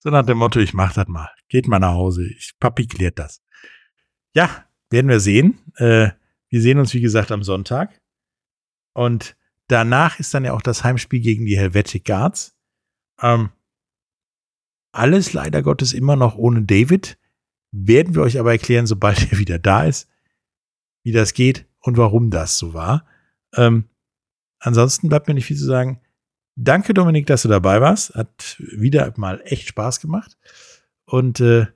so 0.00 0.10
nach 0.10 0.26
dem 0.26 0.38
Motto, 0.38 0.60
ich 0.60 0.74
mach 0.74 0.92
das 0.92 1.08
mal. 1.08 1.30
Geht 1.48 1.68
mal 1.68 1.78
nach 1.78 1.94
Hause. 1.94 2.26
Ich, 2.26 2.52
Papi 2.60 2.86
klärt 2.86 3.18
das. 3.18 3.42
Ja, 4.34 4.64
werden 4.90 5.08
wir 5.08 5.20
sehen. 5.20 5.58
Äh, 5.76 6.10
wir 6.48 6.60
sehen 6.60 6.78
uns, 6.78 6.92
wie 6.94 7.00
gesagt, 7.00 7.32
am 7.32 7.42
Sonntag. 7.42 8.00
Und 8.92 9.36
danach 9.68 10.18
ist 10.18 10.34
dann 10.34 10.44
ja 10.44 10.52
auch 10.52 10.62
das 10.62 10.84
Heimspiel 10.84 11.20
gegen 11.20 11.46
die 11.46 11.56
Helvetic 11.56 12.04
Guards. 12.04 12.56
Ähm, 13.22 13.50
alles 14.92 15.32
leider 15.32 15.62
Gottes 15.62 15.92
immer 15.92 16.16
noch 16.16 16.36
ohne 16.36 16.62
David. 16.62 17.18
Werden 17.72 18.14
wir 18.14 18.22
euch 18.22 18.38
aber 18.38 18.52
erklären, 18.52 18.86
sobald 18.86 19.30
er 19.32 19.38
wieder 19.38 19.58
da 19.58 19.84
ist, 19.84 20.08
wie 21.02 21.12
das 21.12 21.34
geht 21.34 21.66
und 21.80 21.96
warum 21.96 22.30
das 22.30 22.58
so 22.58 22.74
war. 22.74 23.04
Ähm, 23.54 23.84
ansonsten 24.58 25.08
bleibt 25.08 25.28
mir 25.28 25.34
nicht 25.34 25.46
viel 25.46 25.56
zu 25.56 25.66
sagen. 25.66 26.00
Danke, 26.56 26.92
Dominik, 26.94 27.26
dass 27.26 27.42
du 27.42 27.48
dabei 27.48 27.80
warst. 27.80 28.14
Hat 28.14 28.56
wieder 28.58 29.12
mal 29.16 29.40
echt 29.44 29.68
Spaß 29.68 30.00
gemacht. 30.00 30.36
Und 31.06 31.40
äh, 31.40 31.66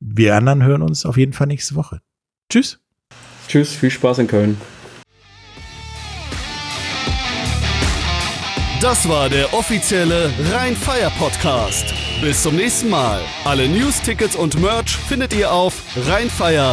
wir 0.00 0.36
anderen 0.36 0.62
hören 0.64 0.82
uns 0.82 1.04
auf 1.04 1.16
jeden 1.16 1.32
Fall 1.32 1.46
nächste 1.46 1.74
Woche. 1.74 2.00
Tschüss. 2.50 2.80
Tschüss, 3.48 3.74
viel 3.74 3.90
Spaß 3.90 4.18
in 4.18 4.28
Köln. 4.28 4.56
Das 8.80 9.06
war 9.06 9.28
der 9.28 9.52
offizielle 9.52 10.32
Rhein-Fire 10.50 11.12
Podcast. 11.18 11.92
Bis 12.22 12.42
zum 12.42 12.56
nächsten 12.56 12.88
Mal. 12.88 13.20
Alle 13.44 13.68
News, 13.68 14.00
Tickets 14.00 14.34
und 14.34 14.58
Merch 14.58 14.96
findet 14.96 15.34
ihr 15.34 15.52
auf 15.52 15.82
rheinfire.de. 16.08 16.70